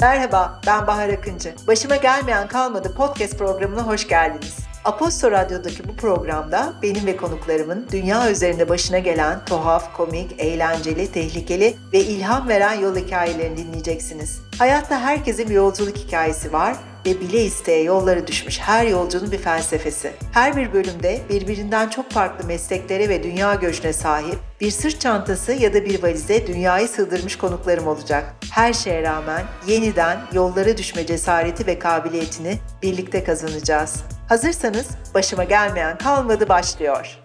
Merhaba, 0.00 0.60
ben 0.66 0.86
Bahar 0.86 1.08
Akıncı. 1.08 1.54
Başıma 1.66 1.96
gelmeyen 1.96 2.48
kalmadı 2.48 2.94
podcast 2.94 3.38
programına 3.38 3.86
hoş 3.86 4.08
geldiniz. 4.08 4.56
Aposto 4.84 5.30
Radyo'daki 5.30 5.88
bu 5.88 5.96
programda 5.96 6.72
benim 6.82 7.06
ve 7.06 7.16
konuklarımın 7.16 7.86
dünya 7.92 8.30
üzerinde 8.30 8.68
başına 8.68 8.98
gelen 8.98 9.44
tuhaf, 9.44 9.96
komik, 9.96 10.40
eğlenceli, 10.40 11.12
tehlikeli 11.12 11.76
ve 11.92 12.00
ilham 12.00 12.48
veren 12.48 12.74
yol 12.74 12.96
hikayelerini 12.96 13.56
dinleyeceksiniz. 13.56 14.40
Hayatta 14.58 15.00
herkesin 15.00 15.48
bir 15.48 15.54
yolculuk 15.54 15.96
hikayesi 15.96 16.52
var 16.52 16.76
ve 17.06 17.20
bile 17.20 17.44
isteye 17.44 17.82
yollara 17.82 18.26
düşmüş 18.26 18.58
her 18.60 18.86
yolcunun 18.86 19.32
bir 19.32 19.38
felsefesi. 19.38 20.12
Her 20.32 20.56
bir 20.56 20.72
bölümde 20.72 21.20
birbirinden 21.28 21.88
çok 21.88 22.10
farklı 22.10 22.46
mesleklere 22.46 23.08
ve 23.08 23.22
dünya 23.22 23.54
göçüne 23.54 23.92
sahip 23.92 24.38
bir 24.60 24.70
sırt 24.70 25.00
çantası 25.00 25.52
ya 25.52 25.74
da 25.74 25.84
bir 25.84 26.02
valize 26.02 26.46
dünyayı 26.46 26.88
sığdırmış 26.88 27.38
konuklarım 27.38 27.86
olacak. 27.86 28.34
Her 28.50 28.72
şeye 28.72 29.02
rağmen 29.02 29.42
yeniden 29.66 30.18
yollara 30.32 30.76
düşme 30.76 31.06
cesareti 31.06 31.66
ve 31.66 31.78
kabiliyetini 31.78 32.58
birlikte 32.82 33.24
kazanacağız. 33.24 33.96
Hazırsanız 34.28 34.86
başıma 35.14 35.44
gelmeyen 35.44 35.98
kalmadı 35.98 36.48
başlıyor. 36.48 37.18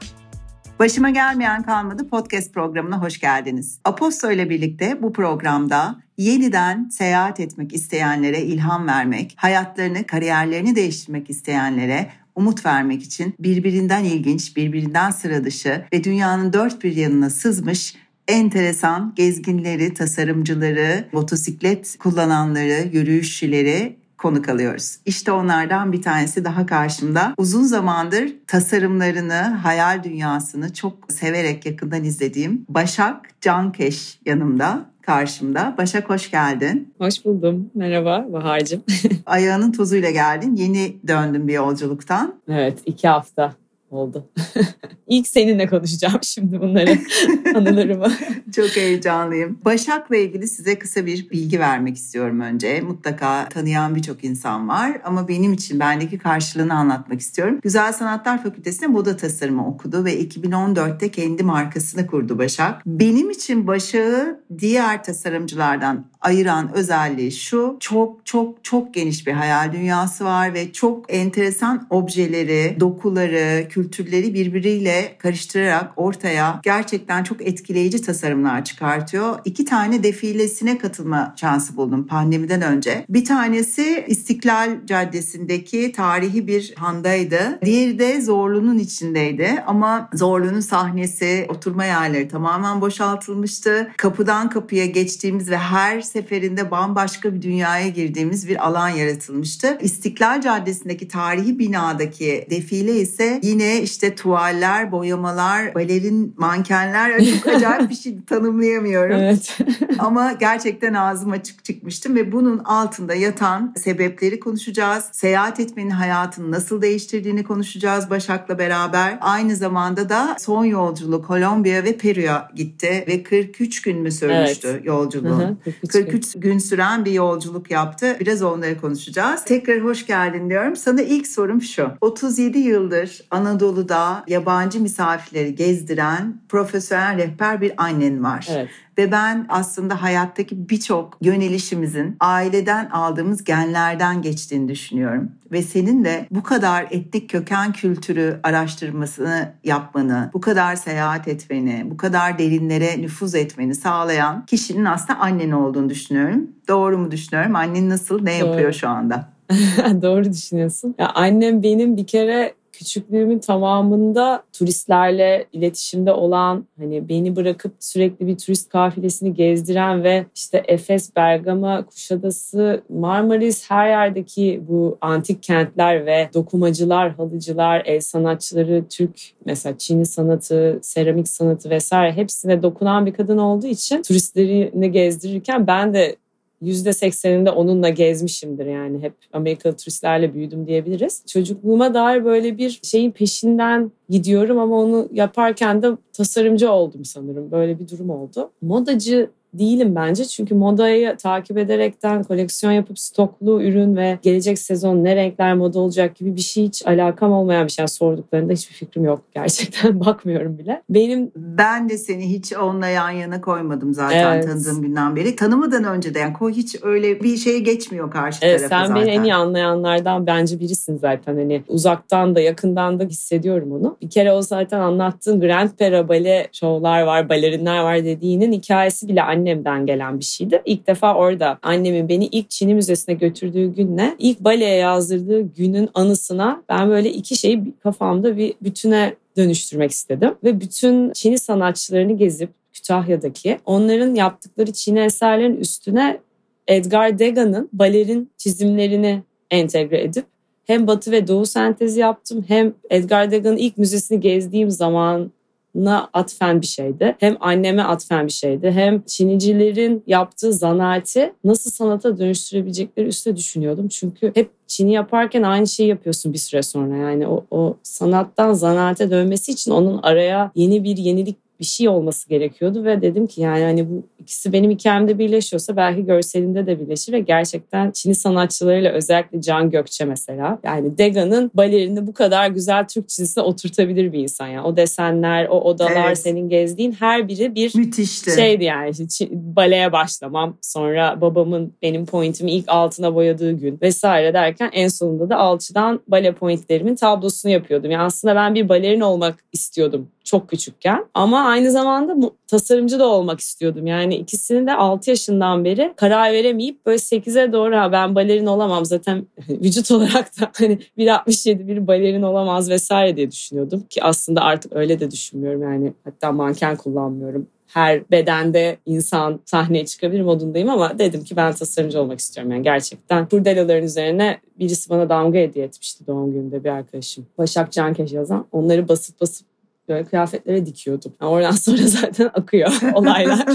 Başıma 0.81 1.09
gelmeyen 1.09 1.63
kalmadı 1.63 2.09
podcast 2.09 2.53
programına 2.53 3.01
hoş 3.01 3.19
geldiniz. 3.19 3.79
Aposto 3.83 4.31
ile 4.31 4.49
birlikte 4.49 5.01
bu 5.01 5.13
programda 5.13 6.01
yeniden 6.17 6.89
seyahat 6.89 7.39
etmek 7.39 7.73
isteyenlere 7.73 8.41
ilham 8.41 8.87
vermek, 8.87 9.33
hayatlarını, 9.35 10.05
kariyerlerini 10.05 10.75
değiştirmek 10.75 11.29
isteyenlere 11.29 12.09
umut 12.35 12.65
vermek 12.65 13.03
için 13.03 13.35
birbirinden 13.39 14.03
ilginç, 14.03 14.55
birbirinden 14.57 15.11
sıra 15.11 15.43
dışı 15.43 15.85
ve 15.93 16.03
dünyanın 16.03 16.53
dört 16.53 16.83
bir 16.83 16.95
yanına 16.95 17.29
sızmış 17.29 17.95
enteresan 18.27 19.13
gezginleri, 19.15 19.93
tasarımcıları, 19.93 21.07
motosiklet 21.11 21.97
kullananları, 21.99 22.87
yürüyüşçüleri 22.93 24.00
konuk 24.21 24.49
alıyoruz. 24.49 24.97
İşte 25.05 25.31
onlardan 25.31 25.91
bir 25.91 26.01
tanesi 26.01 26.45
daha 26.45 26.65
karşımda. 26.65 27.33
Uzun 27.37 27.63
zamandır 27.63 28.33
tasarımlarını, 28.47 29.41
hayal 29.41 30.03
dünyasını 30.03 30.73
çok 30.73 30.93
severek 31.11 31.65
yakından 31.65 32.03
izlediğim 32.03 32.65
Başak 32.69 33.41
Cankeş 33.41 34.19
yanımda 34.25 34.91
karşımda. 35.01 35.75
Başak 35.77 36.09
hoş 36.09 36.31
geldin. 36.31 36.93
Hoş 36.97 37.25
buldum. 37.25 37.71
Merhaba 37.75 38.25
Bahar'cığım. 38.33 38.83
Ayağının 39.25 39.71
tozuyla 39.71 40.11
geldin. 40.11 40.55
Yeni 40.55 40.97
döndün 41.07 41.47
bir 41.47 41.53
yolculuktan. 41.53 42.35
Evet 42.47 42.79
iki 42.85 43.07
hafta 43.07 43.53
oldu. 43.93 44.29
İlk 45.07 45.27
seninle 45.27 45.67
konuşacağım 45.67 46.19
şimdi 46.21 46.61
bunları, 46.61 46.97
anılarımı. 47.55 48.11
Çok 48.55 48.75
heyecanlıyım. 48.75 49.59
Başak'la 49.65 50.17
ilgili 50.17 50.47
size 50.47 50.79
kısa 50.79 51.05
bir 51.05 51.29
bilgi 51.29 51.59
vermek 51.59 51.97
istiyorum 51.97 52.39
önce. 52.39 52.81
Mutlaka 52.81 53.49
tanıyan 53.49 53.95
birçok 53.95 54.23
insan 54.23 54.67
var 54.69 55.01
ama 55.03 55.27
benim 55.27 55.53
için 55.53 55.79
bendeki 55.79 56.17
karşılığını 56.17 56.73
anlatmak 56.73 57.21
istiyorum. 57.21 57.59
Güzel 57.63 57.93
Sanatlar 57.93 58.43
Fakültesi'nde 58.43 58.87
moda 58.87 59.17
tasarımı 59.17 59.67
okudu 59.67 60.05
ve 60.05 60.21
2014'te 60.21 61.11
kendi 61.11 61.43
markasını 61.43 62.07
kurdu 62.07 62.37
Başak. 62.37 62.85
Benim 62.85 63.29
için 63.29 63.67
Başak'ı 63.67 64.39
diğer 64.59 65.03
tasarımcılardan 65.03 66.10
ayıran 66.21 66.73
özelliği 66.73 67.31
şu. 67.31 67.77
Çok 67.79 68.25
çok 68.25 68.63
çok 68.63 68.93
geniş 68.93 69.27
bir 69.27 69.31
hayal 69.31 69.73
dünyası 69.73 70.25
var 70.25 70.53
ve 70.53 70.73
çok 70.73 71.13
enteresan 71.13 71.87
objeleri, 71.89 72.77
dokuları, 72.79 73.67
kültürleri 73.69 74.33
birbiriyle 74.33 75.15
karıştırarak 75.19 75.91
ortaya 75.95 76.59
gerçekten 76.63 77.23
çok 77.23 77.41
etkileyici 77.41 78.01
tasarımlar 78.01 78.65
çıkartıyor. 78.65 79.39
İki 79.45 79.65
tane 79.65 80.03
defilesine 80.03 80.77
katılma 80.77 81.33
şansı 81.37 81.77
buldum 81.77 82.07
pandemiden 82.07 82.61
önce. 82.61 83.05
Bir 83.09 83.25
tanesi 83.25 84.05
İstiklal 84.07 84.85
Caddesi'ndeki 84.85 85.91
tarihi 85.91 86.47
bir 86.47 86.73
handaydı. 86.75 87.59
Diğeri 87.65 87.99
de 87.99 88.21
Zorlu'nun 88.21 88.77
içindeydi 88.77 89.63
ama 89.67 90.09
Zorlu'nun 90.13 90.59
sahnesi, 90.59 91.45
oturma 91.49 91.85
yerleri 91.85 92.27
tamamen 92.27 92.81
boşaltılmıştı. 92.81 93.91
Kapıdan 93.97 94.49
kapıya 94.49 94.85
geçtiğimiz 94.85 95.49
ve 95.49 95.57
her 95.57 96.01
seferinde 96.11 96.71
bambaşka 96.71 97.33
bir 97.33 97.41
dünyaya 97.41 97.87
girdiğimiz 97.87 98.47
bir 98.47 98.67
alan 98.67 98.89
yaratılmıştı. 98.89 99.77
İstiklal 99.81 100.41
Caddesi'ndeki 100.41 101.07
tarihi 101.07 101.59
binadaki 101.59 102.47
defile 102.49 102.95
ise 102.95 103.39
yine 103.43 103.81
işte 103.81 104.15
tuvaller, 104.15 104.91
boyamalar, 104.91 105.75
balerin 105.75 106.35
mankenler 106.37 107.25
çok 107.33 107.47
acayip 107.47 107.89
bir 107.89 107.95
şey 107.95 108.17
tanımlayamıyorum. 108.29 109.15
Evet. 109.15 109.57
Ama 109.99 110.31
gerçekten 110.31 110.93
ağzım 110.93 111.31
açık 111.31 111.65
çıkmıştım 111.65 112.15
ve 112.15 112.31
bunun 112.31 112.57
altında 112.57 113.15
yatan 113.15 113.73
sebepleri 113.77 114.39
konuşacağız. 114.39 115.05
Seyahat 115.11 115.59
etmenin 115.59 115.89
hayatını 115.89 116.51
nasıl 116.51 116.81
değiştirdiğini 116.81 117.43
konuşacağız 117.43 118.09
Başak'la 118.09 118.59
beraber. 118.59 119.17
Aynı 119.21 119.55
zamanda 119.55 120.09
da 120.09 120.35
son 120.39 120.65
yolculuk 120.65 121.25
Kolombiya 121.25 121.83
ve 121.83 121.97
Peru'ya 121.97 122.51
gitti 122.55 123.05
ve 123.07 123.23
43 123.23 123.81
gün 123.81 124.01
mü 124.01 124.11
sürmüştü 124.11 124.67
evet. 124.71 124.85
yolculuğu? 124.85 125.39
Hı 125.39 125.47
hı, 125.47 125.57
43, 125.63 125.91
43 125.91 126.00
gün. 126.01 126.21
gün 126.35 126.57
süren 126.57 127.05
bir 127.05 127.11
yolculuk 127.11 127.71
yaptı. 127.71 128.17
Biraz 128.19 128.41
onları 128.41 128.81
konuşacağız. 128.81 129.45
Tekrar 129.45 129.79
hoş 129.79 130.05
geldin 130.05 130.49
diyorum. 130.49 130.75
Sana 130.75 131.01
ilk 131.01 131.27
sorum 131.27 131.61
şu. 131.61 131.91
37 132.01 132.59
yıldır 132.59 133.21
Anadolu'da 133.31 134.23
yabancı 134.27 134.81
misafirleri 134.81 135.55
gezdiren 135.55 136.41
profesyonel 136.49 137.17
rehber 137.17 137.61
bir 137.61 137.73
annen 137.77 138.23
var. 138.23 138.47
Evet. 138.51 138.69
Ve 138.97 139.11
ben 139.11 139.45
aslında 139.49 140.01
hayattaki 140.01 140.69
birçok 140.69 141.17
yönelişimizin 141.21 142.17
aileden 142.19 142.89
aldığımız 142.89 143.43
genlerden 143.43 144.21
geçtiğini 144.21 144.67
düşünüyorum. 144.67 145.31
Ve 145.51 145.61
senin 145.61 146.05
de 146.05 146.27
bu 146.31 146.43
kadar 146.43 146.87
etnik 146.91 147.29
köken 147.29 147.73
kültürü 147.73 148.39
araştırmasını 148.43 149.53
yapmanı, 149.63 150.29
bu 150.33 150.41
kadar 150.41 150.75
seyahat 150.75 151.27
etmeni, 151.27 151.91
bu 151.91 151.97
kadar 151.97 152.39
derinlere 152.39 153.01
nüfuz 153.01 153.35
etmeni 153.35 153.75
sağlayan 153.75 154.45
kişinin 154.45 154.85
aslında 154.85 155.19
annen 155.19 155.51
olduğunu 155.51 155.89
düşünüyorum. 155.89 156.47
Doğru 156.67 156.97
mu 156.97 157.11
düşünüyorum? 157.11 157.55
Annen 157.55 157.89
nasıl, 157.89 158.23
ne 158.23 158.33
yapıyor 158.33 158.63
Doğru. 158.63 158.73
şu 158.73 158.89
anda? 158.89 159.29
Doğru 160.01 160.23
düşünüyorsun. 160.23 160.95
Ya 160.99 161.11
annem 161.15 161.63
benim 161.63 161.97
bir 161.97 162.07
kere 162.07 162.53
küçüklüğümün 162.81 163.39
tamamında 163.39 164.43
turistlerle 164.53 165.45
iletişimde 165.53 166.13
olan 166.13 166.65
hani 166.79 167.09
beni 167.09 167.35
bırakıp 167.35 167.73
sürekli 167.79 168.27
bir 168.27 168.37
turist 168.37 168.69
kafilesini 168.69 169.33
gezdiren 169.33 170.03
ve 170.03 170.25
işte 170.35 170.63
Efes, 170.67 171.15
Bergama, 171.15 171.85
Kuşadası, 171.85 172.81
Marmaris 172.89 173.71
her 173.71 173.89
yerdeki 173.89 174.61
bu 174.67 174.97
antik 175.01 175.43
kentler 175.43 176.05
ve 176.05 176.29
dokumacılar, 176.33 177.11
halıcılar, 177.11 177.83
el 177.85 178.01
sanatçıları, 178.01 178.83
Türk 178.89 179.19
mesela 179.45 179.77
Çin'i 179.77 180.05
sanatı, 180.05 180.79
seramik 180.81 181.27
sanatı 181.27 181.69
vesaire 181.69 182.13
hepsine 182.13 182.63
dokunan 182.63 183.05
bir 183.05 183.13
kadın 183.13 183.37
olduğu 183.37 183.67
için 183.67 184.01
turistlerini 184.01 184.91
gezdirirken 184.91 185.67
ben 185.67 185.93
de 185.93 186.15
%80'inde 186.61 187.49
onunla 187.49 187.89
gezmişimdir 187.89 188.65
yani 188.65 188.99
hep 188.99 189.13
Amerikalı 189.33 189.77
turistlerle 189.77 190.33
büyüdüm 190.33 190.67
diyebiliriz. 190.67 191.23
Çocukluğuma 191.27 191.93
dair 191.93 192.25
böyle 192.25 192.57
bir 192.57 192.79
şeyin 192.83 193.11
peşinden 193.11 193.91
gidiyorum 194.09 194.59
ama 194.59 194.75
onu 194.75 195.09
yaparken 195.11 195.81
de 195.81 195.87
tasarımcı 196.13 196.71
oldum 196.71 197.05
sanırım. 197.05 197.51
Böyle 197.51 197.79
bir 197.79 197.87
durum 197.89 198.09
oldu. 198.09 198.51
Modacı 198.61 199.29
değilim 199.53 199.95
bence. 199.95 200.25
Çünkü 200.25 200.55
modayı 200.55 201.17
takip 201.17 201.57
ederekten 201.57 202.23
koleksiyon 202.23 202.73
yapıp 202.73 202.99
stoklu 202.99 203.63
ürün 203.63 203.95
ve 203.95 204.19
gelecek 204.21 204.59
sezon 204.59 205.03
ne 205.03 205.15
renkler 205.15 205.53
moda 205.53 205.79
olacak 205.79 206.15
gibi 206.15 206.35
bir 206.35 206.41
şey 206.41 206.63
hiç 206.63 206.87
alakam 206.87 207.31
olmayan 207.31 207.67
bir 207.67 207.71
şey. 207.71 207.87
Sorduklarında 207.87 208.53
hiçbir 208.53 208.75
fikrim 208.75 209.05
yok. 209.05 209.21
Gerçekten 209.33 209.99
bakmıyorum 209.99 210.57
bile. 210.57 210.81
Benim 210.89 211.31
Ben 211.35 211.89
de 211.89 211.97
seni 211.97 212.29
hiç 212.29 212.53
onunla 212.53 212.87
yan 212.87 213.09
yana 213.09 213.41
koymadım 213.41 213.93
zaten 213.93 214.33
evet. 214.33 214.47
tanıdığım 214.47 214.81
günden 214.81 215.15
beri. 215.15 215.35
Tanımadan 215.35 215.83
önce 215.83 216.13
de 216.13 216.19
yani 216.19 216.33
hiç 216.51 216.75
öyle 216.81 217.21
bir 217.21 217.37
şeye 217.37 217.59
geçmiyor 217.59 218.11
karşı 218.11 218.39
evet, 218.41 218.59
tarafa 218.59 218.75
sen 218.75 218.85
zaten. 218.85 219.01
Sen 219.01 219.07
beni 219.07 219.15
en 219.15 219.23
iyi 219.23 219.33
anlayanlardan 219.33 220.27
bence 220.27 220.59
birisin 220.59 220.97
zaten. 220.97 221.35
Hani 221.35 221.63
uzaktan 221.67 222.35
da 222.35 222.39
yakından 222.39 222.99
da 222.99 223.03
hissediyorum 223.03 223.71
onu. 223.71 223.97
Bir 224.01 224.09
kere 224.09 224.33
o 224.33 224.41
zaten 224.41 224.79
anlattığın 224.79 225.41
Grand 225.41 225.69
Pera 225.69 226.07
bale 226.07 226.47
şovlar 226.51 227.01
var, 227.01 227.29
balerinler 227.29 227.83
var 227.83 228.05
dediğinin 228.05 228.51
hikayesi 228.51 229.07
bile 229.07 229.23
annemden 229.41 229.85
gelen 229.85 230.19
bir 230.19 230.25
şeydi. 230.25 230.61
İlk 230.65 230.87
defa 230.87 231.15
orada 231.15 231.59
annemin 231.61 232.09
beni 232.09 232.25
ilk 232.25 232.49
Çin'i 232.49 232.75
Müzesi'ne 232.75 233.15
götürdüğü 233.15 233.75
günle 233.75 234.15
ilk 234.19 234.39
baleye 234.39 234.75
yazdırdığı 234.75 235.41
günün 235.41 235.89
anısına 235.93 236.63
ben 236.69 236.89
böyle 236.89 237.11
iki 237.11 237.35
şeyi 237.35 237.63
kafamda 237.83 238.37
bir 238.37 238.53
bütüne 238.61 239.15
dönüştürmek 239.37 239.91
istedim. 239.91 240.35
Ve 240.43 240.61
bütün 240.61 241.13
Çin'i 241.13 241.37
sanatçılarını 241.37 242.17
gezip 242.17 242.49
Kütahya'daki 242.73 243.59
onların 243.65 244.15
yaptıkları 244.15 244.73
Çin'i 244.73 244.99
eserlerin 244.99 245.55
üstüne 245.55 246.19
Edgar 246.67 247.19
Degas'ın 247.19 247.69
balerin 247.73 248.31
çizimlerini 248.37 249.23
entegre 249.51 250.03
edip 250.03 250.25
hem 250.65 250.87
batı 250.87 251.11
ve 251.11 251.27
doğu 251.27 251.45
sentezi 251.45 251.99
yaptım 251.99 252.45
hem 252.47 252.73
Edgar 252.89 253.31
Degas'ın 253.31 253.57
ilk 253.57 253.77
müzesini 253.77 254.19
gezdiğim 254.19 254.69
zaman 254.71 255.31
na 255.75 256.09
atfen 256.13 256.61
bir 256.61 256.67
şeydi. 256.67 257.15
Hem 257.19 257.37
anneme 257.39 257.83
atfen 257.83 258.27
bir 258.27 258.31
şeydi. 258.31 258.71
Hem 258.71 259.01
Çinicilerin 259.01 260.03
yaptığı 260.07 260.53
zanaati 260.53 261.33
nasıl 261.43 261.71
sanata 261.71 262.17
dönüştürebilecekleri 262.17 263.07
üstüne 263.07 263.35
düşünüyordum. 263.35 263.87
Çünkü 263.87 264.31
hep 264.35 264.49
Çin'i 264.67 264.93
yaparken 264.93 265.43
aynı 265.43 265.67
şeyi 265.67 265.89
yapıyorsun 265.89 266.33
bir 266.33 266.37
süre 266.37 266.63
sonra. 266.63 266.97
Yani 266.97 267.27
o, 267.27 267.45
o 267.51 267.77
sanattan 267.83 268.53
zanaate 268.53 269.11
dönmesi 269.11 269.51
için 269.51 269.71
onun 269.71 269.99
araya 270.03 270.51
yeni 270.55 270.83
bir 270.83 270.97
yenilik 270.97 271.40
bir 271.61 271.65
şey 271.65 271.89
olması 271.89 272.29
gerekiyordu 272.29 272.83
ve 272.83 273.01
dedim 273.01 273.27
ki 273.27 273.41
yani 273.41 273.63
hani 273.63 273.89
bu 273.89 274.03
ikisi 274.19 274.53
benim 274.53 274.71
hikayemde 274.71 275.19
birleşiyorsa 275.19 275.75
belki 275.75 276.05
görselinde 276.05 276.65
de 276.65 276.79
birleşir 276.79 277.13
ve 277.13 277.19
gerçekten 277.19 277.91
Çin'i 277.91 278.15
sanatçılarıyla 278.15 278.91
özellikle 278.91 279.41
Can 279.41 279.69
Gökçe 279.69 280.05
mesela 280.05 280.59
yani 280.63 280.97
Dega'nın 280.97 281.51
balerini 281.53 282.07
bu 282.07 282.13
kadar 282.13 282.47
güzel 282.47 282.87
Türk 282.87 283.09
çizgisine 283.09 283.43
oturtabilir 283.43 284.13
bir 284.13 284.19
insan 284.19 284.47
yani. 284.47 284.67
O 284.67 284.77
desenler, 284.77 285.47
o 285.49 285.61
odalar, 285.61 286.07
evet. 286.07 286.17
senin 286.17 286.49
gezdiğin 286.49 286.91
her 286.91 287.27
biri 287.27 287.55
bir 287.55 287.75
Müthişti. 287.75 288.31
şeydi 288.31 288.63
yani. 288.63 288.89
İşte 288.89 289.27
baleye 289.31 289.91
başlamam, 289.91 290.57
sonra 290.61 291.21
babamın 291.21 291.73
benim 291.81 292.05
pointimi 292.05 292.51
ilk 292.51 292.69
altına 292.69 293.15
boyadığı 293.15 293.51
gün 293.51 293.79
vesaire 293.81 294.33
derken 294.33 294.69
en 294.73 294.87
sonunda 294.87 295.29
da 295.29 295.37
alçıdan 295.37 295.99
bale 296.07 296.31
pointlerimin 296.31 296.95
tablosunu 296.95 297.51
yapıyordum. 297.51 297.91
Yani 297.91 298.03
aslında 298.03 298.35
ben 298.35 298.55
bir 298.55 298.69
balerin 298.69 299.01
olmak 299.01 299.35
istiyordum 299.53 300.07
çok 300.23 300.49
küçükken. 300.49 301.05
Ama 301.13 301.50
aynı 301.51 301.71
zamanda 301.71 302.31
tasarımcı 302.47 302.99
da 302.99 303.07
olmak 303.07 303.39
istiyordum. 303.39 303.87
Yani 303.87 304.15
ikisini 304.15 304.67
de 304.67 304.73
6 304.73 305.09
yaşından 305.09 305.65
beri 305.65 305.93
karar 305.95 306.33
veremeyip 306.33 306.85
böyle 306.85 306.97
8'e 306.97 307.51
doğru 307.51 307.75
ha 307.75 307.91
ben 307.91 308.15
balerin 308.15 308.45
olamam 308.45 308.85
zaten 308.85 309.25
vücut 309.49 309.91
olarak 309.91 310.41
da 310.41 310.51
hani 310.57 310.79
1.67 310.97 311.67
bir 311.67 311.87
balerin 311.87 312.21
olamaz 312.21 312.69
vesaire 312.69 313.17
diye 313.17 313.31
düşünüyordum. 313.31 313.83
Ki 313.89 314.03
aslında 314.03 314.41
artık 314.41 314.75
öyle 314.75 314.99
de 314.99 315.11
düşünmüyorum 315.11 315.61
yani 315.61 315.93
hatta 316.03 316.31
manken 316.31 316.75
kullanmıyorum 316.75 317.47
her 317.73 318.11
bedende 318.11 318.77
insan 318.85 319.39
sahneye 319.45 319.85
çıkabilir 319.85 320.21
modundayım 320.21 320.69
ama 320.69 320.99
dedim 320.99 321.23
ki 321.23 321.35
ben 321.35 321.53
tasarımcı 321.53 322.01
olmak 322.01 322.19
istiyorum. 322.19 322.51
Yani 322.51 322.63
gerçekten 322.63 323.29
kurdelaların 323.29 323.83
üzerine 323.83 324.39
birisi 324.59 324.89
bana 324.89 325.09
damga 325.09 325.39
hediye 325.39 325.65
etmişti 325.65 326.07
doğum 326.07 326.31
gününde 326.31 326.63
bir 326.63 326.69
arkadaşım. 326.69 327.25
Başak 327.37 327.71
Cankeş 327.71 328.11
yazan. 328.11 328.45
Onları 328.51 328.87
basıp 328.87 329.21
basıp 329.21 329.50
böyle 329.91 330.05
kıyafetlere 330.05 330.65
dikiyordum. 330.65 331.13
Yani 331.21 331.29
oradan 331.29 331.51
sonra 331.65 331.87
zaten 331.87 332.29
akıyor 332.33 332.71
olaylar. 332.93 333.45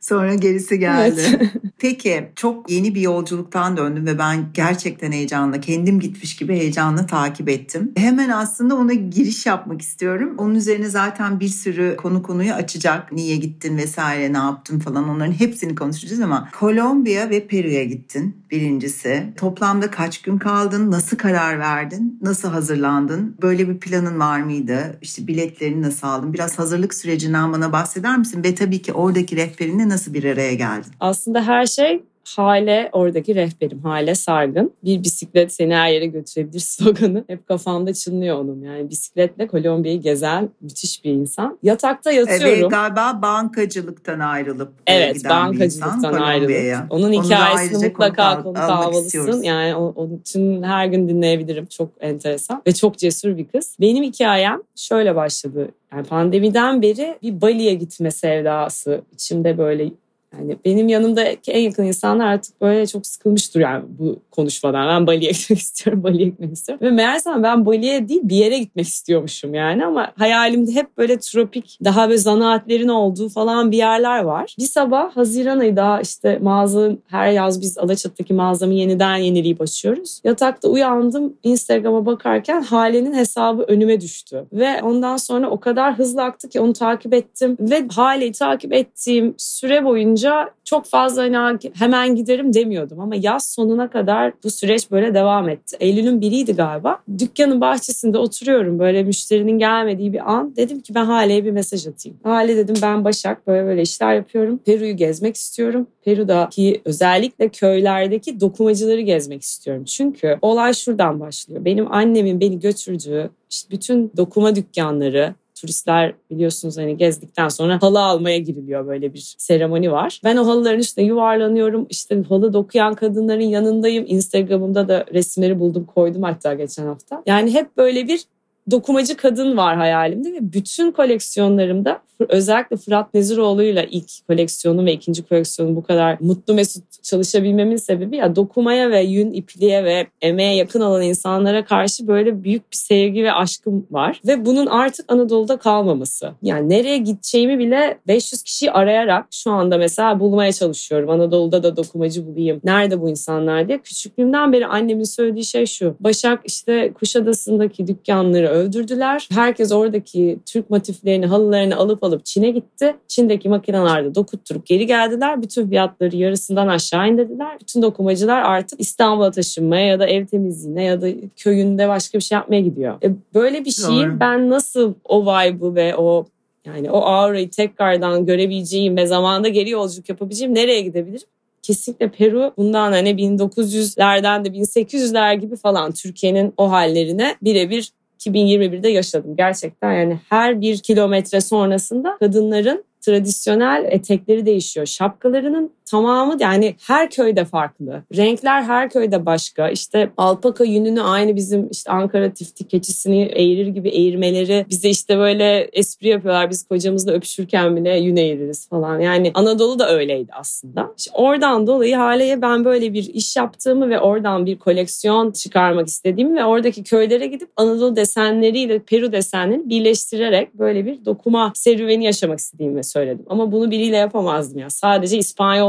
sonra 0.00 0.34
gerisi 0.34 0.78
geldi. 0.78 1.20
Evet. 1.28 1.50
Peki 1.78 2.28
çok 2.36 2.70
yeni 2.70 2.94
bir 2.94 3.00
yolculuktan 3.00 3.76
döndüm 3.76 4.06
ve 4.06 4.18
ben 4.18 4.46
gerçekten 4.54 5.12
heyecanla 5.12 5.60
kendim 5.60 6.00
gitmiş 6.00 6.36
gibi 6.36 6.56
heyecanla 6.56 7.06
takip 7.06 7.48
ettim. 7.48 7.92
Hemen 7.96 8.28
aslında 8.28 8.76
ona 8.76 8.92
giriş 8.92 9.46
yapmak 9.46 9.82
istiyorum. 9.82 10.34
Onun 10.38 10.54
üzerine 10.54 10.88
zaten 10.88 11.40
bir 11.40 11.48
sürü 11.48 11.96
konu 11.96 12.22
konuyu 12.22 12.52
açacak. 12.52 13.12
Niye 13.12 13.36
gittin 13.36 13.76
vesaire 13.76 14.32
ne 14.32 14.36
yaptın 14.36 14.78
falan 14.78 15.08
onların 15.08 15.32
hepsini 15.32 15.74
konuşacağız 15.74 16.20
ama 16.22 16.48
Kolombiya 16.60 17.30
ve 17.30 17.46
Peru'ya 17.46 17.84
gittin 17.84 18.36
birincisi. 18.50 19.32
Toplamda 19.36 19.90
kaç 19.90 20.22
gün 20.22 20.38
kaldın? 20.38 20.90
Nasıl 20.90 21.16
karar 21.16 21.58
verdin? 21.58 22.18
Nasıl 22.22 22.48
hazırlandın? 22.48 23.36
Böyle 23.42 23.68
bir 23.68 23.78
planın 23.80 24.20
var 24.20 24.40
mıydı? 24.40 24.98
İşte 25.02 25.26
biletlerini 25.26 25.77
rehberini 25.78 25.90
nasıl? 25.90 26.32
Biraz 26.32 26.58
hazırlık 26.58 26.94
sürecinden 26.94 27.52
bana 27.52 27.72
bahseder 27.72 28.18
misin? 28.18 28.44
Ve 28.44 28.54
tabii 28.54 28.82
ki 28.82 28.92
oradaki 28.92 29.36
rehberinle 29.36 29.88
nasıl 29.88 30.14
bir 30.14 30.24
araya 30.24 30.54
geldin? 30.54 30.92
Aslında 31.00 31.46
her 31.46 31.66
şey 31.66 32.02
Hale 32.36 32.88
oradaki 32.92 33.34
rehberim 33.34 33.80
Hale 33.82 34.14
Sargın. 34.14 34.72
Bir 34.84 35.04
bisiklet 35.04 35.52
seni 35.52 35.74
her 35.74 35.88
yere 35.88 36.06
götürebilir 36.06 36.60
sloganı 36.64 37.24
hep 37.26 37.48
kafamda 37.48 37.94
çınlıyor 37.94 38.38
onun. 38.38 38.62
Yani 38.62 38.90
bisikletle 38.90 39.46
Kolombiya'yı 39.46 40.00
gezen 40.00 40.50
müthiş 40.60 41.04
bir 41.04 41.10
insan. 41.10 41.58
Yatakta 41.62 42.12
yatıyorum. 42.12 42.46
Evet 42.46 42.70
galiba 42.70 43.22
bankacılıktan 43.22 44.20
ayrılıp 44.20 44.72
Evet 44.86 45.24
bankacılıktan 45.28 46.12
ayrılıp. 46.12 46.90
Onun 46.90 47.12
Onu 47.12 47.24
hikayesini 47.24 47.88
mutlaka 47.88 48.42
konuk 48.42 48.58
almalısın. 48.58 49.42
Yani 49.42 49.74
onun 49.74 50.16
için 50.18 50.62
her 50.62 50.86
gün 50.86 51.08
dinleyebilirim. 51.08 51.66
Çok 51.66 51.88
enteresan 52.00 52.62
ve 52.66 52.74
çok 52.74 52.98
cesur 52.98 53.36
bir 53.36 53.48
kız. 53.48 53.76
Benim 53.80 54.04
hikayem 54.04 54.62
şöyle 54.76 55.16
başladı. 55.16 55.68
Yani 55.92 56.06
pandemiden 56.06 56.82
beri 56.82 57.18
bir 57.22 57.40
Bali'ye 57.40 57.74
gitme 57.74 58.10
sevdası 58.10 59.02
içimde 59.12 59.58
böyle 59.58 59.90
yani 60.32 60.56
benim 60.64 60.88
yanımdaki 60.88 61.52
en 61.52 61.60
yakın 61.60 61.84
insanlar 61.84 62.26
artık 62.26 62.60
böyle 62.60 62.86
çok 62.86 63.06
sıkılmıştır 63.06 63.60
yani 63.60 63.84
bu 63.98 64.18
konuşmadan. 64.30 64.88
Ben 64.88 65.06
Bali'ye 65.06 65.30
gitmek 65.32 65.58
istiyorum, 65.58 66.02
Bali'ye 66.02 66.24
gitmek 66.24 66.52
istiyorum. 66.52 66.86
Ve 66.86 66.90
meğersem 66.90 67.42
ben 67.42 67.66
Bali'ye 67.66 68.08
değil 68.08 68.20
bir 68.24 68.36
yere 68.36 68.58
gitmek 68.58 68.86
istiyormuşum 68.86 69.54
yani 69.54 69.86
ama 69.86 70.12
hayalimde 70.16 70.74
hep 70.74 70.98
böyle 70.98 71.18
tropik, 71.18 71.78
daha 71.84 72.08
böyle 72.08 72.18
zanaatlerin 72.18 72.88
olduğu 72.88 73.28
falan 73.28 73.72
bir 73.72 73.76
yerler 73.76 74.22
var. 74.22 74.54
Bir 74.58 74.66
sabah 74.66 75.16
Haziran 75.16 75.58
ayı 75.58 75.76
daha 75.76 76.00
işte 76.00 76.38
mağaza, 76.42 76.90
her 77.06 77.32
yaz 77.32 77.60
biz 77.60 77.78
Alaçatı'daki 77.78 78.34
mağazamı 78.34 78.74
yeniden 78.74 79.16
yenileyip 79.16 79.60
açıyoruz. 79.60 80.20
Yatakta 80.24 80.68
uyandım, 80.68 81.34
Instagram'a 81.42 82.06
bakarken 82.06 82.62
Hale'nin 82.62 83.14
hesabı 83.14 83.62
önüme 83.62 84.00
düştü. 84.00 84.44
Ve 84.52 84.82
ondan 84.82 85.16
sonra 85.16 85.50
o 85.50 85.60
kadar 85.60 85.98
hızlı 85.98 86.22
aktı 86.22 86.48
ki 86.48 86.60
onu 86.60 86.72
takip 86.72 87.14
ettim. 87.14 87.56
Ve 87.60 87.88
Hale'yi 87.88 88.32
takip 88.32 88.72
ettiğim 88.72 89.34
süre 89.38 89.84
boyunca 89.84 90.17
boyunca 90.18 90.50
çok 90.64 90.86
fazla 90.86 91.22
hani 91.22 91.58
hemen 91.74 92.16
giderim 92.16 92.54
demiyordum 92.54 93.00
ama 93.00 93.14
yaz 93.16 93.46
sonuna 93.46 93.90
kadar 93.90 94.32
bu 94.44 94.50
süreç 94.50 94.90
böyle 94.90 95.14
devam 95.14 95.48
etti. 95.48 95.76
Eylül'ün 95.80 96.20
biriydi 96.20 96.52
galiba. 96.52 96.98
Dükkanın 97.18 97.60
bahçesinde 97.60 98.18
oturuyorum 98.18 98.78
böyle 98.78 99.02
müşterinin 99.02 99.58
gelmediği 99.58 100.12
bir 100.12 100.32
an. 100.32 100.56
Dedim 100.56 100.80
ki 100.80 100.94
ben 100.94 101.04
Hale'ye 101.04 101.44
bir 101.44 101.50
mesaj 101.50 101.86
atayım. 101.86 102.18
Hale 102.22 102.56
dedim 102.56 102.76
ben 102.82 103.04
Başak 103.04 103.46
böyle 103.46 103.66
böyle 103.66 103.82
işler 103.82 104.14
yapıyorum. 104.14 104.58
Peru'yu 104.58 104.96
gezmek 104.96 105.36
istiyorum. 105.36 105.86
Peru'daki 106.04 106.80
özellikle 106.84 107.48
köylerdeki 107.48 108.40
dokumacıları 108.40 109.00
gezmek 109.00 109.42
istiyorum. 109.42 109.84
Çünkü 109.84 110.38
olay 110.42 110.74
şuradan 110.74 111.20
başlıyor. 111.20 111.64
Benim 111.64 111.92
annemin 111.92 112.40
beni 112.40 112.60
götürdüğü 112.60 113.30
işte 113.50 113.70
bütün 113.70 114.12
dokuma 114.16 114.56
dükkanları, 114.56 115.34
turistler 115.60 116.14
biliyorsunuz 116.30 116.78
hani 116.78 116.96
gezdikten 116.96 117.48
sonra 117.48 117.78
halı 117.82 118.00
almaya 118.02 118.38
giriliyor 118.38 118.86
böyle 118.86 119.14
bir 119.14 119.34
seremoni 119.38 119.92
var. 119.92 120.20
Ben 120.24 120.36
o 120.36 120.46
halıların 120.46 120.78
üstüne 120.78 121.04
yuvarlanıyorum. 121.04 121.86
İşte 121.90 122.22
halı 122.28 122.52
dokuyan 122.52 122.94
kadınların 122.94 123.40
yanındayım. 123.40 124.04
Instagram'ımda 124.08 124.88
da 124.88 125.04
resimleri 125.12 125.60
buldum 125.60 125.84
koydum 125.84 126.22
hatta 126.22 126.54
geçen 126.54 126.86
hafta. 126.86 127.22
Yani 127.26 127.54
hep 127.54 127.76
böyle 127.76 128.08
bir 128.08 128.24
dokumacı 128.70 129.16
kadın 129.16 129.56
var 129.56 129.76
hayalimde 129.76 130.32
ve 130.32 130.52
bütün 130.52 130.90
koleksiyonlarımda 130.92 132.00
özellikle 132.28 132.76
Fırat 132.76 133.14
Neziroğlu'yla 133.14 133.82
ilk 133.82 134.10
koleksiyonum 134.28 134.86
ve 134.86 134.92
ikinci 134.92 135.22
koleksiyonum 135.22 135.76
bu 135.76 135.82
kadar 135.82 136.16
mutlu 136.20 136.54
mesut 136.54 137.02
çalışabilmemin 137.02 137.76
sebebi 137.76 138.16
ya 138.16 138.36
dokumaya 138.36 138.90
ve 138.90 139.02
yün 139.02 139.32
ipliğe 139.32 139.84
ve 139.84 140.06
emeğe 140.20 140.54
yakın 140.54 140.80
olan 140.80 141.02
insanlara 141.02 141.64
karşı 141.64 142.06
böyle 142.08 142.44
büyük 142.44 142.72
bir 142.72 142.76
sevgi 142.76 143.24
ve 143.24 143.32
aşkım 143.32 143.86
var. 143.90 144.20
Ve 144.26 144.46
bunun 144.46 144.66
artık 144.66 145.12
Anadolu'da 145.12 145.56
kalmaması. 145.56 146.32
Yani 146.42 146.68
nereye 146.68 146.98
gideceğimi 146.98 147.58
bile 147.58 147.98
500 148.06 148.42
kişiyi 148.42 148.72
arayarak 148.72 149.26
şu 149.30 149.50
anda 149.50 149.78
mesela 149.78 150.20
bulmaya 150.20 150.52
çalışıyorum. 150.52 151.10
Anadolu'da 151.10 151.62
da 151.62 151.76
dokumacı 151.76 152.26
bulayım. 152.26 152.60
Nerede 152.64 153.00
bu 153.00 153.08
insanlar 153.08 153.68
diye. 153.68 153.78
Küçüklüğümden 153.78 154.52
beri 154.52 154.66
annemin 154.66 155.04
söylediği 155.04 155.44
şey 155.44 155.66
şu. 155.66 155.94
Başak 156.00 156.40
işte 156.44 156.92
Kuşadası'ndaki 156.92 157.86
dükkanları 157.86 158.48
öldürdüler. 158.58 159.28
Herkes 159.32 159.72
oradaki 159.72 160.38
Türk 160.46 160.70
motiflerini, 160.70 161.26
halılarını 161.26 161.76
alıp 161.76 162.04
alıp 162.04 162.24
Çin'e 162.24 162.50
gitti. 162.50 162.96
Çin'deki 163.08 163.48
makinelerde 163.48 164.14
dokutturup 164.14 164.66
geri 164.66 164.86
geldiler. 164.86 165.42
Bütün 165.42 165.68
fiyatları 165.68 166.16
yarısından 166.16 166.68
aşağı 166.68 167.08
indirdiler. 167.08 167.56
Bütün 167.60 167.82
dokumacılar 167.82 168.42
artık 168.42 168.80
İstanbul'a 168.80 169.30
taşınmaya 169.30 169.86
ya 169.86 170.00
da 170.00 170.06
ev 170.06 170.26
temizliğine 170.26 170.84
ya 170.84 171.00
da 171.00 171.06
köyünde 171.36 171.88
başka 171.88 172.18
bir 172.18 172.24
şey 172.24 172.36
yapmaya 172.36 172.60
gidiyor. 172.60 172.94
E 173.02 173.10
böyle 173.34 173.64
bir 173.64 173.70
şeyi 173.70 174.06
Doğru. 174.06 174.20
ben 174.20 174.50
nasıl 174.50 174.94
o 175.04 175.22
vibe'ı 175.22 175.74
ve 175.74 175.96
o 175.96 176.26
yani 176.64 176.90
o 176.90 177.00
aurayı 177.00 177.50
tekrardan 177.50 178.26
görebileceğim 178.26 178.96
ve 178.96 179.06
zamanda 179.06 179.48
geri 179.48 179.70
yolculuk 179.70 180.08
yapabileceğim 180.08 180.54
nereye 180.54 180.80
gidebilirim? 180.80 181.28
kesinlikle 181.68 182.08
Peru 182.08 182.52
bundan 182.56 182.92
hani 182.92 183.10
1900'lerden 183.10 184.44
de 184.44 184.48
1800'ler 184.48 185.34
gibi 185.34 185.56
falan 185.56 185.92
Türkiye'nin 185.92 186.54
o 186.56 186.70
hallerine 186.70 187.36
birebir 187.42 187.92
2021'de 188.18 188.88
yaşadım 188.88 189.36
gerçekten 189.36 189.92
yani 189.92 190.18
her 190.28 190.60
bir 190.60 190.78
kilometre 190.78 191.40
sonrasında 191.40 192.16
kadınların 192.20 192.84
tradisyonel 193.00 193.84
etekleri 193.90 194.46
değişiyor. 194.46 194.86
Şapkalarının 194.86 195.72
tamamı 195.90 196.36
yani 196.40 196.74
her 196.86 197.10
köyde 197.10 197.44
farklı. 197.44 198.02
Renkler 198.16 198.62
her 198.62 198.90
köyde 198.90 199.26
başka. 199.26 199.68
İşte 199.68 200.10
alpaka 200.16 200.64
yününü 200.64 201.02
aynı 201.02 201.36
bizim 201.36 201.68
işte 201.70 201.90
Ankara 201.90 202.32
tiftik 202.32 202.70
keçisini 202.70 203.22
eğirir 203.22 203.66
gibi 203.66 203.88
eğirmeleri 203.88 204.66
bize 204.70 204.88
işte 204.88 205.18
böyle 205.18 205.68
espri 205.72 206.08
yapıyorlar. 206.08 206.50
Biz 206.50 206.68
kocamızla 206.68 207.12
öpüşürken 207.12 207.76
bile 207.76 207.98
yün 207.98 208.16
eğiririz 208.16 208.68
falan. 208.68 209.00
Yani 209.00 209.30
Anadolu 209.34 209.78
da 209.78 209.90
öyleydi 209.90 210.30
aslında. 210.32 210.90
İşte 210.98 211.10
oradan 211.14 211.66
dolayı 211.66 211.96
Hale'ye 211.96 212.42
ben 212.42 212.64
böyle 212.64 212.92
bir 212.92 213.14
iş 213.14 213.36
yaptığımı 213.36 213.90
ve 213.90 214.00
oradan 214.00 214.46
bir 214.46 214.58
koleksiyon 214.58 215.30
çıkarmak 215.30 215.88
istediğimi 215.88 216.36
ve 216.36 216.44
oradaki 216.44 216.84
köylere 216.84 217.26
gidip 217.26 217.48
Anadolu 217.56 217.96
desenleriyle 217.96 218.78
Peru 218.78 219.12
desenlerini 219.12 219.68
birleştirerek 219.68 220.54
böyle 220.54 220.86
bir 220.86 221.04
dokuma 221.04 221.52
serüveni 221.54 222.04
yaşamak 222.04 222.38
istediğimi 222.38 222.84
söyledim. 222.84 223.26
Ama 223.28 223.52
bunu 223.52 223.70
biriyle 223.70 223.96
yapamazdım 223.96 224.58
ya. 224.58 224.70
Sadece 224.70 225.18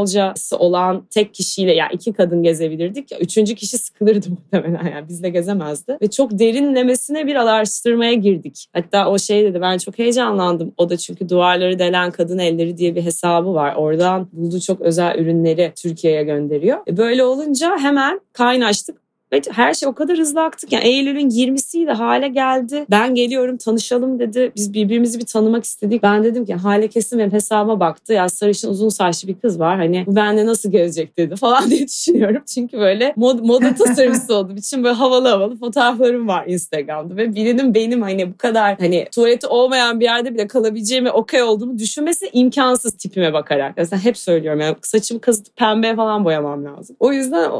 İspanyolcası 0.09 0.57
olan 0.57 1.05
tek 1.09 1.33
kişiyle 1.33 1.71
ya 1.71 1.77
yani 1.77 1.89
iki 1.93 2.13
kadın 2.13 2.43
gezebilirdik. 2.43 3.09
Üçüncü 3.19 3.55
kişi 3.55 3.77
sıkılırdı 3.77 4.29
muhtemelen 4.29 4.91
yani 4.95 5.07
bizle 5.07 5.29
gezemezdi. 5.29 5.97
Ve 6.01 6.09
çok 6.09 6.39
derinlemesine 6.39 7.27
bir 7.27 7.35
araştırmaya 7.35 8.13
girdik. 8.13 8.65
Hatta 8.73 9.09
o 9.09 9.19
şey 9.19 9.43
dedi 9.43 9.61
ben 9.61 9.77
çok 9.77 9.99
heyecanlandım. 9.99 10.73
O 10.77 10.89
da 10.89 10.97
çünkü 10.97 11.29
duvarları 11.29 11.79
delen 11.79 12.11
kadın 12.11 12.37
elleri 12.37 12.77
diye 12.77 12.95
bir 12.95 13.01
hesabı 13.01 13.53
var. 13.53 13.75
Oradan 13.75 14.29
bulduğu 14.33 14.59
çok 14.59 14.81
özel 14.81 15.19
ürünleri 15.19 15.71
Türkiye'ye 15.75 16.23
gönderiyor. 16.23 16.77
E 16.87 16.97
böyle 16.97 17.23
olunca 17.23 17.77
hemen 17.77 18.21
kaynaştık 18.33 19.08
ve 19.33 19.41
her 19.51 19.73
şey 19.73 19.89
o 19.89 19.93
kadar 19.93 20.17
hızlı 20.17 20.41
aktı 20.41 20.67
ki. 20.67 20.75
Yani 20.75 20.87
Eylül'ün 20.87 21.29
20'siydi 21.29 21.91
hale 21.91 22.27
geldi. 22.27 22.85
Ben 22.91 23.15
geliyorum 23.15 23.57
tanışalım 23.57 24.19
dedi. 24.19 24.51
Biz 24.55 24.73
birbirimizi 24.73 25.19
bir 25.19 25.25
tanımak 25.25 25.63
istedik. 25.63 26.03
Ben 26.03 26.23
dedim 26.23 26.45
ki 26.45 26.53
hale 26.53 26.87
kesin 26.87 27.19
benim 27.19 27.31
hesabıma 27.31 27.79
baktı. 27.79 28.13
Ya 28.13 28.29
sarışın 28.29 28.69
uzun 28.69 28.89
saçlı 28.89 29.27
bir 29.27 29.39
kız 29.39 29.59
var. 29.59 29.77
Hani 29.77 30.03
bu 30.07 30.15
benle 30.15 30.45
nasıl 30.45 30.71
gelecek 30.71 31.17
dedi 31.17 31.35
falan 31.35 31.69
diye 31.69 31.87
düşünüyorum. 31.87 32.43
Çünkü 32.53 32.79
böyle 32.79 33.13
mod, 33.15 33.39
moda 33.39 33.75
tasarımcısı 33.75 34.35
oldum. 34.35 34.57
için 34.57 34.83
böyle 34.83 34.95
havalı 34.95 35.27
havalı 35.27 35.57
fotoğraflarım 35.57 36.27
var 36.27 36.47
Instagram'da. 36.47 37.17
Ve 37.17 37.35
birinin 37.35 37.73
benim 37.73 38.01
hani 38.01 38.33
bu 38.33 38.37
kadar 38.37 38.79
hani 38.79 39.07
tuvaleti 39.15 39.47
olmayan 39.47 39.99
bir 39.99 40.05
yerde 40.05 40.33
bile 40.33 40.47
kalabileceğimi 40.47 41.11
okey 41.11 41.43
olduğumu 41.43 41.79
düşünmesi 41.79 42.29
imkansız 42.33 42.93
tipime 42.97 43.33
bakarak. 43.33 43.73
Mesela 43.77 44.03
hep 44.03 44.17
söylüyorum 44.17 44.59
yani 44.61 44.75
saçımı 44.81 45.21
kazıtıp 45.21 45.55
pembe 45.57 45.95
falan 45.95 46.25
boyamam 46.25 46.65
lazım. 46.65 46.95
O 46.99 47.13
yüzden 47.13 47.51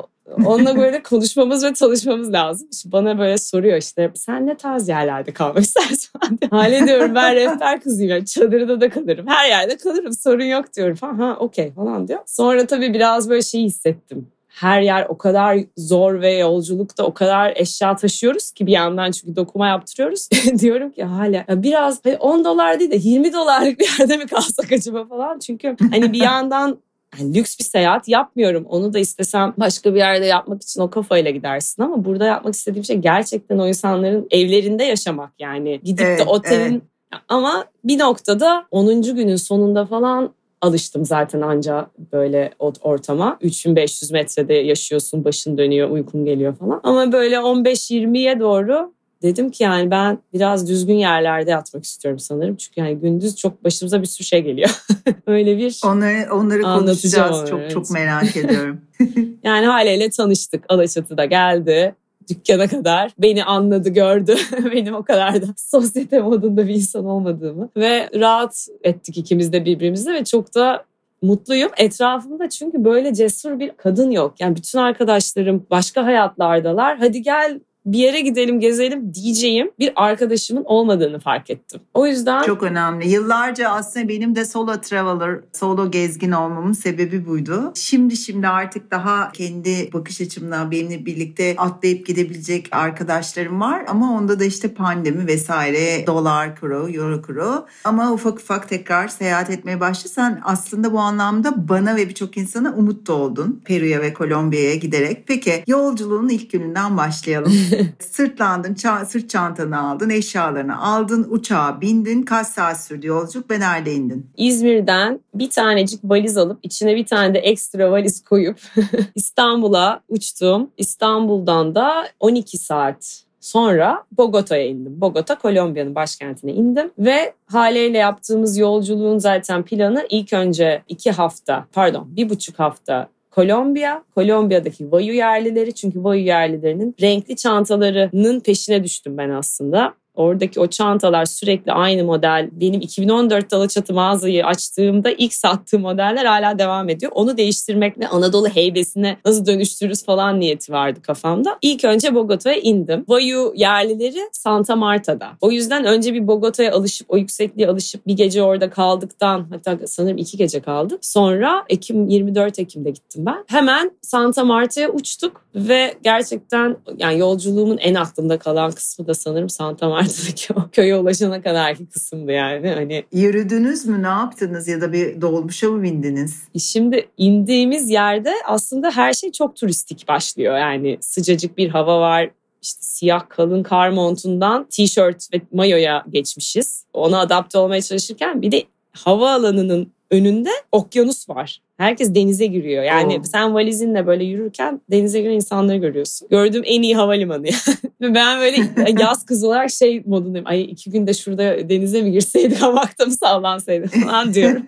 Onunla 0.46 0.78
böyle 0.78 1.04
konuşmamız 1.04 1.64
ve 1.64 1.74
çalışmamız 1.74 2.34
lazım. 2.34 2.68
İşte 2.72 2.92
bana 2.92 3.20
böyle 3.20 3.38
soruyor 3.38 3.78
işte 3.78 4.12
sen 4.16 4.48
ne 4.48 4.58
tarz 4.58 4.90
yerlerde 4.90 5.34
kalmak 5.34 5.60
istersin? 5.64 6.10
Hale 6.50 6.88
diyorum 6.88 7.16
ben 7.16 7.36
rehber 7.36 7.82
kızıyım. 7.82 8.12
Yani 8.12 8.26
çadırda 8.26 8.82
da 8.82 8.90
kalırım. 8.90 9.28
Her 9.28 9.50
yerde 9.50 9.78
kalırım 9.78 10.14
sorun 10.14 10.44
yok 10.44 10.74
diyorum. 10.76 10.98
Ha 11.02 11.38
okey 11.40 11.72
falan 11.74 12.08
diyor. 12.08 12.20
Sonra 12.26 12.68
tabii 12.68 12.94
biraz 12.94 13.30
böyle 13.30 13.42
şey 13.42 13.64
hissettim 13.64 14.28
her 14.50 14.82
yer 14.82 15.06
o 15.10 15.18
kadar 15.18 15.60
zor 15.78 16.22
ve 16.22 16.34
yolculukta 16.34 17.04
o 17.04 17.14
kadar 17.14 17.54
eşya 17.56 17.96
taşıyoruz 17.96 18.52
ki 18.52 18.68
bir 18.68 18.72
yandan 18.72 19.12
çünkü 19.12 19.36
dokuma 19.36 19.68
yaptırıyoruz. 19.68 20.30
Diyorum 20.60 20.92
ki 20.92 21.04
hala 21.04 21.46
biraz 21.50 22.02
10 22.20 22.46
dolar 22.46 22.80
değil 22.80 22.92
de 22.92 22.96
20 22.96 23.34
dolarlık 23.34 23.80
bir 23.80 24.00
yerde 24.00 24.18
mi 24.18 24.28
kalsak 24.28 24.72
acaba 24.72 25.06
falan. 25.06 25.40
Çünkü 25.40 25.76
hani 25.92 26.14
bir 26.14 26.22
yandan 26.22 26.78
yani 27.20 27.36
lüks 27.36 27.60
bir 27.60 27.64
seyahat 27.64 28.08
yapmıyorum. 28.08 28.66
Onu 28.70 28.94
da 28.94 29.00
istesem 29.00 29.54
başka 29.58 29.94
bir 29.94 30.00
yerde 30.00 30.26
yapmak 30.26 30.62
için 30.62 30.82
o 30.82 30.90
kafayla 30.90 31.32
gidersin 31.32 31.84
ama 31.84 32.06
burada 32.06 32.26
yapmak 32.26 32.54
istediğim 32.54 32.86
şey 32.86 32.98
gerçekten 32.98 33.58
o 33.58 33.68
insanların 33.68 34.28
evlerinde 34.32 34.84
yaşamak 34.84 35.32
yani. 35.40 35.80
Gidip 35.84 36.06
evet, 36.06 36.20
de 36.20 36.24
otelin 36.24 36.72
evet. 36.72 37.22
ama 37.28 37.66
bir 37.84 38.00
noktada 38.00 38.66
10. 38.72 39.02
günün 39.02 39.36
sonunda 39.36 39.86
falan 39.86 40.34
alıştım 40.62 41.06
zaten 41.06 41.42
anca 41.42 41.88
böyle 42.14 42.52
ortama. 42.82 43.38
3500 43.42 44.12
metrede 44.12 44.54
yaşıyorsun, 44.54 45.26
başın 45.26 45.58
dönüyor, 45.58 45.90
uykun 45.90 46.26
geliyor 46.26 46.56
falan. 46.56 46.80
Ama 46.84 47.12
böyle 47.12 47.36
15-20'ye 47.36 48.40
doğru 48.40 48.94
dedim 49.24 49.52
ki 49.52 49.64
yani 49.64 49.92
ben 49.92 50.18
biraz 50.34 50.70
düzgün 50.70 50.96
yerlerde 50.96 51.52
yatmak 51.52 51.84
istiyorum 51.84 52.20
sanırım. 52.20 52.56
Çünkü 52.56 52.80
yani 52.80 52.96
gündüz 52.96 53.36
çok 53.36 53.64
başımıza 53.64 54.02
bir 54.02 54.08
sürü 54.08 54.28
şey 54.28 54.42
geliyor. 54.42 54.70
Öyle 55.28 55.58
bir 55.58 55.82
Onları, 55.86 56.34
onları 56.34 56.62
konuşacağız. 56.62 57.50
Çok 57.50 57.60
evet. 57.60 57.72
çok 57.72 57.92
merak 57.92 58.38
ediyorum. 58.38 58.82
yani 59.44 59.66
haleyle 59.66 60.10
tanıştık. 60.10 60.64
Alaçatı'da 60.70 61.26
geldi 61.26 61.96
dükkana 62.30 62.68
kadar 62.68 63.12
beni 63.20 63.44
anladı, 63.44 63.90
gördü. 63.90 64.36
Benim 64.74 64.96
o 64.96 65.04
kadar 65.04 65.42
da 65.42 65.46
sosyete 65.58 66.20
modunda 66.20 66.68
bir 66.68 66.76
insan 66.76 67.06
olmadığımı. 67.06 67.70
Ve 67.78 68.10
rahat 68.16 68.68
ettik 68.84 69.18
ikimiz 69.18 69.54
de 69.54 69.66
birbirimizle 69.66 70.14
ve 70.14 70.24
çok 70.24 70.56
da 70.56 70.84
mutluyum. 71.22 71.72
Etrafımda 71.78 72.50
çünkü 72.50 72.84
böyle 72.84 73.14
cesur 73.14 73.60
bir 73.60 73.72
kadın 73.78 74.12
yok. 74.12 74.34
Yani 74.40 74.56
bütün 74.56 74.80
arkadaşlarım 74.80 75.66
başka 75.70 76.06
hayatlardalar. 76.06 76.98
Hadi 76.98 77.22
gel 77.22 77.60
bir 77.86 78.00
yere 78.00 78.22
gidelim 78.22 78.60
gezelim 78.60 79.14
diyeceğim 79.14 79.72
bir 79.80 79.92
arkadaşımın 79.96 80.64
olmadığını 80.66 81.20
fark 81.20 81.50
ettim. 81.50 81.82
O 81.94 82.08
yüzden... 82.08 82.44
Çok 82.44 82.64
önemli. 82.64 83.10
Yıllarca 83.10 83.70
aslında 83.70 84.10
benim 84.10 84.36
de 84.36 84.46
solo 84.46 84.82
traveler, 84.82 85.40
solo 85.54 85.92
gezgin 85.92 86.32
olmamın 86.32 86.74
sebebi 86.74 87.26
buydu. 87.26 87.72
Şimdi 87.76 88.18
şimdi 88.18 88.48
artık 88.48 88.92
daha 88.92 89.32
kendi 89.32 89.94
bakış 89.94 90.22
açımla 90.22 90.72
benimle 90.72 91.06
birlikte 91.06 91.56
atlayıp 91.58 92.08
gidebilecek 92.08 92.68
arkadaşlarım 92.72 93.62
var. 93.62 93.86
Ama 93.88 94.14
onda 94.14 94.40
da 94.40 94.46
işte 94.46 94.74
pandemi 94.74 95.28
vesaire, 95.28 96.08
dolar 96.08 96.56
kuru, 96.56 96.90
euro 96.90 97.22
kuru. 97.22 97.66
Ama 97.84 98.12
ufak 98.12 98.40
ufak 98.40 98.70
tekrar 98.70 99.08
seyahat 99.08 99.50
etmeye 99.50 99.80
başlasan 99.80 100.40
aslında 100.44 100.94
bu 100.94 101.00
anlamda 101.00 101.70
bana 101.70 101.96
ve 101.96 102.10
birçok 102.10 102.38
insana 102.38 102.74
umut 102.74 103.08
da 103.08 103.14
oldun. 103.14 103.62
Peru'ya 103.66 104.02
ve 104.02 104.14
Kolombiya'ya 104.14 104.76
giderek. 104.76 105.24
Peki 105.28 105.64
yolculuğun 105.68 106.30
ilk 106.30 106.52
gününden 106.52 106.98
başlayalım. 106.98 107.54
Sırtlandın, 108.00 108.74
ça- 108.74 109.06
sırt 109.06 109.30
çantanı 109.30 109.80
aldın, 109.80 110.10
eşyalarını 110.10 110.82
aldın, 110.82 111.28
uçağa 111.30 111.82
bindin. 111.82 112.24
Kaç 112.24 112.48
saat 112.48 112.84
sürdü 112.84 113.08
yolculuk 113.08 113.52
ve 113.52 113.60
nerede 113.60 113.94
indin? 113.94 114.30
İzmir'den 114.38 115.20
bir 115.34 115.50
tanecik 115.50 116.00
valiz 116.04 116.38
alıp 116.38 116.60
içine 116.64 116.96
bir 116.96 117.06
tane 117.06 117.34
de 117.34 117.40
ekstra 117.40 117.92
valiz 117.92 118.24
koyup 118.24 118.60
İstanbul'a 119.16 120.02
uçtum. 120.10 120.70
İstanbul'dan 120.78 121.76
da 121.76 122.08
12 122.20 122.58
saat 122.58 123.24
Sonra 123.42 124.04
Bogota'ya 124.12 124.68
indim. 124.68 125.02
Bogota, 125.02 125.38
Kolombiya'nın 125.38 125.96
başkentine 125.96 126.54
indim. 126.54 126.92
Ve 127.00 127.34
Hale 127.46 127.88
ile 127.88 127.98
yaptığımız 127.98 128.58
yolculuğun 128.58 129.18
zaten 129.18 129.64
planı 129.64 130.06
ilk 130.10 130.34
önce 130.34 130.84
iki 130.88 131.12
hafta, 131.12 131.66
pardon 131.74 132.08
bir 132.16 132.30
buçuk 132.30 132.60
hafta 132.60 133.10
Kolombiya, 133.32 134.04
Kolombiya'daki 134.16 134.92
Vayu 134.92 135.14
yerlileri 135.14 135.74
çünkü 135.74 136.04
Vayu 136.04 136.26
yerlilerinin 136.26 136.96
renkli 137.02 137.36
çantalarının 137.36 138.40
peşine 138.40 138.84
düştüm 138.84 139.18
ben 139.18 139.30
aslında. 139.30 139.94
Oradaki 140.20 140.60
o 140.60 140.68
çantalar 140.68 141.26
sürekli 141.26 141.72
aynı 141.72 142.04
model. 142.04 142.50
Benim 142.52 142.82
2014 142.82 143.54
Alaçatı 143.54 143.94
mağazayı 143.94 144.46
açtığımda 144.46 145.12
ilk 145.12 145.34
sattığım 145.34 145.82
modeller 145.82 146.26
hala 146.26 146.60
devam 146.60 146.90
ediyor. 146.90 147.12
Onu 147.16 147.38
değiştirmek 147.38 148.00
ve 148.00 148.08
Anadolu 148.08 148.48
heybesine 148.48 149.18
nasıl 149.26 149.46
dönüştürürüz 149.46 150.06
falan 150.06 150.40
niyeti 150.40 150.74
vardı 150.74 151.02
kafamda. 151.02 151.58
İlk 151.62 151.86
önce 151.86 152.16
Bogota'ya 152.16 152.58
indim. 152.58 153.06
Vayu 153.08 153.54
yerlileri 153.56 154.30
Santa 154.32 154.76
Marta'da. 154.76 155.28
O 155.42 155.52
yüzden 155.52 155.86
önce 155.86 156.14
bir 156.14 156.28
Bogota'ya 156.28 156.74
alışıp 156.74 157.12
o 157.12 157.18
yüksekliğe 157.18 157.68
alışıp 157.68 158.08
bir 158.08 158.14
gece 158.14 158.44
orada 158.44 158.70
kaldıktan 158.70 159.46
hatta 159.50 159.88
sanırım 159.88 160.18
iki 160.18 160.38
gece 160.38 160.60
kaldık. 160.60 161.06
Sonra 161.06 161.64
Ekim 161.70 162.08
24 162.08 162.60
Ekim'de 162.60 162.90
gittim 162.90 163.26
ben. 163.26 163.44
Hemen 163.48 163.92
Santa 164.02 164.44
Marta'ya 164.44 164.90
uçtuk 164.90 165.42
ve 165.56 165.94
gerçekten 166.04 166.78
yani 166.98 167.20
yolculuğumun 167.20 167.78
en 167.78 167.96
aklımda 167.96 168.38
kalan 168.38 168.72
kısmı 168.72 169.08
da 169.08 169.14
sanırım 169.14 169.50
Santa 169.50 169.90
Marta 169.90 170.09
Ankara'daki 170.10 170.54
o 170.54 170.70
köye 170.72 170.96
ulaşana 170.96 171.42
kadarki 171.42 171.86
kısımdı 171.86 172.32
yani. 172.32 172.70
Hani 172.70 173.04
Yürüdünüz 173.14 173.86
mü 173.86 174.04
ne 174.04 174.08
yaptınız 174.08 174.68
ya 174.68 174.82
da 174.82 174.94
bir 174.94 175.22
dolmuşa 175.22 175.70
mı 175.70 175.84
bindiniz? 175.84 176.44
Şimdi 176.60 177.08
indiğimiz 177.18 177.90
yerde 177.90 178.34
aslında 178.46 178.92
her 178.92 179.14
şey 179.14 179.32
çok 179.32 179.56
turistik 179.56 180.08
başlıyor. 180.08 180.58
Yani 180.58 180.98
sıcacık 181.02 181.58
bir 181.58 181.70
hava 181.70 182.00
var, 182.00 182.30
işte 182.62 182.80
siyah 182.82 183.30
kalın 183.30 183.64
kar 183.64 183.90
montundan 183.90 184.68
tişört 184.70 185.34
ve 185.34 185.42
mayoya 185.54 186.06
geçmişiz. 186.10 186.86
Ona 186.94 187.20
adapte 187.20 187.58
olmaya 187.58 187.82
çalışırken 187.82 188.42
bir 188.42 188.52
de 188.52 188.64
havaalanının 188.92 189.94
önünde 190.12 190.50
okyanus 190.72 191.30
var. 191.30 191.62
Herkes 191.78 192.16
denize 192.16 192.46
giriyor. 192.46 192.84
Yani 192.84 193.18
oh. 193.20 193.24
sen 193.24 193.54
valizinle 193.54 194.08
böyle 194.08 194.24
yürürken 194.24 194.82
denize 194.92 195.22
giren 195.22 195.34
insanları 195.34 195.78
görüyorsun. 195.78 196.28
Gördüğüm 196.32 196.64
en 196.66 196.82
iyi 196.82 196.96
havalimanı 196.96 197.48
yani. 197.48 197.78
Ben 198.16 198.40
böyle 198.40 198.58
yaz 199.02 199.26
kız 199.26 199.44
olarak 199.44 199.72
şey 199.72 200.04
modundayım. 200.06 200.48
Ay 200.48 200.62
iki 200.62 200.92
günde 200.92 201.14
şurada 201.14 201.70
denize 201.70 202.02
mi 202.02 202.12
girseydik 202.12 202.62
hamakta 202.62 203.06
mı 203.06 203.12
sallansaydık 203.12 203.94
falan 203.94 204.34
diyorum. 204.34 204.64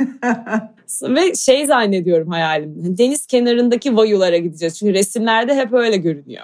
Ve 1.02 1.36
şey 1.36 1.66
zannediyorum 1.66 2.28
hayalim. 2.28 2.98
Deniz 2.98 3.26
kenarındaki 3.26 3.98
vayulara 3.98 4.38
gideceğiz. 4.38 4.80
Çünkü 4.80 4.94
resimlerde 4.94 5.56
hep 5.56 5.74
öyle 5.74 5.98
görünüyor. 5.98 6.44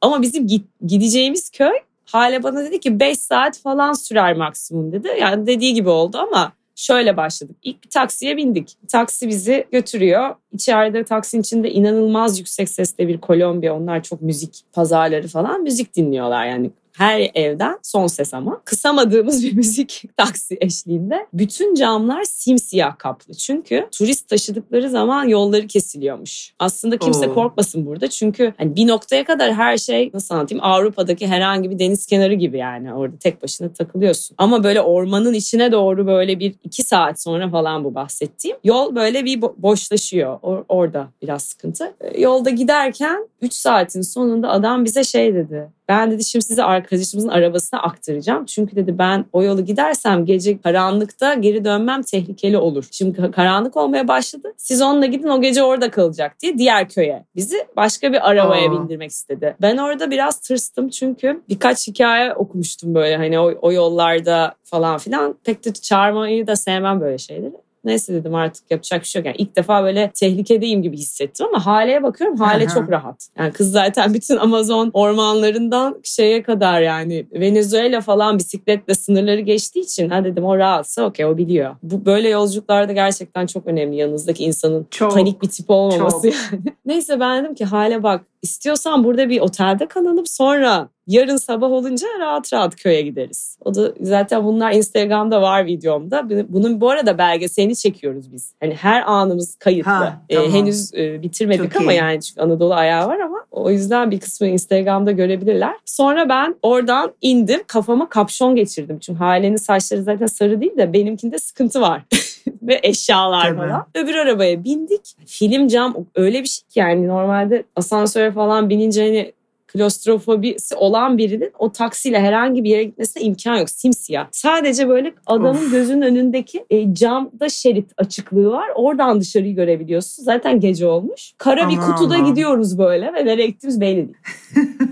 Ama 0.00 0.22
bizim 0.22 0.46
gideceğimiz 0.86 1.50
köy 1.50 1.74
Hale 2.04 2.42
bana 2.42 2.64
dedi 2.64 2.80
ki 2.80 3.00
5 3.00 3.18
saat 3.18 3.58
falan 3.58 3.92
sürer 3.92 4.36
maksimum 4.36 4.92
dedi. 4.92 5.08
Yani 5.20 5.46
dediği 5.46 5.74
gibi 5.74 5.88
oldu 5.88 6.18
ama 6.18 6.52
şöyle 6.82 7.16
başladık. 7.16 7.56
İlk 7.62 7.84
bir 7.84 7.90
taksiye 7.90 8.36
bindik. 8.36 8.76
Taksi 8.88 9.28
bizi 9.28 9.66
götürüyor. 9.72 10.34
İçeride 10.52 11.04
taksinin 11.04 11.42
içinde 11.42 11.70
inanılmaz 11.70 12.38
yüksek 12.38 12.68
sesle 12.68 13.08
bir 13.08 13.18
Kolombiya. 13.18 13.76
Onlar 13.76 14.02
çok 14.02 14.22
müzik 14.22 14.60
pazarları 14.72 15.28
falan 15.28 15.62
müzik 15.62 15.96
dinliyorlar 15.96 16.46
yani 16.46 16.70
her 16.92 17.30
evden 17.34 17.78
son 17.82 18.06
ses 18.06 18.34
ama 18.34 18.60
kısamadığımız 18.64 19.44
bir 19.44 19.52
müzik 19.52 20.02
taksi 20.16 20.56
eşliğinde 20.60 21.26
bütün 21.32 21.74
camlar 21.74 22.24
simsiyah 22.24 22.98
kaplı. 22.98 23.34
Çünkü 23.34 23.88
turist 23.98 24.28
taşıdıkları 24.28 24.90
zaman 24.90 25.28
yolları 25.28 25.66
kesiliyormuş. 25.66 26.52
Aslında 26.58 26.96
kimse 26.96 27.28
Oo. 27.28 27.34
korkmasın 27.34 27.86
burada 27.86 28.08
çünkü 28.10 28.54
hani 28.58 28.76
bir 28.76 28.86
noktaya 28.86 29.24
kadar 29.24 29.54
her 29.54 29.76
şey 29.76 30.10
nasıl 30.14 30.34
anlatayım 30.34 30.64
Avrupa'daki 30.64 31.26
herhangi 31.26 31.70
bir 31.70 31.78
deniz 31.78 32.06
kenarı 32.06 32.34
gibi 32.34 32.58
yani 32.58 32.94
orada 32.94 33.16
tek 33.16 33.42
başına 33.42 33.72
takılıyorsun. 33.72 34.34
Ama 34.38 34.64
böyle 34.64 34.80
ormanın 34.80 35.34
içine 35.34 35.72
doğru 35.72 36.06
böyle 36.06 36.38
bir 36.40 36.54
iki 36.64 36.82
saat 36.82 37.22
sonra 37.22 37.50
falan 37.50 37.84
bu 37.84 37.94
bahsettiğim 37.94 38.56
yol 38.64 38.94
böyle 38.94 39.24
bir 39.24 39.40
bo- 39.40 39.54
boşlaşıyor. 39.58 40.38
Or- 40.40 40.64
orada 40.68 41.08
biraz 41.22 41.42
sıkıntı. 41.42 41.94
E, 42.00 42.20
Yolda 42.20 42.50
giderken 42.50 43.28
3 43.40 43.54
saatin 43.54 44.00
sonunda 44.02 44.50
adam 44.50 44.84
bize 44.84 45.04
şey 45.04 45.34
dedi. 45.34 45.68
Ben 45.92 46.10
dedi 46.10 46.24
şimdi 46.24 46.44
sizi 46.44 46.62
arkadaşımızın 46.64 47.28
arabasına 47.28 47.82
aktaracağım. 47.82 48.44
Çünkü 48.44 48.76
dedi 48.76 48.98
ben 48.98 49.24
o 49.32 49.42
yolu 49.42 49.64
gidersem 49.64 50.24
gece 50.24 50.58
karanlıkta 50.60 51.34
geri 51.34 51.64
dönmem 51.64 52.02
tehlikeli 52.02 52.58
olur. 52.58 52.88
Şimdi 52.90 53.18
ka- 53.18 53.30
karanlık 53.30 53.76
olmaya 53.76 54.08
başladı. 54.08 54.52
Siz 54.56 54.82
onunla 54.82 55.06
gidin 55.06 55.28
o 55.28 55.40
gece 55.40 55.62
orada 55.62 55.90
kalacak 55.90 56.36
diye 56.42 56.58
diğer 56.58 56.88
köye. 56.88 57.24
Bizi 57.36 57.56
başka 57.76 58.12
bir 58.12 58.30
arabaya 58.30 58.68
Aa. 58.68 58.72
bindirmek 58.72 59.10
istedi. 59.10 59.56
Ben 59.60 59.76
orada 59.76 60.10
biraz 60.10 60.40
tırstım 60.40 60.88
çünkü 60.88 61.40
birkaç 61.48 61.88
hikaye 61.88 62.34
okumuştum 62.34 62.94
böyle 62.94 63.16
hani 63.16 63.38
o, 63.38 63.54
o 63.62 63.72
yollarda 63.72 64.54
falan 64.64 64.98
filan. 64.98 65.34
Pek 65.44 65.64
de 65.64 65.72
çağırmayı 65.72 66.46
da 66.46 66.56
sevmem 66.56 67.00
böyle 67.00 67.18
şeyleri. 67.18 67.52
Neyse 67.84 68.14
dedim 68.14 68.34
artık 68.34 68.70
yapacak 68.70 69.00
bir 69.00 69.06
şey 69.06 69.20
yok. 69.20 69.26
Yani 69.26 69.36
ilk 69.38 69.56
defa 69.56 69.84
böyle 69.84 70.10
tehlikedeyim 70.14 70.82
gibi 70.82 70.96
hissettim 70.96 71.46
ama 71.46 71.66
Hale'ye 71.66 72.02
bakıyorum. 72.02 72.36
Hale 72.36 72.64
Aha. 72.66 72.74
çok 72.74 72.90
rahat. 72.90 73.28
Yani 73.38 73.52
kız 73.52 73.72
zaten 73.72 74.14
bütün 74.14 74.36
Amazon 74.36 74.90
ormanlarından 74.94 76.00
şeye 76.02 76.42
kadar 76.42 76.80
yani 76.80 77.26
Venezuela 77.32 78.00
falan 78.00 78.38
bisikletle 78.38 78.94
sınırları 78.94 79.40
geçtiği 79.40 79.80
için 79.80 80.08
ha 80.08 80.24
dedim 80.24 80.44
o 80.44 80.58
rahatsa 80.58 81.04
okey 81.04 81.26
o 81.26 81.36
biliyor. 81.36 81.76
Bu 81.82 82.04
böyle 82.04 82.28
yolculuklarda 82.28 82.92
gerçekten 82.92 83.46
çok 83.46 83.66
önemli 83.66 83.96
yanınızdaki 83.96 84.44
insanın 84.44 84.86
Çok. 84.90 85.14
panik 85.14 85.42
bir 85.42 85.48
tip 85.48 85.70
olmaması 85.70 86.30
çok. 86.30 86.52
yani. 86.52 86.62
Neyse 86.86 87.20
ben 87.20 87.44
dedim 87.44 87.54
ki 87.54 87.64
Hale 87.64 88.02
bak 88.02 88.24
istiyorsan 88.42 89.04
burada 89.04 89.28
bir 89.28 89.40
otelde 89.40 89.86
kalalım 89.86 90.26
sonra 90.26 90.88
yarın 91.06 91.36
sabah 91.36 91.70
olunca 91.70 92.06
rahat 92.20 92.52
rahat 92.52 92.76
köye 92.76 93.02
gideriz. 93.02 93.58
O 93.64 93.74
da 93.74 93.92
zaten 94.00 94.44
bunlar 94.44 94.72
Instagram'da 94.72 95.42
var 95.42 95.66
videomda. 95.66 96.28
Bunun 96.48 96.80
bu 96.80 96.90
arada 96.90 97.18
belgeselini 97.18 97.76
çekiyoruz 97.76 98.32
biz. 98.32 98.52
Hani 98.60 98.74
her 98.74 99.02
anımız 99.12 99.54
kayıtlı. 99.54 99.90
Ha, 99.90 100.22
Ee, 100.28 100.34
tamam. 100.34 100.50
henüz 100.52 100.94
e, 100.94 101.22
bitirmedik 101.22 101.72
Çok 101.72 101.82
ama 101.82 101.92
iyi. 101.92 101.96
yani 101.96 102.22
çünkü 102.22 102.40
Anadolu 102.40 102.74
ayağı 102.74 103.08
var 103.08 103.18
ama 103.18 103.44
o 103.50 103.70
yüzden 103.70 104.10
bir 104.10 104.20
kısmı 104.20 104.46
Instagram'da 104.46 105.12
görebilirler. 105.12 105.74
Sonra 105.84 106.28
ben 106.28 106.54
oradan 106.62 107.12
indim 107.20 107.60
kafama 107.66 108.08
kapşon 108.08 108.56
geçirdim. 108.56 108.98
Çünkü 108.98 109.18
Hale'nin 109.18 109.56
saçları 109.56 110.02
zaten 110.02 110.26
sarı 110.26 110.60
değil 110.60 110.76
de 110.76 110.92
benimkinde 110.92 111.38
sıkıntı 111.38 111.80
var. 111.80 112.02
Ve 112.62 112.80
eşyalar 112.82 113.42
Tabii. 113.42 113.56
falan. 113.56 113.86
Öbür 113.94 114.14
arabaya 114.14 114.64
bindik. 114.64 115.16
Film 115.26 115.68
cam 115.68 115.96
öyle 116.14 116.42
bir 116.42 116.48
şey 116.48 116.64
ki 116.68 116.78
yani 116.80 117.08
normalde 117.08 117.64
asansöre 117.76 118.32
falan 118.32 118.70
binince 118.70 119.02
hani 119.06 119.32
klostrofobisi 119.66 120.74
olan 120.74 121.18
birinin 121.18 121.52
o 121.58 121.72
taksiyle 121.72 122.20
herhangi 122.20 122.64
bir 122.64 122.70
yere 122.70 122.84
gitmesine 122.84 123.22
imkan 123.22 123.56
yok. 123.56 123.70
Simsiyah. 123.70 124.26
Sadece 124.32 124.88
böyle 124.88 125.14
adamın 125.26 125.66
Of. 125.66 125.70
gözünün 125.70 126.02
önündeki 126.02 126.64
e, 126.70 126.94
camda 126.94 127.48
şerit 127.48 127.90
açıklığı 127.96 128.50
var. 128.50 128.68
Oradan 128.74 129.20
dışarıyı 129.20 129.54
görebiliyorsun. 129.54 130.22
Zaten 130.24 130.60
gece 130.60 130.86
olmuş. 130.86 131.32
Kara 131.38 131.68
bir 131.68 131.76
Aman 131.76 131.92
kutuda 131.92 132.14
aman. 132.14 132.26
gidiyoruz 132.26 132.78
böyle 132.78 133.12
ve 133.14 133.24
nereye 133.26 133.46
gittiğimiz 133.46 133.80
belli 133.80 133.96
değil. 133.96 134.16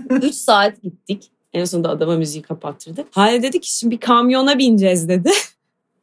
3 0.21 0.35
saat 0.35 0.81
gittik. 0.83 1.31
En 1.53 1.65
sonunda 1.65 1.89
adama 1.89 2.15
müziği 2.15 2.41
kapattırdık. 2.41 3.07
Hale 3.11 3.43
dedi 3.43 3.59
ki 3.59 3.77
şimdi 3.77 3.95
bir 3.95 3.99
kamyona 3.99 4.57
bineceğiz 4.57 5.09
dedi. 5.09 5.31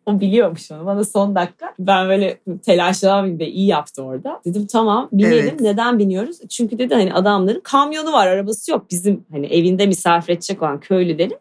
o 0.09 0.21
biliyormuş 0.21 0.71
onu. 0.71 0.87
Bana 0.87 1.05
son 1.05 1.35
dakika. 1.35 1.75
Ben 1.79 2.09
böyle 2.09 2.39
telaşlanmayayım 2.67 3.41
da 3.41 3.45
iyi 3.45 3.67
yaptı 3.67 4.03
orada. 4.03 4.41
Dedim 4.45 4.67
tamam 4.67 5.09
binelim. 5.13 5.49
Evet. 5.49 5.61
Neden 5.61 5.99
biniyoruz? 5.99 6.39
Çünkü 6.49 6.79
dedi 6.79 6.95
hani 6.95 7.15
adamların 7.15 7.61
kamyonu 7.61 8.13
var 8.13 8.27
arabası 8.27 8.71
yok. 8.71 8.91
Bizim 8.91 9.25
hani 9.33 9.47
evinde 9.47 9.87
misafir 9.87 10.33
edecek 10.33 10.63
olan 10.63 10.81
köylülerin 10.81 11.39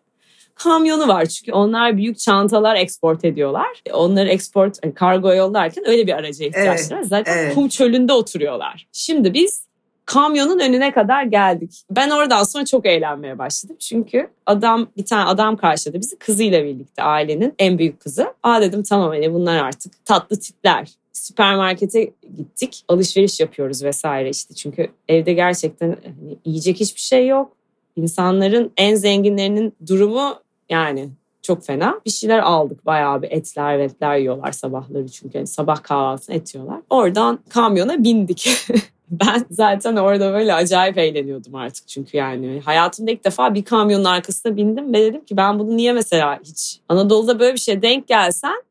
kamyonu 0.55 1.07
var. 1.07 1.25
Çünkü 1.25 1.51
onlar 1.51 1.97
büyük 1.97 2.19
çantalar 2.19 2.75
export 2.75 3.25
ediyorlar. 3.25 3.81
E, 3.85 3.93
Onları 3.93 4.29
export 4.29 4.77
hani 4.83 4.93
kargo 4.93 5.33
yollarken 5.33 5.87
öyle 5.87 6.07
bir 6.07 6.13
araca 6.13 6.45
ihtiyaçları 6.45 6.99
var. 6.99 7.05
Zaten 7.05 7.37
evet. 7.37 7.55
kum 7.55 7.67
çölünde 7.67 8.13
oturuyorlar. 8.13 8.87
Şimdi 8.91 9.33
biz 9.33 9.66
kamyonun 10.07 10.59
önüne 10.59 10.91
kadar 10.91 11.23
geldik. 11.23 11.83
Ben 11.91 12.09
oradan 12.09 12.43
sonra 12.43 12.65
çok 12.65 12.85
eğlenmeye 12.85 13.37
başladım. 13.37 13.75
Çünkü 13.79 14.29
adam 14.45 14.87
bir 14.97 15.05
tane 15.05 15.23
adam 15.23 15.57
karşıladı 15.57 15.99
bizi 15.99 16.17
kızıyla 16.17 16.63
birlikte 16.63 17.03
ailenin 17.03 17.53
en 17.59 17.77
büyük 17.77 17.99
kızı. 17.99 18.33
Aa 18.43 18.61
dedim 18.61 18.83
tamam 18.83 19.09
hani 19.09 19.33
bunlar 19.33 19.57
artık 19.57 20.05
tatlı 20.05 20.39
tipler. 20.39 20.89
Süpermarkete 21.13 22.11
gittik. 22.37 22.83
Alışveriş 22.87 23.39
yapıyoruz 23.39 23.83
vesaire 23.83 24.29
işte. 24.29 24.53
Çünkü 24.53 24.87
evde 25.07 25.33
gerçekten 25.33 25.87
hani 25.87 26.37
yiyecek 26.45 26.79
hiçbir 26.79 27.01
şey 27.01 27.27
yok. 27.27 27.51
İnsanların 27.95 28.71
en 28.77 28.95
zenginlerinin 28.95 29.73
durumu 29.87 30.35
yani 30.69 31.09
çok 31.47 31.65
fena. 31.65 32.01
Bir 32.05 32.11
şeyler 32.11 32.39
aldık 32.39 32.85
bayağı 32.85 33.21
bir 33.21 33.31
etler 33.31 33.79
vetler 33.79 34.17
yiyorlar 34.17 34.51
sabahları 34.51 35.07
çünkü 35.07 35.37
hani 35.37 35.47
sabah 35.47 35.83
kahvaltısını 35.83 36.35
et 36.35 36.55
yiyorlar. 36.55 36.79
Oradan 36.89 37.39
kamyona 37.49 38.03
bindik. 38.03 38.49
Ben 39.11 39.45
zaten 39.51 39.95
orada 39.95 40.33
böyle 40.33 40.53
acayip 40.53 40.97
eğleniyordum 40.97 41.55
artık 41.55 41.87
çünkü 41.87 42.17
yani 42.17 42.61
hayatımda 42.65 43.11
ilk 43.11 43.25
defa 43.25 43.53
bir 43.53 43.63
kamyonun 43.63 44.03
arkasına 44.03 44.57
bindim 44.57 44.93
ve 44.93 45.01
dedim 45.01 45.25
ki 45.25 45.37
ben 45.37 45.59
bunu 45.59 45.77
niye 45.77 45.93
mesela 45.93 46.39
hiç 46.43 46.79
Anadolu'da 46.89 47.39
böyle 47.39 47.53
bir 47.53 47.59
şeye 47.59 47.81
denk 47.81 48.07
gelsen 48.07 48.63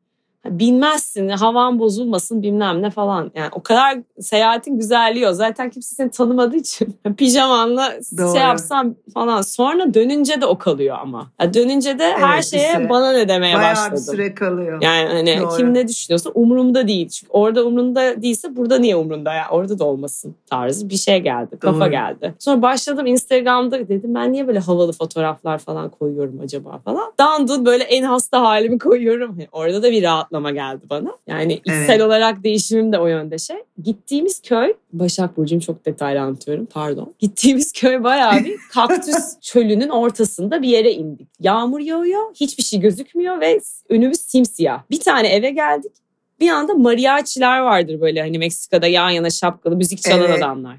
bilmezsin, 0.45 1.29
havan 1.29 1.79
bozulmasın 1.79 2.43
bilmem 2.43 2.81
ne 2.81 2.89
falan. 2.89 3.31
Yani 3.35 3.49
o 3.51 3.63
kadar 3.63 3.97
seyahatin 4.19 4.77
güzelliği 4.79 5.27
o. 5.27 5.33
Zaten 5.33 5.69
kimse 5.69 5.95
seni 5.95 6.11
tanımadığı 6.11 6.55
için 6.55 6.97
pijamanla 7.17 7.93
Doğru. 8.17 8.33
şey 8.33 8.41
yapsam 8.41 8.95
falan. 9.13 9.41
Sonra 9.41 9.93
dönünce 9.93 10.41
de 10.41 10.45
o 10.45 10.57
kalıyor 10.57 10.97
ama. 11.01 11.27
Ya 11.41 11.53
dönünce 11.53 11.99
de 11.99 12.11
her 12.11 12.33
Evet, 12.33 12.43
bir 12.43 12.57
şeye 12.57 12.73
süre. 12.75 12.89
bana 12.89 13.11
ne 13.11 13.29
demeye 13.29 13.55
Bayağı 13.55 13.71
başladım. 13.71 13.93
bir 13.97 14.01
süre 14.11 14.35
kalıyor. 14.35 14.81
Yani 14.81 15.07
hani 15.07 15.39
Doğru. 15.41 15.57
kim 15.57 15.73
ne 15.73 15.87
düşünüyorsa 15.87 16.29
umurumda 16.29 16.87
değil. 16.87 17.09
Çünkü 17.09 17.31
orada 17.33 17.65
umurumda 17.65 18.21
değilse 18.21 18.55
burada 18.55 18.77
niye 18.79 18.95
umurumda 18.95 19.33
ya? 19.33 19.43
Orada 19.51 19.79
da 19.79 19.85
olmasın 19.85 20.35
tarzı 20.49 20.89
bir 20.89 20.97
şey 20.97 21.19
geldi. 21.19 21.59
Kafa 21.59 21.79
Doğru. 21.79 21.89
geldi. 21.91 22.33
Sonra 22.39 22.61
başladım 22.61 23.05
Instagram'da 23.05 23.87
dedim 23.87 24.15
ben 24.15 24.33
niye 24.33 24.47
böyle 24.47 24.59
havalı 24.59 24.91
fotoğraflar 24.91 25.57
falan 25.57 25.89
koyuyorum 25.89 26.39
acaba 26.43 26.77
falan. 26.85 27.13
Dandun 27.19 27.65
böyle 27.65 27.83
en 27.83 28.03
hasta 28.03 28.41
halimi 28.41 28.79
koyuyorum. 28.79 29.31
Hani 29.31 29.47
Orada 29.51 29.83
da 29.83 29.91
bir 29.91 30.03
rahatlama 30.27 30.51
geldi 30.51 30.85
bana. 30.89 31.11
Yani 31.27 31.53
içsel 31.53 31.89
Evet. 31.89 32.01
olarak 32.01 32.43
değişimim 32.43 32.91
de 32.93 32.99
o 32.99 33.07
yönde 33.07 33.37
şey. 33.37 33.57
Gittiğimiz 33.83 34.41
köy 34.41 34.73
Başak 34.93 35.37
Burcu'm 35.37 35.59
çok 35.59 35.85
detaylı 35.85 36.21
anlatıyorum 36.21 36.65
pardon. 36.65 37.13
Gittiğimiz 37.19 37.71
köy 37.71 38.03
bayağı 38.03 38.43
bir 38.43 38.57
kaktüs 38.73 39.39
çölünün 39.41 39.89
ortasında 39.89 40.61
bir 40.61 40.67
yere 40.67 40.91
indik. 40.91 41.27
Yağmur 41.39 41.79
yağıyor, 41.79 42.35
hiçbir 42.35 42.63
şey 42.63 42.79
gözükmüyor 42.79 43.41
ve 43.41 43.59
önümüz 43.89 44.19
simsiyah. 44.19 44.81
Bir 44.91 44.99
tane 44.99 45.27
eve 45.27 45.49
geldik. 45.49 45.91
Bir 46.39 46.49
anda 46.49 46.73
mariachiler 46.73 47.59
vardır 47.59 48.01
böyle 48.01 48.21
hani 48.21 48.37
Meksika'da 48.37 48.87
yan 48.87 49.09
yana 49.09 49.29
şapkalı 49.29 49.75
müzik 49.75 50.01
çalan 50.01 50.25
Evet. 50.25 50.37
adamlar. 50.37 50.77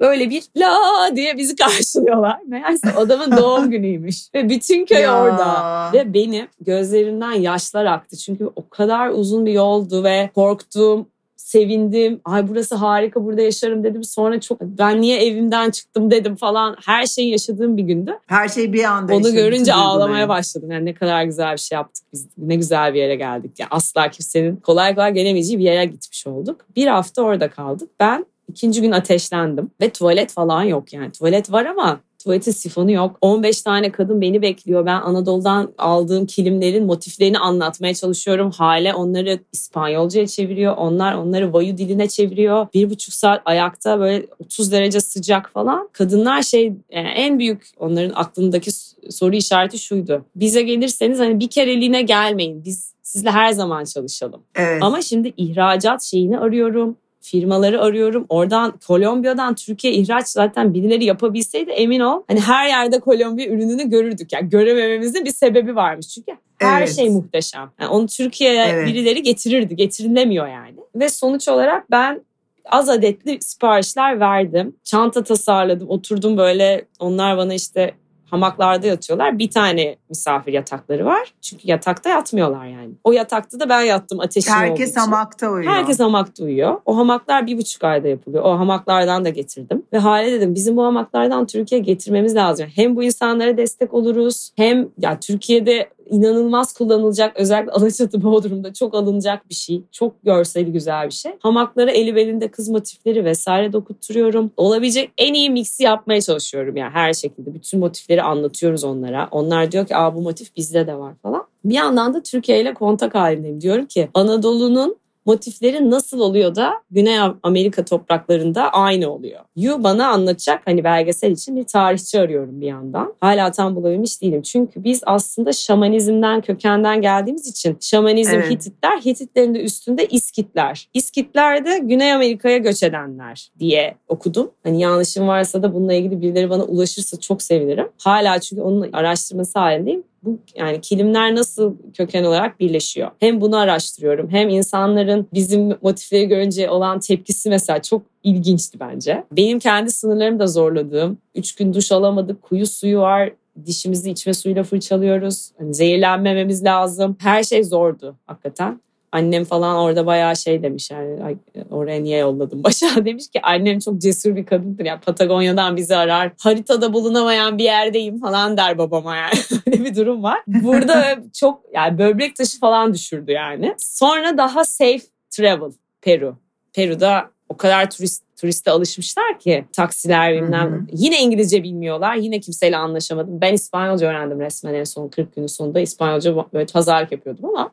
Böyle 0.00 0.30
bir 0.30 0.42
la 0.56 0.76
diye 1.16 1.36
bizi 1.36 1.56
karşılıyorlar. 1.64 2.38
Meğerse 2.46 2.92
adamın 2.96 3.36
doğum 3.36 3.70
günüymüş. 3.70 4.16
Ve 4.34 4.48
bütün 4.48 4.84
köy 4.84 5.00
Ya. 5.00 5.22
orada. 5.22 5.90
Ve 5.92 6.14
benim 6.14 6.46
gözlerimden 6.60 7.32
yaşlar 7.32 7.84
aktı. 7.84 8.16
Çünkü 8.16 8.50
o 8.56 8.68
kadar 8.68 9.08
uzun 9.08 9.46
bir 9.46 9.52
yoldu 9.52 10.04
ve 10.04 10.30
korktum 10.34 11.06
sevindim. 11.36 12.20
Ay 12.24 12.48
burası 12.48 12.74
harika 12.74 13.24
burada 13.24 13.42
yaşarım 13.42 13.84
dedim. 13.84 14.04
Sonra 14.04 14.40
çok 14.40 14.60
ben 14.60 15.00
niye 15.00 15.26
evimden 15.26 15.70
çıktım 15.70 16.10
dedim 16.10 16.36
falan. 16.36 16.76
Her 16.86 17.06
şeyi 17.06 17.30
yaşadığım 17.30 17.76
bir 17.76 17.82
gündü. 17.82 18.18
Her 18.26 18.48
şey 18.48 18.72
bir 18.72 18.84
anda. 18.84 19.14
Onu 19.14 19.32
görünce 19.32 19.74
ağlamaya 19.74 20.28
başladım. 20.28 20.70
Yani 20.70 20.84
ne 20.84 20.94
kadar 20.94 21.24
güzel 21.24 21.52
bir 21.52 21.58
şey 21.58 21.76
yaptık 21.76 22.04
biz. 22.12 22.26
Ne 22.38 22.54
güzel 22.56 22.94
bir 22.94 22.98
yere 22.98 23.14
geldik. 23.16 23.50
Yani 23.58 23.68
asla 23.70 24.10
kimsenin 24.10 24.56
kolay 24.56 24.94
kolay 24.94 25.14
gelemeyeceği 25.14 25.58
bir 25.58 25.64
yere 25.64 25.84
gitmiş 25.84 26.26
olduk. 26.26 26.60
Bir 26.76 26.86
hafta 26.86 27.22
orada 27.22 27.50
kaldık. 27.50 27.90
Ben 28.00 28.26
ikinci 28.50 28.80
gün 28.80 28.92
ateşlendim. 28.92 29.70
Ve 29.80 29.90
tuvalet 29.90 30.32
falan 30.32 30.62
yok 30.62 30.92
yani. 30.92 31.10
Tuvalet 31.10 31.52
var 31.52 31.64
ama 31.64 32.00
tuvaletin 32.24 32.52
sifonu 32.52 32.90
yok. 32.90 33.16
15 33.20 33.62
tane 33.62 33.92
kadın 33.92 34.20
beni 34.20 34.42
bekliyor. 34.42 34.86
Ben 34.86 35.00
Anadolu'dan 35.00 35.72
aldığım 35.78 36.26
kilimlerin 36.26 36.86
motiflerini 36.86 37.38
anlatmaya 37.38 37.94
çalışıyorum. 37.94 38.50
Hale 38.50 38.94
onları 38.94 39.38
İspanyolcaya 39.52 40.26
çeviriyor. 40.26 40.76
Onlar 40.76 41.14
onları 41.14 41.52
Vayu 41.52 41.78
diline 41.78 42.08
çeviriyor. 42.08 42.66
Bir 42.74 42.90
buçuk 42.90 43.14
saat 43.14 43.42
ayakta 43.44 44.00
böyle 44.00 44.26
30 44.38 44.72
derece 44.72 45.00
sıcak 45.00 45.50
falan. 45.52 45.88
Kadınlar 45.92 46.42
şey 46.42 46.72
yani 46.92 47.08
en 47.08 47.38
büyük 47.38 47.66
onların 47.78 48.12
aklındaki 48.14 48.70
soru 49.10 49.36
işareti 49.36 49.78
şuydu. 49.78 50.24
Bize 50.36 50.62
gelirseniz 50.62 51.18
hani 51.18 51.40
bir 51.40 51.48
kereliğine 51.48 52.02
gelmeyin. 52.02 52.64
Biz 52.64 52.94
sizle 53.02 53.30
her 53.30 53.52
zaman 53.52 53.84
çalışalım. 53.84 54.42
Evet. 54.54 54.82
Ama 54.82 55.02
şimdi 55.02 55.32
ihracat 55.36 56.02
şeyini 56.02 56.38
arıyorum. 56.38 56.96
Firmaları 57.22 57.82
arıyorum. 57.82 58.26
Oradan 58.28 58.74
Kolombiya'dan 58.86 59.54
Türkiye 59.54 59.92
ihraç 59.92 60.26
zaten 60.28 60.74
birileri 60.74 61.04
yapabilseydi 61.04 61.70
emin 61.70 62.00
ol. 62.00 62.22
Hani 62.28 62.40
her 62.40 62.68
yerde 62.68 63.00
Kolombiya 63.00 63.48
ürününü 63.48 63.90
görürdük. 63.90 64.32
Yani 64.32 64.48
göremememizin 64.48 65.24
bir 65.24 65.30
sebebi 65.32 65.76
varmış. 65.76 66.08
Çünkü 66.08 66.32
her 66.58 66.82
Evet. 66.82 66.96
şey 66.96 67.10
muhteşem. 67.10 67.70
Yani 67.80 67.90
onu 67.90 68.06
Türkiye'ye 68.06 68.64
Evet. 68.64 68.86
birileri 68.88 69.22
getirirdi. 69.22 69.76
Getirilemiyor 69.76 70.48
yani. 70.48 70.76
Ve 70.94 71.08
sonuç 71.08 71.48
olarak 71.48 71.90
ben 71.90 72.20
az 72.64 72.88
adetli 72.88 73.38
siparişler 73.40 74.20
verdim. 74.20 74.76
Çanta 74.84 75.24
tasarladım. 75.24 75.88
Oturdum 75.88 76.36
böyle 76.36 76.84
onlar 76.98 77.36
bana 77.36 77.54
işte 77.54 77.94
hamaklarda 78.30 78.86
yatıyorlar. 78.86 79.38
Bir 79.38 79.50
tane 79.50 79.96
misafir 80.08 80.52
yatakları 80.52 81.04
var. 81.04 81.34
Çünkü 81.40 81.68
yatakta 81.68 82.10
yatmıyorlar 82.10 82.66
yani. 82.66 82.90
O 83.04 83.12
yatakta 83.12 83.60
da 83.60 83.68
ben 83.68 83.82
yattım 83.82 84.20
ateşim 84.20 84.52
Herkes 84.54 84.96
hamakta 84.96 85.50
uyuyor. 85.50 85.72
Herkes 85.72 86.00
hamakta 86.00 86.44
uyuyor. 86.44 86.80
O 86.86 86.96
hamaklar 86.96 87.46
bir 87.46 87.58
buçuk 87.58 87.84
ayda 87.84 88.08
yapılıyor. 88.08 88.44
O 88.44 88.58
hamaklardan 88.58 89.24
da 89.24 89.28
getirdim. 89.28 89.82
Ve 89.92 89.98
Hale 89.98 90.32
dedim 90.32 90.54
bizim 90.54 90.76
bu 90.76 90.84
hamaklardan 90.84 91.46
Türkiye'ye 91.46 91.84
getirmemiz 91.84 92.36
lazım. 92.36 92.66
Hem 92.74 92.96
bu 92.96 93.02
insanlara 93.02 93.56
destek 93.56 93.94
oluruz. 93.94 94.50
Hem 94.56 94.88
ya 94.98 95.20
Türkiye'de 95.20 95.88
inanılmaz 96.10 96.72
kullanılacak 96.72 97.36
özellikle 97.36 97.72
Alaçatı 97.72 98.22
Bodrum'da 98.22 98.72
çok 98.72 98.94
alınacak 98.94 99.50
bir 99.50 99.54
şey. 99.54 99.82
Çok 99.92 100.22
görseli 100.22 100.72
güzel 100.72 101.06
bir 101.06 101.14
şey. 101.14 101.32
Hamaklara 101.40 101.90
eli 101.90 102.16
belinde 102.16 102.48
kız 102.48 102.68
motifleri 102.68 103.24
vesaire 103.24 103.72
dokutturuyorum. 103.72 104.50
Olabilecek 104.56 105.12
en 105.18 105.34
iyi 105.34 105.50
mixi 105.50 105.82
yapmaya 105.82 106.20
çalışıyorum 106.20 106.76
yani 106.76 106.90
her 106.90 107.12
şekilde. 107.12 107.54
Bütün 107.54 107.80
motifleri 107.80 108.22
anlatıyoruz 108.22 108.84
onlara. 108.84 109.28
Onlar 109.30 109.72
diyor 109.72 109.86
ki 109.86 109.96
Aa, 109.96 110.14
bu 110.14 110.20
motif 110.20 110.56
bizde 110.56 110.86
de 110.86 110.98
var 110.98 111.14
falan. 111.22 111.44
Bir 111.64 111.74
yandan 111.74 112.14
da 112.14 112.22
Türkiye 112.22 112.60
ile 112.60 112.74
kontak 112.74 113.14
halindeyim. 113.14 113.60
Diyorum 113.60 113.86
ki 113.86 114.08
Anadolu'nun 114.14 114.96
motifleri 115.26 115.90
nasıl 115.90 116.20
oluyor 116.20 116.54
da 116.54 116.72
Güney 116.90 117.18
Amerika 117.42 117.84
topraklarında 117.84 118.68
aynı 118.72 119.12
oluyor. 119.12 119.40
Yu 119.56 119.84
bana 119.84 120.08
anlatacak 120.08 120.62
hani 120.64 120.84
belgesel 120.84 121.30
için 121.30 121.56
bir 121.56 121.64
tarihçi 121.64 122.20
arıyorum 122.20 122.60
bir 122.60 122.66
yandan. 122.66 123.14
Hala 123.20 123.50
tam 123.50 123.76
bulabilmiş 123.76 124.22
değilim. 124.22 124.42
Çünkü 124.42 124.84
biz 124.84 125.02
aslında 125.06 125.52
şamanizmden 125.52 126.40
kökenden 126.40 127.02
geldiğimiz 127.02 127.46
için 127.48 127.76
şamanizm 127.80 128.34
Evet. 128.34 128.50
Hititler, 128.50 129.00
Hititlerin 129.00 129.54
de 129.54 129.62
üstünde 129.62 130.06
İskitler. 130.06 130.88
İskitler 130.94 131.64
de 131.64 131.78
Güney 131.78 132.12
Amerika'ya 132.12 132.58
göç 132.58 132.82
edenler 132.82 133.50
diye 133.58 133.94
okudum. 134.08 134.50
Hani 134.62 134.80
yanlışım 134.80 135.28
varsa 135.28 135.62
da 135.62 135.74
bununla 135.74 135.92
ilgili 135.92 136.22
birileri 136.22 136.50
bana 136.50 136.64
ulaşırsa 136.64 137.20
çok 137.20 137.42
sevinirim. 137.42 137.88
Hala 137.98 138.40
çünkü 138.40 138.62
onun 138.62 138.92
araştırması 138.92 139.58
halindeyim 139.58 140.04
bu 140.22 140.38
yani 140.56 140.80
kilimler 140.80 141.34
nasıl 141.34 141.76
köken 141.94 142.24
olarak 142.24 142.60
birleşiyor? 142.60 143.10
Hem 143.20 143.40
bunu 143.40 143.56
araştırıyorum 143.56 144.30
hem 144.30 144.48
insanların 144.48 145.26
bizim 145.34 145.76
motifleri 145.82 146.28
görünce 146.28 146.70
olan 146.70 147.00
tepkisi 147.00 147.50
mesela 147.50 147.82
çok 147.82 148.02
ilginçti 148.22 148.80
bence. 148.80 149.24
Benim 149.32 149.58
kendi 149.58 149.90
sınırlarımı 149.90 150.38
da 150.38 150.46
zorladığım. 150.46 151.18
Üç 151.34 151.54
gün 151.54 151.74
duş 151.74 151.92
alamadık, 151.92 152.42
kuyu 152.42 152.66
suyu 152.66 152.98
var. 152.98 153.32
Dişimizi 153.66 154.10
içme 154.10 154.34
suyuyla 154.34 154.62
fırçalıyoruz. 154.62 155.50
Hani 155.58 155.74
zehirlenmememiz 155.74 156.64
lazım. 156.64 157.16
Her 157.20 157.42
şey 157.42 157.64
zordu 157.64 158.16
hakikaten. 158.26 158.80
Annem 159.12 159.44
falan 159.44 159.76
orada 159.76 160.06
bayağı 160.06 160.36
şey 160.36 160.62
demiş 160.62 160.90
yani 160.90 161.24
"Ay, 161.24 161.36
oraya 161.70 162.02
niye 162.02 162.18
yolladım 162.18 162.64
başa 162.64 162.86
demiş 163.04 163.28
ki 163.28 163.40
annem 163.42 163.78
çok 163.78 164.00
cesur 164.00 164.36
bir 164.36 164.46
kadındır 164.46 164.84
ya 164.84 165.00
Patagonya'dan 165.00 165.76
bizi 165.76 165.96
arar 165.96 166.32
haritada 166.40 166.92
bulunamayan 166.92 167.58
bir 167.58 167.64
yerdeyim 167.64 168.20
falan 168.20 168.56
der 168.56 168.78
babama 168.78 169.16
yani 169.16 169.34
öyle 169.66 169.84
bir 169.84 169.96
durum 169.96 170.22
var. 170.22 170.38
Burada 170.46 171.18
çok 171.32 171.62
yani 171.74 171.98
böbrek 171.98 172.36
taşı 172.36 172.58
falan 172.60 172.94
düşürdü 172.94 173.32
yani. 173.32 173.74
Sonra 173.78 174.38
daha 174.38 174.64
safe 174.64 175.00
travel 175.30 175.70
Peru. 176.02 176.36
Peru'da 176.72 177.30
o 177.48 177.56
kadar 177.56 177.90
turist 177.90 178.24
turiste 178.40 178.70
alışmışlar 178.70 179.38
ki 179.38 179.64
taksiler 179.72 180.34
bilmem. 180.34 180.72
Hı 180.72 180.76
hı. 180.76 180.80
Yine 180.92 181.22
İngilizce 181.22 181.62
bilmiyorlar. 181.62 182.14
Yine 182.16 182.40
kimseyle 182.40 182.76
anlaşamadım. 182.76 183.40
Ben 183.40 183.54
İspanyolca 183.54 184.08
öğrendim 184.08 184.40
resmen 184.40 184.74
en 184.74 184.84
son 184.84 185.08
40 185.08 185.36
günün 185.36 185.46
sonunda. 185.46 185.80
İspanyolca 185.80 186.36
böyle 186.52 186.66
pazarlık 186.66 187.12
yapıyordum 187.12 187.44
ama 187.44 187.70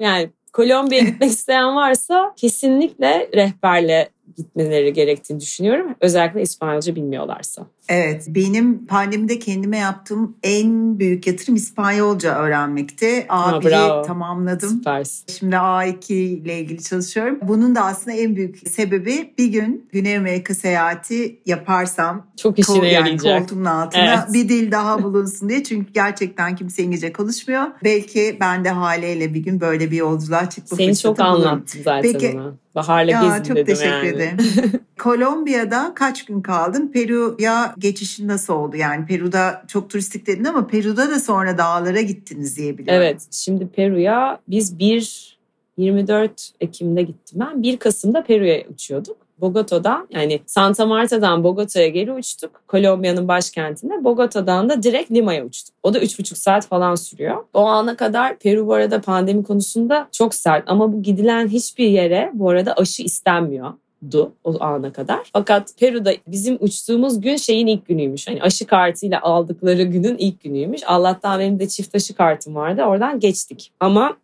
yani 0.00 0.30
Kolombiya'ya 0.54 1.04
gitmek 1.04 1.30
isteyen 1.30 1.76
varsa 1.76 2.32
kesinlikle 2.36 3.30
rehberle 3.34 4.08
gitmeleri 4.36 4.92
gerektiğini 4.92 5.40
düşünüyorum. 5.40 5.94
Özellikle 6.00 6.42
İspanyolca 6.42 6.94
bilmiyorlarsa. 6.96 7.66
Evet, 7.88 8.24
benim 8.28 8.86
pandemide 8.86 9.38
kendime 9.38 9.78
yaptığım 9.78 10.36
en 10.42 10.98
büyük 10.98 11.26
yatırım 11.26 11.54
İspanyolca 11.54 12.34
öğrenmekti. 12.38 13.26
A1'i 13.28 13.70
bravo. 13.70 14.02
tamamladım. 14.02 14.70
Süpersin. 14.70 15.24
Şimdi 15.38 15.56
A2 15.56 16.12
ile 16.14 16.58
ilgili 16.60 16.82
çalışıyorum. 16.82 17.38
Bunun 17.42 17.74
da 17.74 17.84
aslında 17.84 18.16
en 18.16 18.36
büyük 18.36 18.68
sebebi 18.68 19.34
bir 19.38 19.46
gün 19.46 19.88
Güney 19.92 20.16
Amerika 20.16 20.54
seyahati 20.54 21.40
yaparsam 21.46 22.26
Çok 22.36 22.56
kol, 22.56 22.62
işine 22.62 22.76
yani 22.76 22.94
yarayacak. 22.94 23.38
koltuğumun 23.40 23.64
altına 23.64 24.04
Evet. 24.04 24.32
bir 24.32 24.48
dil 24.48 24.72
daha 24.72 25.02
bulunsun 25.02 25.48
diye. 25.48 25.62
Çünkü 25.64 25.92
gerçekten 25.92 26.56
kimse 26.56 26.82
İngilizce 26.82 27.12
konuşmuyor. 27.12 27.64
Belki 27.84 28.36
ben 28.40 28.64
de 28.64 28.70
haleyle 28.70 29.34
bir 29.34 29.40
gün 29.40 29.60
böyle 29.60 29.90
bir 29.90 29.96
yolculuğa 29.96 30.50
çıkma 30.50 30.76
Seni 30.76 30.96
çok 30.96 31.20
anlattım 31.20 31.80
zaten 31.84 32.12
Peki- 32.12 32.36
ona. 32.38 32.54
Bahar'la 32.74 33.10
Ya 33.12 33.22
gezin 33.22 33.42
çok 33.42 33.56
dedim 33.56 33.74
teşekkür 33.74 33.90
yani. 33.90 34.08
ederim. 34.08 34.36
Kolombiya'da 34.98 35.92
kaç 35.94 36.24
gün 36.24 36.40
kaldın? 36.42 36.90
Peru'ya 36.92 37.74
geçişin 37.78 38.28
nasıl 38.28 38.54
oldu? 38.54 38.76
Yani 38.76 39.06
Peru'da 39.06 39.64
çok 39.68 39.90
turistik 39.90 40.26
dedin 40.26 40.44
ama 40.44 40.66
Peru'da 40.66 41.10
da 41.10 41.20
sonra 41.20 41.58
dağlara 41.58 42.00
gittiniz 42.00 42.56
diye 42.56 42.78
biliyorum. 42.78 43.02
Evet 43.02 43.26
şimdi 43.30 43.68
Peru'ya 43.68 44.38
biz 44.48 44.78
1 44.78 45.38
24 45.76 46.50
Ekim'de 46.60 47.02
gittim 47.02 47.40
ben. 47.40 47.62
1 47.62 47.76
Kasım'da 47.76 48.24
Peru'ya 48.24 48.64
uçuyorduk. 48.68 49.16
Bogota'dan 49.40 50.08
yani 50.10 50.40
Santa 50.46 50.86
Marta'dan 50.86 51.44
Bogota'ya 51.44 51.88
geri 51.88 52.12
uçtuk. 52.12 52.62
Kolombiya'nın 52.68 53.28
başkentine. 53.28 54.04
Bogota'dan 54.04 54.68
da 54.68 54.82
direkt 54.82 55.10
Lima'ya 55.10 55.44
uçtuk. 55.44 55.74
O 55.82 55.94
da 55.94 55.98
3,5 55.98 56.34
saat 56.34 56.66
falan 56.66 56.94
sürüyor. 56.94 57.44
O 57.54 57.60
ana 57.60 57.96
kadar 57.96 58.38
Peru 58.38 58.66
bu 58.66 58.74
arada 58.74 59.00
pandemi 59.00 59.44
konusunda 59.44 60.08
çok 60.12 60.34
sert. 60.34 60.64
Ama 60.66 60.92
bu 60.92 61.02
gidilen 61.02 61.48
hiçbir 61.48 61.88
yere 61.88 62.30
bu 62.34 62.50
arada 62.50 62.74
aşı 62.74 63.02
istenmiyor 63.02 63.72
du 64.10 64.32
o 64.44 64.62
ana 64.62 64.92
kadar. 64.92 65.30
Fakat 65.32 65.78
Peru'da 65.78 66.12
bizim 66.26 66.58
uçtuğumuz 66.60 67.20
gün 67.20 67.36
şeyin 67.36 67.66
ilk 67.66 67.86
günüymüş. 67.86 68.28
Hani 68.28 68.42
aşı 68.42 68.66
kartıyla 68.66 69.22
aldıkları 69.22 69.82
günün 69.82 70.16
ilk 70.18 70.40
günüymüş. 70.40 70.82
Allah'tan 70.86 71.40
benim 71.40 71.58
de 71.58 71.68
çift 71.68 71.94
aşı 71.94 72.14
kartım 72.14 72.54
vardı. 72.54 72.82
Oradan 72.82 73.20
geçtik. 73.20 73.72
Ama 73.80 74.16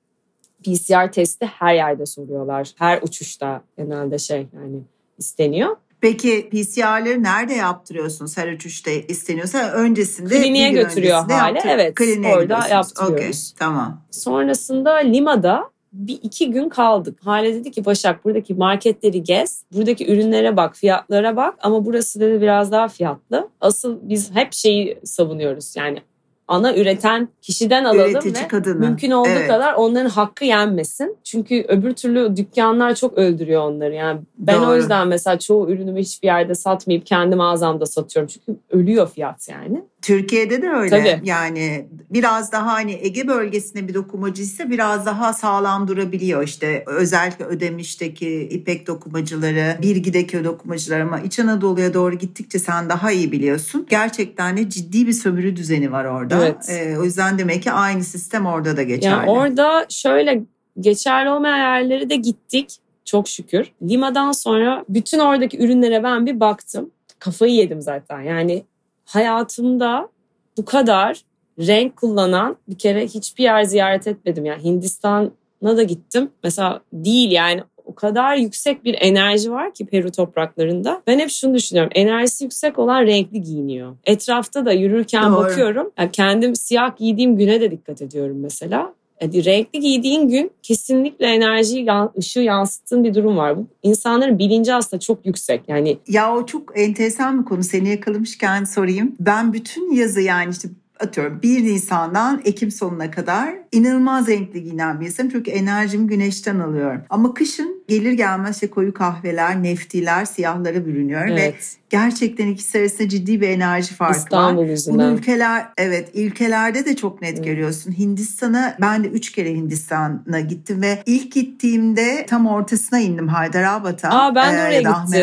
PCR 0.64 1.12
testi 1.12 1.46
her 1.46 1.74
yerde 1.74 2.06
soruyorlar. 2.06 2.70
Her 2.76 3.02
uçuşta 3.02 3.62
genelde 3.78 4.18
şey 4.18 4.46
yani 4.54 4.80
isteniyor. 5.20 5.76
Peki 6.00 6.48
PCR'ları 6.50 7.22
nerede 7.22 7.54
yaptırıyorsunuz? 7.54 8.36
Her 8.38 8.52
uçuşta 8.52 8.90
isteniyorsa 8.90 9.58
öncesinde 9.72 10.28
Kliniğe 10.42 10.70
götürüyor 10.70 11.16
hale. 11.30 11.32
yaptır- 11.56 11.68
Evet, 11.68 11.94
Kliniğe 11.94 12.36
orada 12.36 12.68
yaptırıyoruz. 12.68 13.16
Okey, 13.18 13.32
tamam. 13.58 14.00
Sonrasında 14.10 14.94
Lima'da 14.96 15.70
bir 15.92 16.18
iki 16.22 16.50
gün 16.50 16.68
kaldık. 16.68 17.18
Hale 17.24 17.54
dedi 17.54 17.70
ki 17.70 17.84
Başak 17.84 18.24
buradaki 18.24 18.54
marketleri 18.54 19.22
gez. 19.22 19.64
Buradaki 19.72 20.12
ürünlere 20.12 20.56
bak, 20.56 20.76
fiyatlara 20.76 21.36
bak. 21.36 21.54
Ama 21.62 21.84
burası 21.86 22.20
dedi 22.20 22.40
biraz 22.40 22.72
daha 22.72 22.88
fiyatlı. 22.88 23.48
Asıl 23.60 23.98
biz 24.02 24.30
hep 24.34 24.52
şeyi 24.52 24.98
savunuyoruz. 25.04 25.76
Yani 25.76 26.02
ana 26.50 26.76
üreten 26.76 27.28
kişiden 27.42 27.84
alalım 27.84 28.10
Üretici 28.10 28.34
ve 28.34 28.48
kadını. 28.48 28.74
mümkün 28.74 29.10
olduğu 29.10 29.28
Evet. 29.28 29.48
kadar 29.48 29.74
onların 29.74 30.08
hakkı 30.08 30.44
yenmesin. 30.44 31.16
Çünkü 31.24 31.64
öbür 31.68 31.92
türlü 31.92 32.36
dükkanlar 32.36 32.94
çok 32.94 33.18
öldürüyor 33.18 33.62
onları. 33.62 33.94
Yani 33.94 34.20
ben 34.38 34.58
o 34.58 34.66
Doğru. 34.66 34.76
yüzden 34.76 35.08
mesela 35.08 35.38
çoğu 35.38 35.70
ürünümü 35.70 36.00
hiçbir 36.00 36.26
yerde 36.26 36.54
satmayıp 36.54 37.06
kendi 37.06 37.36
mağazamda 37.36 37.86
satıyorum. 37.86 38.28
Çünkü 38.34 38.60
ölüyor 38.70 39.08
fiyat 39.10 39.48
yani. 39.48 39.82
Türkiye'de 40.02 40.62
de 40.62 40.68
öyle. 40.70 40.90
Tabii. 40.90 41.28
Yani 41.28 41.86
biraz 42.10 42.52
daha 42.52 42.72
hani 42.72 42.98
Ege 43.02 43.28
bölgesinde 43.28 43.88
bir 43.88 43.94
dokumacıysa 43.94 44.70
biraz 44.70 45.06
daha 45.06 45.32
sağlam 45.32 45.88
durabiliyor. 45.88 46.42
İşte 46.42 46.84
özellikle 46.86 47.44
Ödemiş'teki 47.44 48.28
İpek 48.50 48.86
dokumacıları, 48.86 49.76
Birgi'deki 49.82 50.44
dokumacılar 50.44 51.00
ama 51.00 51.20
İç 51.20 51.38
Anadolu'ya 51.38 51.94
doğru 51.94 52.14
gittikçe 52.14 52.58
sen 52.58 52.88
daha 52.88 53.12
iyi 53.12 53.32
biliyorsun. 53.32 53.86
Gerçekten 53.90 54.56
de 54.56 54.70
ciddi 54.70 55.06
bir 55.06 55.12
sömürü 55.12 55.56
düzeni 55.56 55.92
var 55.92 56.04
orada. 56.04 56.39
Evet. 56.42 56.68
Ee, 56.68 56.98
o 56.98 57.04
yüzden 57.04 57.38
demek 57.38 57.62
ki 57.62 57.72
aynı 57.72 58.04
sistem 58.04 58.46
orada 58.46 58.76
da 58.76 58.82
geçerli. 58.82 59.14
Yani 59.14 59.30
orada 59.30 59.86
şöyle 59.88 60.42
geçerli 60.80 61.30
olmayan 61.30 61.56
yerlere 61.56 62.10
de 62.10 62.16
gittik. 62.16 62.76
Çok 63.04 63.28
şükür. 63.28 63.72
Lima'dan 63.82 64.32
sonra 64.32 64.84
bütün 64.88 65.18
oradaki 65.18 65.58
ürünlere 65.58 66.02
ben 66.02 66.26
bir 66.26 66.40
baktım. 66.40 66.90
Kafayı 67.18 67.54
yedim 67.54 67.80
zaten. 67.80 68.20
Yani 68.20 68.64
hayatımda 69.04 70.08
bu 70.56 70.64
kadar 70.64 71.20
renk 71.58 71.96
kullanan 71.96 72.56
bir 72.68 72.78
kere 72.78 73.06
hiçbir 73.06 73.44
yer 73.44 73.62
ziyaret 73.62 74.06
etmedim. 74.06 74.44
Yani 74.44 74.64
Hindistan'a 74.64 75.76
da 75.76 75.82
gittim. 75.82 76.30
Mesela 76.44 76.80
değil 76.92 77.30
yani 77.30 77.62
kadar 78.00 78.36
yüksek 78.36 78.84
bir 78.84 78.96
enerji 79.00 79.52
var 79.52 79.74
ki 79.74 79.86
Peru 79.86 80.12
topraklarında. 80.12 81.02
Ben 81.06 81.18
hep 81.18 81.30
şunu 81.30 81.54
düşünüyorum. 81.54 81.92
Enerjisi 81.94 82.44
yüksek 82.44 82.78
olan 82.78 83.02
renkli 83.06 83.42
giyiniyor. 83.42 83.96
Etrafta 84.04 84.66
da 84.66 84.72
yürürken 84.72 85.32
Doğru. 85.32 85.36
bakıyorum. 85.36 85.90
Yani 85.98 86.10
kendim 86.10 86.56
siyah 86.56 86.96
giydiğim 86.96 87.36
güne 87.36 87.60
de 87.60 87.70
dikkat 87.70 88.02
ediyorum 88.02 88.36
mesela. 88.40 88.92
hadi 89.20 89.44
renkli 89.44 89.80
giydiğin 89.80 90.28
gün 90.28 90.50
kesinlikle 90.62 91.26
enerjiyi, 91.26 91.86
ışığı 92.18 92.40
yansıttığın 92.40 93.04
bir 93.04 93.14
durum 93.14 93.36
var. 93.36 93.56
İnsanların 93.82 94.38
bilinci 94.38 94.74
aslında 94.74 95.00
çok 95.00 95.26
yüksek. 95.26 95.60
Yani 95.68 95.98
ya 96.08 96.36
o 96.36 96.46
çok 96.46 96.78
enteresan 96.78 97.40
bir 97.40 97.44
konu. 97.44 97.62
Seni 97.64 97.88
yakalamışken 97.88 98.64
sorayım. 98.64 99.16
Ben 99.20 99.52
bütün 99.52 99.92
yazı 99.92 100.20
yani 100.20 100.50
işte 100.50 100.68
atıyorum 101.00 101.42
1 101.42 101.64
Nisan'dan 101.64 102.42
Ekim 102.44 102.70
sonuna 102.70 103.10
kadar 103.10 103.54
inanılmaz 103.72 104.28
renkli 104.28 104.62
giyinen 104.62 105.00
bir 105.00 105.06
insanım. 105.06 105.30
Çünkü 105.30 105.50
enerjimi 105.50 106.06
güneşten 106.06 106.58
alıyorum. 106.58 107.02
Ama 107.10 107.34
kışın 107.34 107.82
gelir 107.88 108.12
gelmez 108.12 108.54
işte 108.54 108.70
koyu 108.70 108.94
kahveler, 108.94 109.62
neftiler, 109.62 110.24
siyahlara 110.24 110.86
bürünüyor 110.86 111.26
evet. 111.26 111.79
Gerçekten 111.90 112.46
ikisi 112.46 112.78
arasında 112.78 113.08
ciddi 113.08 113.40
bir 113.40 113.48
enerji 113.48 113.94
farkı 113.94 114.18
İstanbul 114.18 114.62
var. 114.62 114.66
yüzünden. 114.66 114.98
Bunu 114.98 115.18
ülkeler 115.18 115.66
evet 115.76 116.08
ülkelerde 116.14 116.84
de 116.84 116.96
çok 116.96 117.22
net 117.22 117.44
görüyorsun. 117.44 117.98
Hindistan'a 117.98 118.76
ben 118.80 119.04
de 119.04 119.08
üç 119.08 119.32
kere 119.32 119.54
Hindistan'a 119.54 120.40
gittim 120.40 120.82
ve 120.82 121.02
ilk 121.06 121.32
gittiğimde 121.32 122.26
tam 122.28 122.46
ortasına 122.46 122.98
indim 123.00 123.28
Hyderabad'a. 123.28 124.08
Aa 124.10 124.34
ben 124.34 124.54
de 124.54 124.60
oraya 124.60 124.80
gittim. 124.80 125.20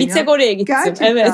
Bir 0.00 0.10
tek 0.10 0.28
oraya 0.28 0.52
gittim. 0.52 0.74
Gerçekten. 0.76 1.06
Evet. 1.06 1.32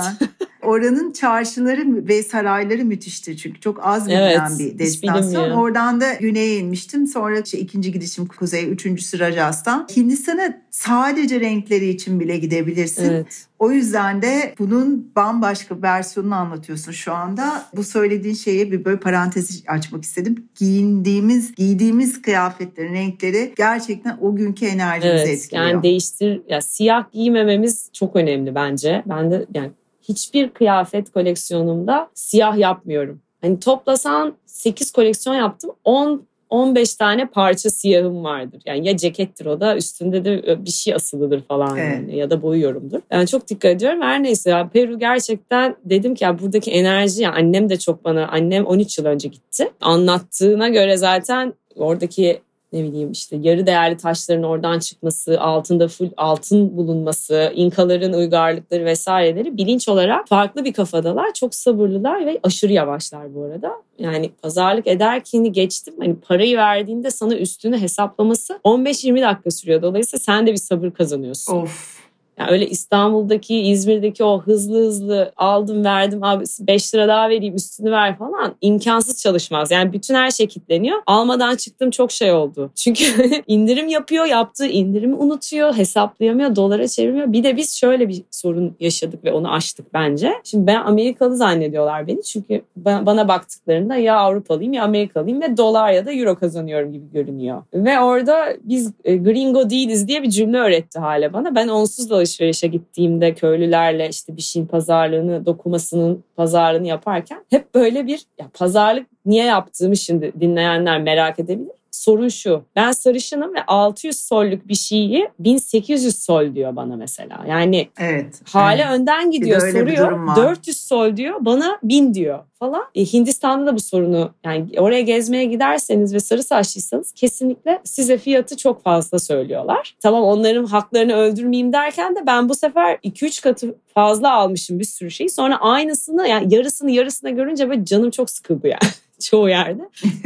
Oranın 0.62 1.12
çarşıları 1.12 2.08
ve 2.08 2.22
sarayları 2.22 2.84
müthişti 2.84 3.36
çünkü 3.36 3.60
çok 3.60 3.86
az 3.86 4.06
bilinen 4.06 4.48
evet, 4.50 4.58
bir 4.58 4.78
destinasyon. 4.78 5.50
Oradan 5.50 6.00
da 6.00 6.14
güneye 6.14 6.58
inmiştim. 6.58 7.06
Sonra 7.06 7.40
işte 7.40 7.58
ikinci 7.58 7.92
gidişim 7.92 8.26
kuzey, 8.26 8.72
üçüncüsü 8.72 9.18
Rajasthan. 9.18 9.86
Hindistan'a 9.96 10.62
sadece 10.70 11.40
renkleri 11.40 11.88
için 11.88 12.20
bile 12.20 12.36
gidebilirsin. 12.36 13.10
Evet. 13.10 13.46
O 13.58 13.70
yüzden 13.70 14.22
de 14.22 14.54
bunun 14.58 15.12
bambaşka 15.16 15.82
versiyonunu 15.82 16.34
anlatıyorsun 16.34 16.92
şu 16.92 17.12
anda. 17.12 17.64
Bu 17.76 17.84
söylediğin 17.84 18.34
şeye 18.34 18.72
bir 18.72 18.84
böyle 18.84 19.00
parantez 19.00 19.64
açmak 19.68 20.04
istedim. 20.04 20.48
Giyindiğimiz, 20.58 21.54
giydiğimiz 21.54 22.22
kıyafetlerin 22.22 22.94
renkleri 22.94 23.54
gerçekten 23.56 24.18
o 24.20 24.36
günkü 24.36 24.66
enerjimizi 24.66 25.24
evet, 25.24 25.28
etkiliyor. 25.28 25.66
Yani 25.66 25.82
değiştir, 25.82 26.42
ya 26.48 26.60
siyah 26.60 27.12
giymememiz 27.12 27.90
çok 27.92 28.16
önemli 28.16 28.54
bence. 28.54 29.02
Ben 29.06 29.30
de 29.30 29.46
yani 29.54 29.70
hiçbir 30.02 30.50
kıyafet 30.50 31.12
koleksiyonumda 31.12 32.10
siyah 32.14 32.58
yapmıyorum. 32.58 33.20
Hani 33.40 33.60
toplasan 33.60 34.34
8 34.46 34.90
koleksiyon 34.90 35.36
yaptım. 35.36 35.70
10 35.84 36.26
15 36.50 36.94
tane 36.94 37.26
parça 37.26 37.70
siyahım 37.70 38.24
vardır. 38.24 38.62
Yani 38.66 38.88
ya 38.88 38.96
cekettir 38.96 39.46
o 39.46 39.60
da 39.60 39.76
üstünde 39.76 40.24
de 40.24 40.64
bir 40.64 40.70
şey 40.70 40.94
asılıdır 40.94 41.42
falan 41.42 41.76
evet. 41.78 41.94
yani 41.94 42.16
ya 42.16 42.30
da 42.30 42.42
boyuyorumdur. 42.42 43.00
Yani 43.10 43.26
çok 43.26 43.48
dikkat 43.48 43.70
ediyorum. 43.70 44.02
Her 44.02 44.22
neyse 44.22 44.50
ya 44.50 44.68
Peru 44.68 44.98
gerçekten 44.98 45.76
dedim 45.84 46.14
ki 46.14 46.24
ya 46.24 46.38
buradaki 46.38 46.70
enerji 46.70 47.22
yani 47.22 47.34
annem 47.34 47.68
de 47.68 47.78
çok 47.78 48.04
bana 48.04 48.28
annem 48.28 48.66
13 48.66 48.98
yıl 48.98 49.06
önce 49.06 49.28
gitti. 49.28 49.70
Anlattığına 49.80 50.68
göre 50.68 50.96
zaten 50.96 51.52
oradaki 51.76 52.40
ne 52.72 52.84
bileyim 52.84 53.12
işte 53.12 53.36
yarı 53.40 53.66
değerli 53.66 53.96
taşların 53.96 54.42
oradan 54.42 54.78
çıkması, 54.78 55.40
altında 55.40 55.88
full 55.88 56.10
altın 56.16 56.76
bulunması, 56.76 57.52
inkaların 57.54 58.12
uygarlıkları 58.12 58.84
vesaireleri 58.84 59.56
bilinç 59.56 59.88
olarak 59.88 60.28
farklı 60.28 60.64
bir 60.64 60.72
kafadalar. 60.72 61.32
Çok 61.34 61.54
sabırlılar 61.54 62.26
ve 62.26 62.40
aşırı 62.42 62.72
yavaşlar 62.72 63.34
bu 63.34 63.42
arada. 63.42 63.72
Yani 63.98 64.30
pazarlık 64.42 64.86
ederkini 64.86 65.52
geçtim. 65.52 65.94
Hani 65.98 66.16
parayı 66.16 66.56
verdiğinde 66.56 67.10
sana 67.10 67.36
üstünü 67.36 67.78
hesaplaması 67.78 68.60
15-20 68.64 69.22
dakika 69.22 69.50
sürüyor. 69.50 69.82
Dolayısıyla 69.82 70.20
sen 70.20 70.46
de 70.46 70.52
bir 70.52 70.56
sabır 70.56 70.90
kazanıyorsun. 70.90 71.56
Of. 71.56 71.96
Yani 72.38 72.50
öyle 72.50 72.66
İstanbul'daki, 72.68 73.60
İzmir'deki 73.60 74.24
o 74.24 74.42
hızlı 74.42 74.78
hızlı 74.78 75.32
aldım 75.36 75.84
verdim 75.84 76.22
abi 76.22 76.44
5 76.60 76.94
lira 76.94 77.08
daha 77.08 77.28
vereyim 77.28 77.54
üstünü 77.54 77.90
ver 77.90 78.18
falan 78.18 78.54
imkansız 78.60 79.22
çalışmaz. 79.22 79.70
Yani 79.70 79.92
bütün 79.92 80.14
her 80.14 80.30
şey 80.30 80.46
kilitleniyor. 80.46 80.98
Almadan 81.06 81.56
çıktım 81.56 81.90
çok 81.90 82.12
şey 82.12 82.32
oldu. 82.32 82.70
Çünkü 82.74 83.04
indirim 83.46 83.88
yapıyor, 83.88 84.24
yaptığı 84.24 84.66
indirimi 84.66 85.14
unutuyor, 85.14 85.74
hesaplayamıyor, 85.74 86.56
dolara 86.56 86.88
çevirmiyor. 86.88 87.32
Bir 87.32 87.44
de 87.44 87.56
biz 87.56 87.76
şöyle 87.76 88.08
bir 88.08 88.22
sorun 88.30 88.76
yaşadık 88.80 89.24
ve 89.24 89.32
onu 89.32 89.52
aştık 89.52 89.94
bence. 89.94 90.32
Şimdi 90.44 90.66
ben 90.66 90.80
Amerikalı 90.84 91.36
zannediyorlar 91.36 92.06
beni. 92.06 92.22
Çünkü 92.22 92.62
bana 92.76 93.28
baktıklarında 93.28 93.96
ya 93.96 94.16
Avrupalıyım 94.16 94.72
ya 94.72 94.84
Amerikalıyım 94.84 95.42
ve 95.42 95.56
dolar 95.56 95.92
ya 95.92 96.06
da 96.06 96.12
euro 96.12 96.34
kazanıyorum 96.34 96.92
gibi 96.92 97.12
görünüyor. 97.12 97.62
Ve 97.74 98.00
orada 98.00 98.56
biz 98.62 98.92
e, 99.04 99.16
gringo 99.16 99.70
değiliz 99.70 100.08
diye 100.08 100.22
bir 100.22 100.30
cümle 100.30 100.58
öğretti 100.58 100.98
hale 100.98 101.32
bana. 101.32 101.54
Ben 101.54 101.68
onsuz 101.68 102.10
da 102.10 102.25
alışverişe 102.26 102.66
gittiğimde 102.66 103.34
köylülerle 103.34 104.08
işte 104.08 104.36
bir 104.36 104.42
şeyin 104.42 104.66
pazarlığını, 104.66 105.46
dokumasının 105.46 106.24
pazarlığını 106.36 106.86
yaparken 106.86 107.44
hep 107.50 107.74
böyle 107.74 108.06
bir 108.06 108.22
ya 108.38 108.50
pazarlık 108.54 109.06
niye 109.26 109.44
yaptığımı 109.44 109.96
şimdi 109.96 110.32
dinleyenler 110.40 111.00
merak 111.02 111.38
edebilir. 111.38 111.75
Sorun 111.96 112.28
şu. 112.28 112.62
Ben 112.76 112.92
sarışınım 112.92 113.54
ve 113.54 113.66
600 113.66 114.20
solluk 114.20 114.68
bir 114.68 114.74
şeyi 114.74 115.28
1800 115.38 116.18
sol 116.18 116.54
diyor 116.54 116.76
bana 116.76 116.96
mesela. 116.96 117.44
Yani 117.48 117.88
evet, 117.98 118.40
hale 118.44 118.82
evet. 118.82 119.00
önden 119.00 119.30
gidiyor 119.30 119.60
soruyor. 119.60 120.36
400 120.36 120.80
sol 120.80 121.16
diyor 121.16 121.36
bana 121.40 121.78
1000 121.82 122.14
diyor 122.14 122.38
falan. 122.58 122.84
E, 122.94 123.04
Hindistan'da 123.04 123.66
da 123.66 123.74
bu 123.74 123.80
sorunu 123.80 124.30
yani 124.44 124.66
oraya 124.78 125.00
gezmeye 125.00 125.44
giderseniz 125.44 126.14
ve 126.14 126.20
sarı 126.20 126.42
saçlıysanız 126.42 127.12
kesinlikle 127.12 127.80
size 127.84 128.18
fiyatı 128.18 128.56
çok 128.56 128.82
fazla 128.82 129.18
söylüyorlar. 129.18 129.96
Tamam 130.02 130.22
onların 130.22 130.64
haklarını 130.64 131.14
öldürmeyeyim 131.14 131.72
derken 131.72 132.16
de 132.16 132.26
ben 132.26 132.48
bu 132.48 132.54
sefer 132.54 132.94
2-3 133.04 133.42
katı 133.42 133.74
fazla 133.94 134.32
almışım 134.32 134.78
bir 134.78 134.84
sürü 134.84 135.10
şeyi. 135.10 135.30
Sonra 135.30 135.56
aynısını 135.60 136.28
yani 136.28 136.54
yarısını 136.54 136.90
yarısına 136.90 137.30
görünce 137.30 137.68
böyle 137.68 137.84
canım 137.84 138.10
çok 138.10 138.30
sıkıldı 138.30 138.68
yani. 138.68 138.92
çoğu 139.20 139.48
yerde. 139.48 139.82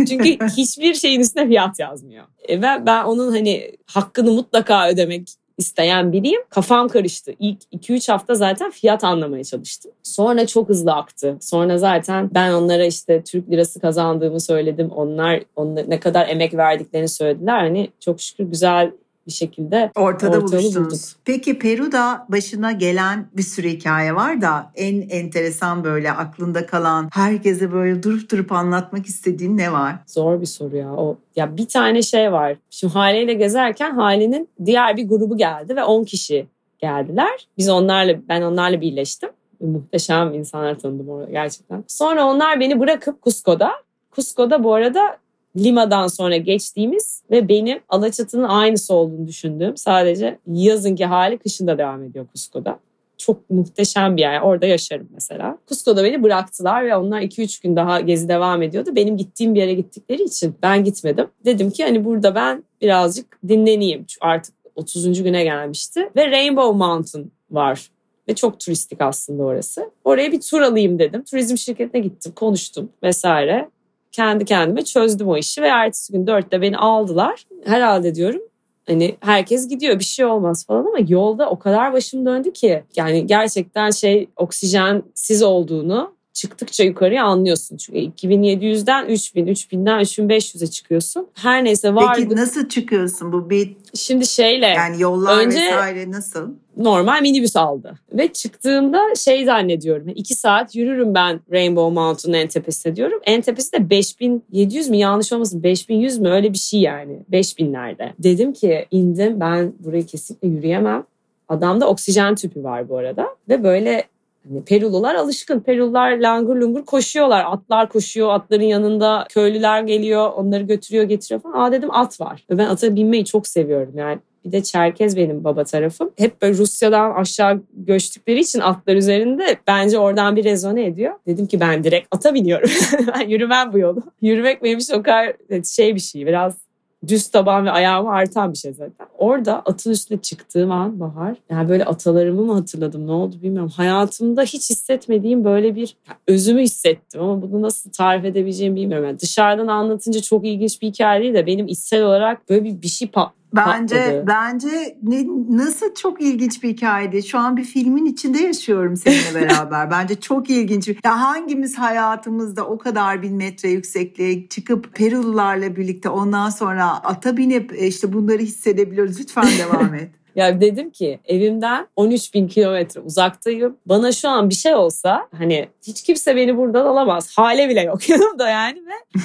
Çünkü 0.08 0.38
hiçbir 0.56 0.94
şeyin 0.94 1.20
üstüne 1.20 1.46
fiyat 1.46 1.78
yazmıyor. 1.78 2.24
E 2.48 2.62
ve 2.62 2.86
ben 2.86 3.04
onun 3.04 3.30
hani 3.30 3.72
hakkını 3.86 4.32
mutlaka 4.32 4.88
ödemek 4.88 5.28
isteyen 5.60 6.12
biriyim. 6.12 6.40
Kafam 6.50 6.88
karıştı. 6.88 7.32
İlk 7.38 7.62
2-3 7.72 8.12
hafta 8.12 8.34
zaten 8.34 8.70
fiyat 8.70 9.04
anlamaya 9.04 9.44
çalıştım. 9.44 9.92
Sonra 10.02 10.46
çok 10.46 10.68
hızlı 10.68 10.92
aktı. 10.92 11.36
Sonra 11.40 11.78
zaten 11.78 12.30
ben 12.34 12.52
onlara 12.52 12.84
işte 12.84 13.22
Türk 13.24 13.50
lirası 13.50 13.80
kazandığımı 13.80 14.40
söyledim. 14.40 14.90
Onlar, 14.90 15.42
onlar 15.56 15.90
ne 15.90 16.00
kadar 16.00 16.28
emek 16.28 16.54
verdiklerini 16.54 17.08
söylediler. 17.08 17.58
Hani 17.58 17.88
çok 18.00 18.20
şükür 18.20 18.44
güzel 18.44 18.90
bir 19.30 19.34
şekilde 19.34 19.90
ortada 19.94 20.42
buluştunuz. 20.42 20.76
Bulduk. 20.76 20.98
Peki 21.24 21.58
Peru'da 21.58 22.26
başına 22.28 22.72
gelen 22.72 23.26
bir 23.36 23.42
sürü 23.42 23.68
hikaye 23.68 24.14
var 24.14 24.40
da 24.40 24.72
en 24.74 25.08
enteresan 25.08 25.84
böyle 25.84 26.12
aklında 26.12 26.66
kalan 26.66 27.08
herkese 27.12 27.72
böyle 27.72 28.02
durup 28.02 28.30
durup 28.30 28.52
anlatmak 28.52 29.06
istediğin 29.06 29.58
ne 29.58 29.72
var? 29.72 29.94
Zor 30.06 30.40
bir 30.40 30.46
soru 30.46 30.76
ya. 30.76 30.92
O 30.92 31.16
ya 31.36 31.56
bir 31.56 31.68
tane 31.68 32.02
şey 32.02 32.32
var. 32.32 32.56
Şimdi 32.70 32.92
Hale 32.92 33.22
ile 33.22 33.34
gezerken 33.34 33.90
Hale'nin 33.94 34.48
diğer 34.64 34.96
bir 34.96 35.08
grubu 35.08 35.36
geldi 35.36 35.76
ve 35.76 35.84
10 35.84 36.04
kişi 36.04 36.46
geldiler. 36.78 37.48
Biz 37.58 37.68
onlarla 37.68 38.14
ben 38.28 38.42
onlarla 38.42 38.80
birleştim. 38.80 39.30
Muhteşem 39.60 40.34
insanlar 40.34 40.78
tanıdım 40.78 41.08
orada 41.08 41.30
gerçekten. 41.30 41.84
Sonra 41.86 42.24
onlar 42.24 42.60
beni 42.60 42.80
bırakıp 42.80 43.22
Cusco'da 43.22 43.72
Cusco'da 44.16 44.64
bu 44.64 44.74
arada 44.74 45.16
Lima'dan 45.56 46.06
sonra 46.06 46.36
geçtiğimiz 46.36 47.22
ve 47.30 47.48
benim 47.48 47.80
Alaçatı'nın 47.88 48.48
aynısı 48.48 48.94
olduğunu 48.94 49.26
düşündüğüm 49.26 49.76
sadece 49.76 50.38
yazınki 50.46 51.04
hali 51.04 51.38
kışında 51.38 51.78
devam 51.78 52.02
ediyor 52.02 52.26
Cusco'da. 52.34 52.78
Çok 53.18 53.50
muhteşem 53.50 54.16
bir 54.16 54.22
yer. 54.22 54.40
Orada 54.40 54.66
yaşarım 54.66 55.08
mesela. 55.14 55.58
Cusco'da 55.68 56.04
beni 56.04 56.22
bıraktılar 56.22 56.86
ve 56.86 56.96
onlar 56.96 57.20
2-3 57.20 57.62
gün 57.62 57.76
daha 57.76 58.00
gezi 58.00 58.28
devam 58.28 58.62
ediyordu. 58.62 58.90
Benim 58.96 59.16
gittiğim 59.16 59.54
bir 59.54 59.60
yere 59.60 59.74
gittikleri 59.74 60.22
için 60.22 60.54
ben 60.62 60.84
gitmedim. 60.84 61.26
Dedim 61.44 61.70
ki 61.70 61.84
hani 61.84 62.04
burada 62.04 62.34
ben 62.34 62.64
birazcık 62.80 63.38
dinleneyim. 63.48 64.06
Artık 64.20 64.54
30. 64.76 65.22
güne 65.22 65.44
gelmişti. 65.44 66.10
Ve 66.16 66.30
Rainbow 66.30 66.78
Mountain 66.78 67.32
var 67.50 67.90
ve 68.28 68.34
çok 68.34 68.60
turistik 68.60 69.00
aslında 69.00 69.42
orası. 69.42 69.90
Oraya 70.04 70.32
bir 70.32 70.40
tur 70.40 70.60
alayım 70.60 70.98
dedim. 70.98 71.24
Turizm 71.24 71.56
şirketine 71.56 72.00
gittim, 72.00 72.32
konuştum 72.36 72.88
vesaire 73.02 73.68
kendi 74.12 74.44
kendime 74.44 74.84
çözdüm 74.84 75.28
o 75.28 75.36
işi 75.36 75.62
ve 75.62 75.66
ertesi 75.66 76.12
gün 76.12 76.26
dörtte 76.26 76.62
beni 76.62 76.78
aldılar. 76.78 77.44
Herhalde 77.64 78.14
diyorum 78.14 78.42
hani 78.86 79.16
herkes 79.20 79.68
gidiyor 79.68 79.98
bir 79.98 80.04
şey 80.04 80.24
olmaz 80.24 80.66
falan 80.66 80.86
ama 80.86 80.98
yolda 81.08 81.50
o 81.50 81.58
kadar 81.58 81.92
başım 81.92 82.26
döndü 82.26 82.52
ki 82.52 82.82
yani 82.96 83.26
gerçekten 83.26 83.90
şey 83.90 84.28
oksijensiz 84.36 85.42
olduğunu 85.42 86.14
çıktıkça 86.32 86.84
yukarıya 86.84 87.24
anlıyorsun. 87.24 87.76
Çünkü 87.76 87.98
2700'den 87.98 89.06
3000, 89.06 89.46
3000'den 89.46 90.00
3500'e 90.00 90.66
çıkıyorsun. 90.66 91.26
Her 91.34 91.64
neyse 91.64 91.94
var. 91.94 92.16
Peki 92.16 92.36
nasıl 92.36 92.68
çıkıyorsun 92.68 93.32
bu 93.32 93.50
bir 93.50 93.76
Şimdi 93.94 94.26
şeyle 94.26 94.66
yani 94.66 95.02
yollar 95.02 95.38
önce, 95.38 95.56
vesaire 95.56 96.10
nasıl? 96.10 96.50
Normal 96.76 97.22
minibüs 97.22 97.56
aldı. 97.56 97.94
Ve 98.12 98.32
çıktığında 98.32 99.14
şey 99.14 99.44
zannediyorum. 99.44 100.08
iki 100.08 100.34
saat 100.34 100.76
yürürüm 100.76 101.14
ben 101.14 101.40
Rainbow 101.52 101.94
Mountain'ın 101.94 102.36
en 102.38 102.48
tepesine 102.48 102.96
diyorum. 102.96 103.20
En 103.24 103.40
tepesi 103.40 103.72
de 103.72 103.90
5700 103.90 104.88
mi 104.88 104.98
yanlış 104.98 105.32
olmasın 105.32 105.62
5100 105.62 106.18
mü 106.18 106.28
öyle 106.28 106.52
bir 106.52 106.58
şey 106.58 106.80
yani. 106.80 107.18
5000'lerde. 107.32 108.12
Dedim 108.18 108.52
ki 108.52 108.86
indim 108.90 109.40
ben 109.40 109.72
burayı 109.78 110.06
kesinlikle 110.06 110.48
yürüyemem. 110.48 111.04
Adamda 111.48 111.88
oksijen 111.88 112.34
tüpü 112.34 112.64
var 112.64 112.88
bu 112.88 112.96
arada. 112.96 113.26
Ve 113.48 113.64
böyle 113.64 114.04
Hani 114.48 114.64
Perulular 114.64 115.14
alışkın. 115.14 115.60
Perulular 115.60 116.18
langur 116.18 116.56
lungur 116.56 116.84
koşuyorlar. 116.84 117.44
Atlar 117.44 117.88
koşuyor. 117.88 118.30
Atların 118.30 118.62
yanında 118.62 119.26
köylüler 119.28 119.82
geliyor. 119.82 120.30
Onları 120.32 120.62
götürüyor 120.62 121.04
getiriyor 121.04 121.40
falan. 121.40 121.54
Aa 121.54 121.72
dedim 121.72 121.90
at 121.92 122.20
var. 122.20 122.44
Ve 122.50 122.58
ben 122.58 122.66
ata 122.66 122.96
binmeyi 122.96 123.24
çok 123.24 123.46
seviyorum. 123.46 123.92
Yani 123.96 124.18
bir 124.44 124.52
de 124.52 124.62
Çerkez 124.62 125.16
benim 125.16 125.44
baba 125.44 125.64
tarafım. 125.64 126.10
Hep 126.16 126.42
böyle 126.42 126.58
Rusya'dan 126.58 127.14
aşağı 127.14 127.62
göçtükleri 127.72 128.40
için 128.40 128.60
atlar 128.60 128.96
üzerinde 128.96 129.56
bence 129.66 129.98
oradan 129.98 130.36
bir 130.36 130.44
rezone 130.44 130.86
ediyor. 130.86 131.14
Dedim 131.26 131.46
ki 131.46 131.60
ben 131.60 131.84
direkt 131.84 132.08
ata 132.10 132.34
biniyorum. 132.34 132.70
ben 133.14 133.28
yürümem 133.28 133.72
bu 133.72 133.78
yolu. 133.78 134.02
Yürümek 134.22 134.62
benim 134.62 134.78
için 134.78 134.94
o 134.94 135.02
kadar 135.02 135.32
şey 135.64 135.94
bir 135.94 136.00
şey. 136.00 136.26
Biraz 136.26 136.69
düz 137.08 137.28
taban 137.28 137.66
ve 137.66 137.70
ayağımı 137.70 138.10
artan 138.10 138.52
bir 138.52 138.58
şey 138.58 138.72
zaten. 138.72 139.06
Orada 139.18 139.60
atın 139.60 139.90
üstüne 139.90 140.18
çıktığım 140.20 140.70
an 140.70 141.00
Bahar, 141.00 141.36
yani 141.50 141.68
böyle 141.68 141.84
atalarımı 141.84 142.42
mı 142.42 142.54
hatırladım 142.54 143.06
ne 143.06 143.12
oldu 143.12 143.36
bilmiyorum. 143.42 143.72
Hayatımda 143.76 144.42
hiç 144.42 144.70
hissetmediğim 144.70 145.44
böyle 145.44 145.76
bir 145.76 145.96
yani 146.08 146.18
özümü 146.26 146.62
hissettim 146.62 147.22
ama 147.22 147.42
bunu 147.42 147.62
nasıl 147.62 147.90
tarif 147.90 148.24
edebileceğimi 148.24 148.76
bilmiyorum. 148.76 149.06
Yani 149.06 149.20
dışarıdan 149.20 149.66
anlatınca 149.66 150.20
çok 150.20 150.46
ilginç 150.46 150.82
bir 150.82 150.88
hikaye 150.88 151.22
değil 151.22 151.34
de 151.34 151.46
benim 151.46 151.68
içsel 151.68 152.02
olarak 152.02 152.48
böyle 152.48 152.64
bir, 152.64 152.82
bir 152.82 152.88
şey 152.88 153.08
pat 153.08 153.39
Bence 153.54 153.96
patladı. 153.96 154.24
bence 154.26 154.98
ne, 155.02 155.26
nasıl 155.50 155.94
çok 155.94 156.20
ilginç 156.20 156.62
bir 156.62 156.68
hikayeydi. 156.68 157.22
Şu 157.22 157.38
an 157.38 157.56
bir 157.56 157.64
filmin 157.64 158.06
içinde 158.06 158.38
yaşıyorum 158.38 158.96
seninle 158.96 159.34
beraber. 159.34 159.90
bence 159.90 160.20
çok 160.20 160.50
ilginç. 160.50 160.88
Ya 161.04 161.20
hangimiz 161.20 161.78
hayatımızda 161.78 162.66
o 162.66 162.78
kadar 162.78 163.22
bin 163.22 163.36
metre 163.36 163.68
yüksekliğe 163.68 164.48
çıkıp 164.48 164.94
Perulularla 164.94 165.76
birlikte 165.76 166.08
ondan 166.08 166.50
sonra 166.50 167.04
ata 167.04 167.36
binip 167.36 167.72
e, 167.72 167.86
işte 167.86 168.12
bunları 168.12 168.38
hissedebiliyoruz. 168.38 169.20
Lütfen 169.20 169.48
devam 169.58 169.94
et. 169.94 170.19
Ya 170.36 170.60
dedim 170.60 170.90
ki 170.90 171.20
evimden 171.24 171.86
13 171.96 172.34
bin 172.34 172.48
kilometre 172.48 173.00
uzaktayım. 173.00 173.76
Bana 173.86 174.12
şu 174.12 174.28
an 174.28 174.50
bir 174.50 174.54
şey 174.54 174.74
olsa 174.74 175.28
hani 175.38 175.68
hiç 175.86 176.02
kimse 176.02 176.36
beni 176.36 176.56
buradan 176.56 176.86
alamaz. 176.86 177.32
Hale 177.36 177.68
bile 177.68 177.80
yok 177.80 178.08
yanımda 178.08 178.48
yani 178.48 178.78
ve 178.86 179.20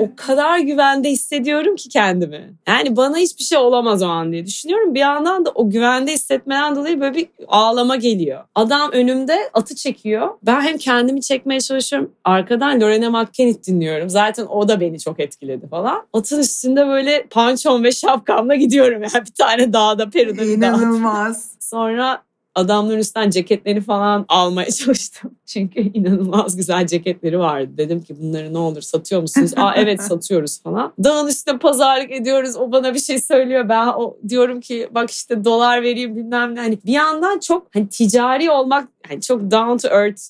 o 0.00 0.10
kadar 0.16 0.58
güvende 0.58 1.10
hissediyorum 1.10 1.76
ki 1.76 1.88
kendimi. 1.88 2.54
Yani 2.68 2.96
bana 2.96 3.16
hiçbir 3.16 3.44
şey 3.44 3.58
olamaz 3.58 4.02
o 4.02 4.06
an 4.06 4.32
diye 4.32 4.46
düşünüyorum. 4.46 4.94
Bir 4.94 5.00
yandan 5.00 5.46
da 5.46 5.50
o 5.54 5.70
güvende 5.70 6.12
hissetmeden 6.12 6.76
dolayı 6.76 7.00
böyle 7.00 7.14
bir 7.14 7.28
ağlama 7.48 7.96
geliyor. 7.96 8.44
Adam 8.54 8.90
önümde 8.92 9.38
atı 9.54 9.74
çekiyor. 9.74 10.28
Ben 10.42 10.60
hem 10.60 10.78
kendimi 10.78 11.22
çekmeye 11.22 11.60
çalışıyorum. 11.60 12.12
Arkadan 12.24 12.80
Lorena 12.80 13.10
McKennitt 13.10 13.66
dinliyorum. 13.66 14.10
Zaten 14.10 14.46
o 14.46 14.68
da 14.68 14.80
beni 14.80 14.98
çok 14.98 15.20
etkiledi 15.20 15.66
falan. 15.66 16.06
Atın 16.12 16.40
üstünde 16.40 16.86
böyle 16.86 17.26
pançon 17.30 17.84
ve 17.84 17.92
şapkamla 17.92 18.54
gidiyorum. 18.54 19.02
Yani 19.02 19.26
bir 19.26 19.34
tane 19.38 19.72
dağda 19.72 20.10
Peru'da 20.10 20.44
İnanılmaz. 20.52 21.50
Sonra 21.60 22.22
adamların 22.58 22.98
üstten 22.98 23.30
ceketleri 23.30 23.80
falan 23.80 24.24
almaya 24.28 24.70
çalıştım. 24.70 25.30
Çünkü 25.46 25.80
inanılmaz 25.80 26.56
güzel 26.56 26.86
ceketleri 26.86 27.38
vardı. 27.38 27.70
Dedim 27.76 28.02
ki 28.02 28.16
bunları 28.20 28.54
ne 28.54 28.58
olur 28.58 28.80
satıyor 28.80 29.20
musunuz? 29.20 29.52
Aa 29.56 29.74
evet 29.76 30.02
satıyoruz 30.08 30.62
falan. 30.62 30.92
Dağın 31.04 31.26
üstünde 31.26 31.58
pazarlık 31.58 32.10
ediyoruz. 32.10 32.56
O 32.56 32.72
bana 32.72 32.94
bir 32.94 32.98
şey 32.98 33.20
söylüyor. 33.20 33.68
Ben 33.68 33.86
o, 33.86 34.16
diyorum 34.28 34.60
ki 34.60 34.88
bak 34.90 35.10
işte 35.10 35.44
dolar 35.44 35.82
vereyim 35.82 36.16
bilmem 36.16 36.54
ne. 36.54 36.60
Hani 36.60 36.78
bir 36.86 36.92
yandan 36.92 37.38
çok 37.38 37.66
hani 37.74 37.88
ticari 37.88 38.50
olmak 38.50 38.88
hani 39.08 39.20
çok 39.20 39.40
down 39.40 39.88
to 39.88 39.94
earth 39.94 40.22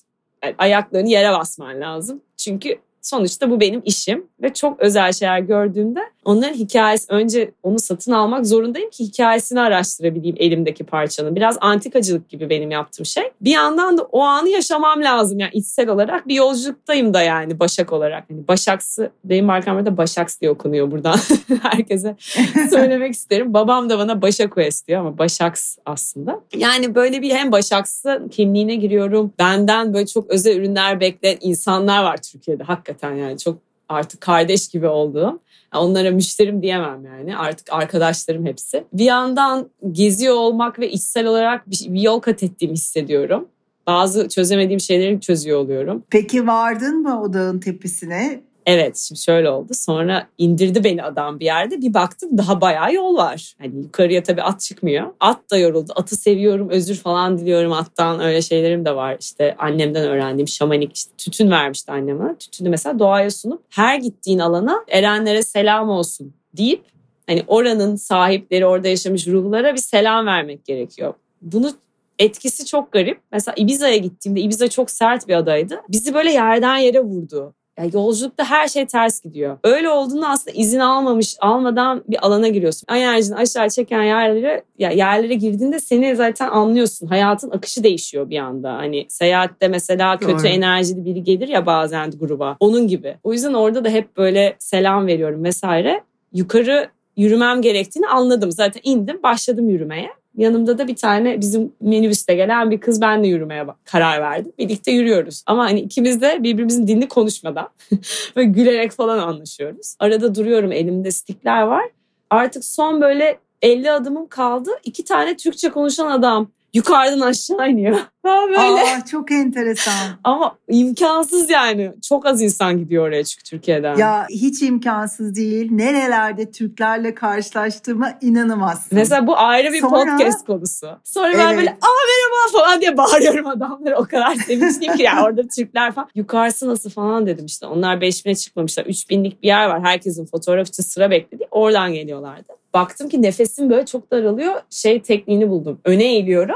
yani 0.43 0.55
ayaklarını 0.57 1.09
yere 1.09 1.31
basman 1.31 1.81
lazım. 1.81 2.21
Çünkü 2.37 2.79
sonuçta 3.01 3.51
bu 3.51 3.59
benim 3.59 3.81
işim 3.85 4.25
ve 4.41 4.53
çok 4.53 4.79
özel 4.79 5.13
şeyler 5.13 5.39
gördüğümde 5.39 6.01
onların 6.25 6.53
hikayesi 6.53 7.05
önce 7.09 7.51
onu 7.63 7.79
satın 7.79 8.11
almak 8.11 8.47
zorundayım 8.47 8.89
ki 8.89 9.03
hikayesini 9.03 9.59
araştırabileyim 9.59 10.35
elimdeki 10.39 10.83
parçanın. 10.83 11.35
Biraz 11.35 11.57
antikacılık 11.61 12.29
gibi 12.29 12.49
benim 12.49 12.71
yaptığım 12.71 13.05
şey. 13.05 13.23
Bir 13.41 13.51
yandan 13.51 13.97
da 13.97 14.03
o 14.03 14.21
anı 14.21 14.49
yaşamam 14.49 15.03
lazım 15.03 15.39
yani 15.39 15.51
içsel 15.53 15.89
olarak 15.89 16.27
bir 16.27 16.35
yolculuktayım 16.35 17.13
da 17.13 17.21
yani 17.21 17.59
Başak 17.59 17.93
olarak. 17.93 18.29
Hani 18.29 18.47
Başaksı 18.47 19.11
benim 19.23 19.49
arkamda 19.49 19.97
Başaks 19.97 20.41
diye 20.41 20.51
okunuyor 20.51 20.91
buradan 20.91 21.19
herkese 21.61 22.15
söylemek 22.69 23.13
isterim. 23.13 23.53
Babam 23.53 23.89
da 23.89 23.99
bana 23.99 24.21
Başakues 24.21 24.87
diyor 24.87 24.99
ama 24.99 25.17
Başaks 25.17 25.77
aslında. 25.85 26.41
Yani 26.55 26.95
böyle 26.95 27.21
bir 27.21 27.31
hem 27.31 27.51
Başaksı 27.51 28.27
kimliğine 28.31 28.75
giriyorum. 28.75 29.33
Benden 29.39 29.93
böyle 29.93 30.05
çok 30.05 30.29
özel 30.29 30.57
ürünler 30.57 30.99
bekleyen 30.99 31.37
insanlar 31.41 32.03
var 32.03 32.17
Türkiye'de 32.21 32.63
hakikaten 32.63 33.15
yani 33.15 33.37
çok 33.37 33.57
artık 33.89 34.21
kardeş 34.21 34.67
gibi 34.67 34.87
olduğum. 34.87 35.39
Onlara 35.75 36.11
müşterim 36.11 36.61
diyemem 36.61 37.05
yani 37.05 37.37
artık 37.37 37.73
arkadaşlarım 37.73 38.45
hepsi. 38.45 38.83
Bir 38.93 39.05
yandan 39.05 39.69
geziyor 39.91 40.35
olmak 40.35 40.79
ve 40.79 40.91
içsel 40.91 41.25
olarak 41.25 41.69
bir, 41.69 42.01
yol 42.01 42.19
kat 42.19 42.43
ettiğimi 42.43 42.73
hissediyorum. 42.73 43.47
Bazı 43.87 44.29
çözemediğim 44.29 44.79
şeyleri 44.79 45.21
çözüyor 45.21 45.59
oluyorum. 45.59 46.03
Peki 46.09 46.47
vardın 46.47 47.01
mı 47.01 47.21
o 47.21 47.59
tepesine? 47.59 48.41
Evet 48.71 48.97
şimdi 48.97 49.21
şöyle 49.21 49.49
oldu. 49.49 49.73
Sonra 49.73 50.27
indirdi 50.37 50.83
beni 50.83 51.03
adam 51.03 51.39
bir 51.39 51.45
yerde. 51.45 51.81
Bir 51.81 51.93
baktım 51.93 52.37
daha 52.37 52.61
bayağı 52.61 52.93
yol 52.93 53.17
var. 53.17 53.55
Hani 53.57 53.75
yukarıya 53.75 54.23
tabii 54.23 54.41
at 54.41 54.61
çıkmıyor. 54.61 55.07
At 55.19 55.51
da 55.51 55.57
yoruldu. 55.57 55.91
Atı 55.95 56.15
seviyorum, 56.15 56.69
özür 56.69 56.95
falan 56.95 57.37
diliyorum 57.37 57.73
attan. 57.73 58.19
Öyle 58.19 58.41
şeylerim 58.41 58.85
de 58.85 58.95
var. 58.95 59.17
İşte 59.19 59.55
annemden 59.57 60.03
öğrendiğim 60.07 60.47
şamanik 60.47 60.95
işte 60.95 61.11
tütün 61.17 61.51
vermişti 61.51 61.91
anneme. 61.91 62.35
Tütünü 62.35 62.69
mesela 62.69 62.99
doğaya 62.99 63.31
sunup 63.31 63.63
her 63.69 63.99
gittiğin 63.99 64.39
alana 64.39 64.85
erenlere 64.87 65.43
selam 65.43 65.89
olsun 65.89 66.33
deyip 66.57 66.83
hani 67.27 67.43
oranın 67.47 67.95
sahipleri 67.95 68.65
orada 68.65 68.87
yaşamış 68.87 69.27
ruhlara 69.27 69.73
bir 69.73 69.81
selam 69.81 70.25
vermek 70.25 70.65
gerekiyor. 70.65 71.13
Bunu 71.41 71.71
etkisi 72.19 72.65
çok 72.65 72.91
garip. 72.91 73.19
Mesela 73.31 73.55
Ibiza'ya 73.57 73.97
gittiğimde 73.97 74.41
Ibiza 74.41 74.67
çok 74.67 74.91
sert 74.91 75.27
bir 75.27 75.35
adaydı. 75.35 75.81
Bizi 75.89 76.13
böyle 76.13 76.31
yerden 76.31 76.77
yere 76.77 77.01
vurdu. 77.01 77.53
Yani 77.79 77.91
yolculukta 77.93 78.45
her 78.45 78.67
şey 78.67 78.85
ters 78.85 79.21
gidiyor. 79.21 79.57
Öyle 79.63 79.89
olduğunda 79.89 80.29
aslında 80.29 80.57
izin 80.57 80.79
almamış, 80.79 81.35
almadan 81.39 82.03
bir 82.07 82.25
alana 82.25 82.47
giriyorsun. 82.47 82.85
Enerjini 82.89 83.35
aşağı 83.35 83.69
çeken 83.69 84.03
yerlere, 84.03 84.63
ya 84.79 84.91
yerlere 84.91 85.33
girdiğinde 85.33 85.79
seni 85.79 86.15
zaten 86.15 86.49
anlıyorsun. 86.49 87.07
Hayatın 87.07 87.51
akışı 87.51 87.83
değişiyor 87.83 88.29
bir 88.29 88.39
anda. 88.39 88.73
Hani 88.73 89.05
seyahatte 89.09 89.67
mesela 89.67 90.21
Doğru. 90.21 90.31
kötü 90.31 90.47
enerjili 90.47 91.05
biri 91.05 91.23
gelir 91.23 91.47
ya 91.47 91.65
bazen 91.65 92.11
gruba. 92.11 92.57
Onun 92.59 92.87
gibi. 92.87 93.17
O 93.23 93.33
yüzden 93.33 93.53
orada 93.53 93.85
da 93.85 93.89
hep 93.89 94.17
böyle 94.17 94.55
selam 94.59 95.07
veriyorum 95.07 95.43
vesaire. 95.43 96.01
Yukarı 96.33 96.89
yürümem 97.17 97.61
gerektiğini 97.61 98.07
anladım. 98.07 98.51
Zaten 98.51 98.81
indim, 98.83 99.23
başladım 99.23 99.69
yürümeye. 99.69 100.09
Yanımda 100.39 100.77
da 100.77 100.87
bir 100.87 100.95
tane 100.95 101.41
bizim 101.41 101.73
minibüste 101.81 102.35
gelen 102.35 102.71
bir 102.71 102.79
kız 102.79 103.01
benle 103.01 103.27
yürümeye 103.27 103.67
karar 103.85 104.21
verdi. 104.21 104.51
Birlikte 104.57 104.91
yürüyoruz. 104.91 105.43
Ama 105.45 105.63
hani 105.63 105.79
ikimiz 105.79 106.21
de 106.21 106.37
birbirimizin 106.43 106.87
dilini 106.87 107.07
konuşmadan 107.07 107.69
ve 108.37 108.43
gülerek 108.43 108.91
falan 108.91 109.19
anlaşıyoruz. 109.19 109.95
Arada 109.99 110.35
duruyorum 110.35 110.71
elimde 110.71 111.11
stikler 111.11 111.61
var. 111.61 111.85
Artık 112.29 112.65
son 112.65 113.01
böyle 113.01 113.39
50 113.61 113.91
adımım 113.91 114.27
kaldı. 114.27 114.71
İki 114.83 115.03
tane 115.03 115.37
Türkçe 115.37 115.69
konuşan 115.69 116.11
adam 116.11 116.51
yukarıdan 116.73 117.19
aşağı 117.19 117.69
iniyor. 117.69 117.99
Ben 118.25 118.47
böyle 118.47 118.59
Aa 118.59 119.05
çok 119.11 119.31
enteresan. 119.31 119.93
ama 120.23 120.55
imkansız 120.67 121.49
yani. 121.49 121.91
Çok 122.09 122.25
az 122.25 122.41
insan 122.41 122.77
gidiyor 122.77 123.07
oraya 123.07 123.23
çünkü 123.23 123.43
Türkiye'den. 123.43 123.95
Ya 123.97 124.27
hiç 124.29 124.61
imkansız 124.61 125.35
değil. 125.35 125.67
Nerelerde 125.71 126.51
Türklerle 126.51 127.15
karşılaştığıma 127.15 128.13
inanamazsın. 128.21 128.87
Mesela 128.91 129.27
bu 129.27 129.37
ayrı 129.37 129.73
bir 129.73 129.81
Sonra- 129.81 130.15
podcast 130.15 130.45
konusu. 130.45 130.87
Sonra 131.03 131.33
ben 131.33 131.47
Evet. 131.47 131.57
böyle 131.57 131.69
aa 131.69 131.95
merhaba 132.07 132.51
falan 132.65 132.81
diye 132.81 132.97
bağırıyorum 132.97 133.47
adamlara. 133.47 133.97
O 133.99 134.03
kadar 134.05 134.35
sevinçliyim 134.35 134.95
ki 134.95 135.03
yani 135.03 135.21
orada 135.25 135.41
Türkler 135.47 135.91
falan. 135.91 136.09
Yukarısı 136.15 136.67
nasıl 136.67 136.89
falan 136.89 137.25
dedim 137.27 137.45
işte. 137.45 137.65
Onlar 137.65 137.97
5000'e 137.97 138.35
çıkmamışlar. 138.35 138.85
3000'lik 138.85 139.43
bir 139.43 139.47
yer 139.47 139.65
var. 139.65 139.81
Herkesin 139.81 140.25
fotoğraf 140.25 140.67
için 140.67 140.83
sıra 140.83 141.11
bekledi. 141.11 141.47
Oradan 141.51 141.93
geliyorlardı. 141.93 142.58
Baktım 142.73 143.09
ki 143.09 143.21
nefesim 143.21 143.69
böyle 143.69 143.85
çok 143.85 144.11
daralıyor. 144.11 144.53
Şey 144.69 145.01
tekniğini 145.01 145.49
buldum. 145.49 145.79
Öne 145.85 146.03
eğiliyorum. 146.03 146.55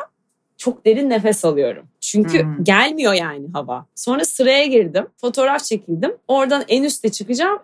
Çok 0.57 0.85
derin 0.85 1.09
nefes 1.09 1.45
alıyorum. 1.45 1.85
Çünkü 1.99 2.43
Hmm. 2.43 2.63
gelmiyor 2.63 3.13
yani 3.13 3.47
hava. 3.53 3.85
Sonra 3.95 4.25
sıraya 4.25 4.65
girdim. 4.65 5.07
Fotoğraf 5.17 5.63
çekildim. 5.63 6.11
Oradan 6.27 6.63
en 6.67 6.83
üste 6.83 7.09
çıkacağım. 7.09 7.59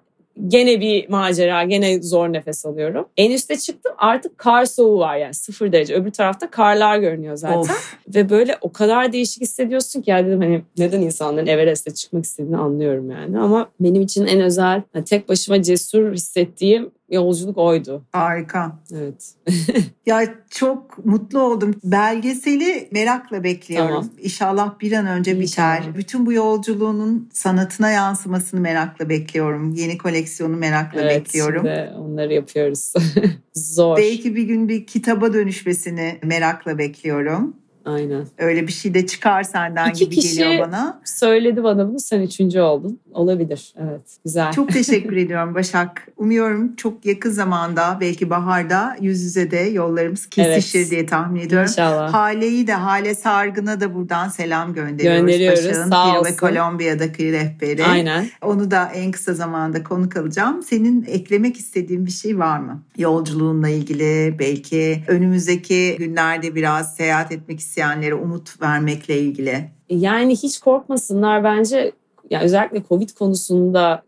Gene 0.47 0.79
bir 0.81 1.09
macera, 1.09 1.63
gene 1.63 2.01
zor 2.01 2.33
nefes 2.33 2.65
alıyorum. 2.65 3.05
En 3.17 3.31
üste 3.31 3.57
çıktım 3.57 3.93
artık 3.97 4.38
kar 4.38 4.65
soğuğu 4.65 4.99
var 4.99 5.17
yani 5.17 5.33
sıfır 5.33 5.71
derece. 5.71 5.95
Öbür 5.95 6.12
tarafta 6.12 6.49
karlar 6.49 6.97
görünüyor 6.97 7.35
zaten. 7.35 7.57
Of. 7.57 7.93
Ve 8.15 8.29
böyle 8.29 8.57
o 8.62 8.71
kadar 8.71 9.13
değişik 9.13 9.41
hissediyorsun 9.41 10.01
ki 10.01 10.12
ya 10.12 10.25
dedim 10.27 10.41
hani 10.41 10.62
neden 10.77 11.01
insanların 11.01 11.47
Everest'e 11.47 11.93
çıkmak 11.93 12.25
istediğini 12.25 12.57
anlıyorum 12.57 13.12
yani. 13.12 13.39
Ama 13.39 13.69
benim 13.79 14.01
için 14.01 14.25
en 14.25 14.41
özel, 14.41 14.81
hani 14.93 15.03
tek 15.05 15.29
başıma 15.29 15.62
cesur 15.62 16.13
hissettiğim 16.13 16.91
yolculuk 17.12 17.58
oydu. 17.58 18.04
Harika. 18.12 18.80
Evet. 18.93 19.34
Ya 20.06 20.24
çok 20.50 21.06
mutlu 21.06 21.39
oldum. 21.41 21.76
Belgeseli 21.84 22.89
merakla 22.91 23.43
bekliyorum. 23.43 23.88
Tamam. 23.89 24.10
İnşallah 24.22 24.80
bir 24.80 24.91
an 24.91 25.08
önce 25.08 25.32
İnşallah. 25.38 25.78
biter. 25.82 25.95
Bütün 25.95 26.26
bu 26.26 26.34
yolculuğunun 26.34 27.30
sanatına 27.34 27.89
yansımasını 27.91 28.60
merakla 28.60 29.10
bekliyorum. 29.10 29.74
Yeni 29.74 29.97
koleksiyonu 29.97 30.57
merakla 30.57 31.01
evet 31.01 31.22
bekliyorum. 31.26 31.62
şimdi 31.66 31.91
onları 31.97 32.34
yapıyoruz. 32.34 32.93
Zor. 33.53 33.97
Belki 33.97 34.36
bir 34.36 34.43
gün 34.43 34.70
bir 34.70 34.86
kitaba 34.88 35.34
dönüşmesini 35.34 36.18
merakla 36.24 36.78
bekliyorum. 36.78 37.53
Aynen. 37.86 38.26
Öyle 38.38 38.68
bir 38.68 38.72
şey 38.72 38.93
de 38.93 39.05
çıkar 39.07 39.43
senden 39.43 39.89
İki 39.89 40.05
gibi 40.05 40.16
kişi- 40.16 40.38
geliyor 40.38 40.68
bana. 40.68 41.01
Söyledi 41.05 41.64
bana 41.64 41.88
bunu 41.89 41.99
sen 41.99 42.22
üçüncü 42.22 42.60
oldun. 42.60 42.99
Olabilir. 43.14 43.74
Evet 43.82 44.01
güzel. 44.26 44.51
Çok 44.51 44.70
teşekkür 44.72 45.18
ediyorum 45.26 45.55
Başak. 45.55 46.07
Umuyorum 46.18 46.76
çok 46.76 47.05
yakın 47.05 47.32
zamanda 47.32 47.97
belki 48.01 48.30
baharda 48.30 48.97
yüz 49.01 49.22
yüze 49.22 49.51
de 49.51 49.57
yollarımız 49.57 50.30
kesişir 50.30 50.80
Evet. 50.80 50.91
diye 50.91 51.05
tahmin 51.05 51.41
ediyorum. 51.41 51.68
İnşallah. 51.68 52.14
Hale'yi 52.14 52.68
de 52.68 52.74
Hale 52.74 53.16
Sargın'a 53.16 53.82
da 53.82 53.95
buradan 53.95 54.30
selam 54.30 54.74
gönderiyoruz. 54.74 55.20
Gönderiyoruz, 55.22 55.66
Başak'ın 55.66 55.89
sağ 55.89 56.05
Peru 56.05 56.16
ve 56.16 56.20
olsun. 56.20 56.38
Kolombiya'daki 56.38 57.32
rehberi. 57.32 57.86
Aynen. 57.86 58.28
Onu 58.41 58.72
da 58.72 58.91
en 58.95 59.12
kısa 59.12 59.34
zamanda 59.34 59.84
konuk 59.84 60.18
alacağım. 60.18 60.64
Senin 60.64 61.05
eklemek 61.07 61.57
istediğin 61.57 62.05
bir 62.05 62.12
şey 62.12 62.39
var 62.39 62.60
mı? 62.60 62.84
Yolculuğunla 62.97 63.70
ilgili 63.70 64.36
belki 64.39 65.03
önümüzdeki 65.07 65.95
günlerde 65.99 66.55
biraz 66.55 66.95
seyahat 66.95 67.32
etmek 67.32 67.60
isteyenlere 67.60 68.14
umut 68.16 68.62
vermekle 68.62 69.20
ilgili. 69.20 69.70
Yani 69.89 70.36
hiç 70.36 70.60
korkmasınlar 70.60 71.43
bence. 71.43 71.91
Ya 72.30 72.41
özellikle 72.41 72.84
Covid 72.89 73.09
konusunda 73.09 74.03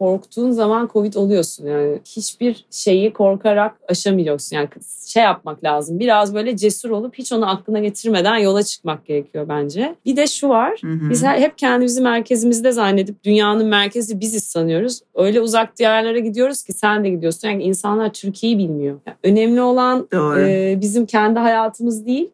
korktuğun 0.00 0.50
zaman 0.50 0.90
Covid 0.92 1.14
oluyorsun. 1.14 1.66
Yani 1.66 1.98
hiçbir 2.04 2.66
şeyi 2.70 3.12
korkarak 3.12 3.76
aşamayacaksın. 3.88 4.56
Yani 4.56 4.68
şey 5.06 5.22
yapmak 5.22 5.64
lazım. 5.64 5.98
Biraz 5.98 6.34
böyle 6.34 6.56
cesur 6.56 6.90
olup 6.90 7.14
hiç 7.14 7.32
onu 7.32 7.50
aklına 7.50 7.78
getirmeden 7.78 8.36
yola 8.36 8.62
çıkmak 8.62 9.06
gerekiyor 9.06 9.48
bence. 9.48 9.94
Bir 10.04 10.16
de 10.16 10.26
şu 10.26 10.48
var. 10.48 10.78
Hı 10.80 10.86
hı. 10.86 11.10
Biz 11.10 11.24
hep 11.24 11.58
kendimizi 11.58 12.00
merkezimizde 12.00 12.72
zannedip 12.72 13.24
dünyanın 13.24 13.66
merkezi 13.66 14.20
biziz 14.20 14.44
sanıyoruz. 14.44 15.00
Öyle 15.14 15.40
uzak 15.40 15.78
diyarlara 15.78 16.18
gidiyoruz 16.18 16.62
ki 16.62 16.72
sen 16.72 17.04
de 17.04 17.10
gidiyorsun. 17.10 17.48
Yani 17.48 17.62
insanlar 17.62 18.12
Türkiye'yi 18.12 18.58
bilmiyor. 18.58 18.96
Yani 19.06 19.16
önemli 19.22 19.60
olan 19.60 20.08
Doğru. 20.12 20.40
e, 20.40 20.78
bizim 20.80 21.06
kendi 21.06 21.38
hayatımız 21.38 22.06
değil, 22.06 22.30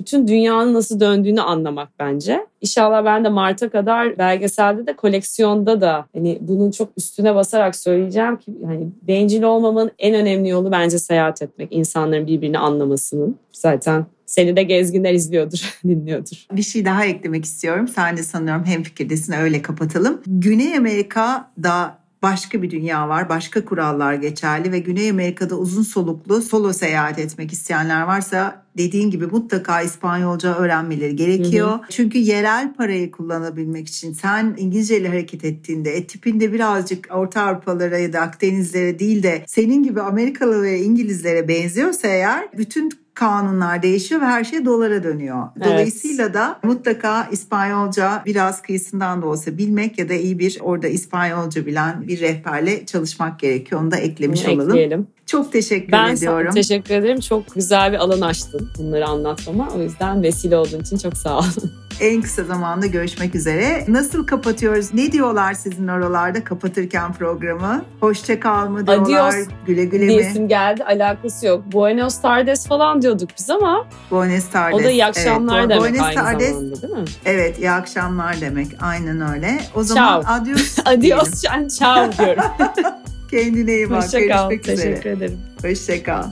bütün 0.00 0.28
dünyanın 0.28 0.74
nasıl 0.74 1.00
döndüğünü 1.00 1.40
anlamak 1.40 1.88
bence. 1.98 2.46
İnşallah 2.60 3.04
ben 3.04 3.24
de 3.24 3.28
Mart'a 3.28 3.68
kadar 3.68 4.18
belgeselde 4.18 4.86
de 4.86 4.96
koleksiyonda 4.96 5.80
da 5.80 6.06
hani 6.14 6.38
bunun 6.40 6.70
çok 6.70 6.88
üstüne 6.96 7.34
basarak 7.34 7.76
söyleyeceğim 7.76 8.36
ki 8.36 8.52
hani 8.66 8.88
bencil 9.02 9.42
olmamanın 9.42 9.90
en 9.98 10.14
önemli 10.14 10.48
yolu 10.48 10.72
bence 10.72 10.98
seyahat 10.98 11.42
etmek. 11.42 11.72
İnsanların 11.72 12.26
birbirini 12.26 12.58
anlamasının. 12.58 13.36
Zaten 13.52 14.06
seni 14.26 14.56
de 14.56 14.62
gezginler 14.62 15.12
izliyordur, 15.12 15.78
dinliyordur. 15.84 16.46
Bir 16.52 16.62
şey 16.62 16.84
daha 16.84 17.04
eklemek 17.04 17.44
istiyorum. 17.44 17.88
Sen 17.88 18.16
de 18.16 18.22
sanıyorum 18.22 18.64
hemfikirdesin 18.64 19.32
öyle 19.32 19.62
kapatalım. 19.62 20.22
Güney 20.26 20.76
Amerika'da 20.76 22.01
başka 22.22 22.62
bir 22.62 22.70
dünya 22.70 23.08
var. 23.08 23.28
Başka 23.28 23.64
kurallar 23.64 24.14
geçerli 24.14 24.72
ve 24.72 24.78
Güney 24.78 25.10
Amerika'da 25.10 25.54
uzun 25.54 25.82
soluklu 25.82 26.42
solo 26.42 26.72
seyahat 26.72 27.18
etmek 27.18 27.52
isteyenler 27.52 28.02
varsa 28.02 28.62
dediğin 28.76 29.10
gibi 29.10 29.26
mutlaka 29.26 29.82
İspanyolca 29.82 30.54
öğrenmeleri 30.54 31.16
gerekiyor. 31.16 31.78
Çünkü 31.90 32.18
yerel 32.18 32.74
parayı 32.74 33.10
kullanabilmek 33.10 33.88
için 33.88 34.12
sen 34.12 34.54
İngilizce 34.58 35.00
ile 35.00 35.08
hareket 35.08 35.44
ettiğinde 35.44 35.90
e, 35.90 36.06
tipinde 36.06 36.52
birazcık 36.52 37.08
Orta 37.10 37.42
Avrupalara 37.42 37.98
ya 37.98 38.12
da 38.12 38.20
Akdenizlere 38.20 38.98
değil 38.98 39.22
de 39.22 39.44
senin 39.46 39.82
gibi 39.82 40.00
Amerikalı 40.00 40.62
ve 40.62 40.80
İngilizlere 40.80 41.48
benziyorsa 41.48 42.08
eğer 42.08 42.48
bütün 42.58 43.01
kanunlar 43.14 43.82
değişiyor 43.82 44.20
ve 44.20 44.24
her 44.24 44.44
şey 44.44 44.64
dolara 44.64 45.02
dönüyor. 45.04 45.48
Evet. 45.56 45.66
Dolayısıyla 45.66 46.34
da 46.34 46.58
mutlaka 46.62 47.28
İspanyolca 47.30 48.22
biraz 48.26 48.62
kıyısından 48.62 49.22
da 49.22 49.26
olsa 49.26 49.58
bilmek 49.58 49.98
ya 49.98 50.08
da 50.08 50.14
iyi 50.14 50.38
bir 50.38 50.58
orada 50.60 50.88
İspanyolca 50.88 51.66
bilen 51.66 52.08
bir 52.08 52.20
rehberle 52.20 52.86
çalışmak 52.86 53.40
gerekiyor. 53.40 53.80
Onu 53.80 53.90
da 53.90 53.96
eklemiş 53.96 54.46
Bunu 54.46 54.54
olalım. 54.54 54.70
ekleyelim. 54.70 55.06
Çok 55.26 55.52
teşekkür 55.52 55.92
Ben 55.92 56.14
ediyorum. 56.14 56.54
teşekkür 56.54 56.94
ederim. 56.94 57.20
Çok 57.20 57.54
güzel 57.54 57.92
bir 57.92 57.96
alan 57.98 58.20
açtın 58.20 58.68
bunları 58.78 59.06
anlatmama. 59.06 59.68
O 59.76 59.80
yüzden 59.82 60.22
vesile 60.22 60.56
olduğun 60.56 60.80
için 60.80 60.98
çok 60.98 61.16
sağ 61.16 61.38
ol. 61.38 61.44
En 62.00 62.22
kısa 62.22 62.44
zamanda 62.44 62.86
görüşmek 62.86 63.34
üzere. 63.34 63.84
Nasıl 63.88 64.26
kapatıyoruz? 64.26 64.94
Ne 64.94 65.12
diyorlar 65.12 65.54
sizin 65.54 65.88
oralarda 65.88 66.44
kapatırken 66.44 67.12
programı? 67.12 67.84
Hoşça 68.00 68.40
kal 68.40 68.68
mı 68.68 68.86
diyorlar? 68.86 69.28
Adios 69.28 69.46
güle 69.66 69.84
güle 69.84 70.06
mi? 70.06 70.48
Geldi. 70.48 70.84
Alakası 70.84 71.46
yok. 71.46 71.72
Buenos 71.72 72.20
Tardes 72.20 72.66
falan 72.66 73.01
diyorduk 73.02 73.30
biz 73.38 73.50
ama 73.50 73.86
Buenos 74.10 74.48
Tardes. 74.48 74.80
o 74.80 74.84
da 74.84 74.90
iyi 74.90 75.04
akşamlar 75.04 75.58
Evet, 75.58 75.70
demek 75.70 75.82
Buenos 75.82 76.00
aynı 76.06 76.14
Tardes, 76.14 76.50
zamanda 76.52 76.82
değil 76.82 76.92
mi? 76.94 77.04
Evet 77.24 77.58
iyi 77.58 77.70
akşamlar 77.70 78.40
demek. 78.40 78.68
Aynen 78.80 79.32
öyle. 79.34 79.60
O 79.74 79.82
zaman 79.82 80.22
Ciao. 80.22 80.34
adios. 80.34 80.78
Adios, 80.84 81.42
ciao 81.78 82.12
diyorum. 82.18 82.42
Kendine 83.30 83.72
iyi 83.74 83.90
bak. 83.90 84.04
Hoşça 84.04 84.28
kal. 84.28 84.50
Görüşmek 84.50 84.68
üzere. 84.78 84.90
Teşekkür 84.94 85.10
ederim. 85.10 85.38
Hoşça 85.62 86.02
kal. 86.02 86.24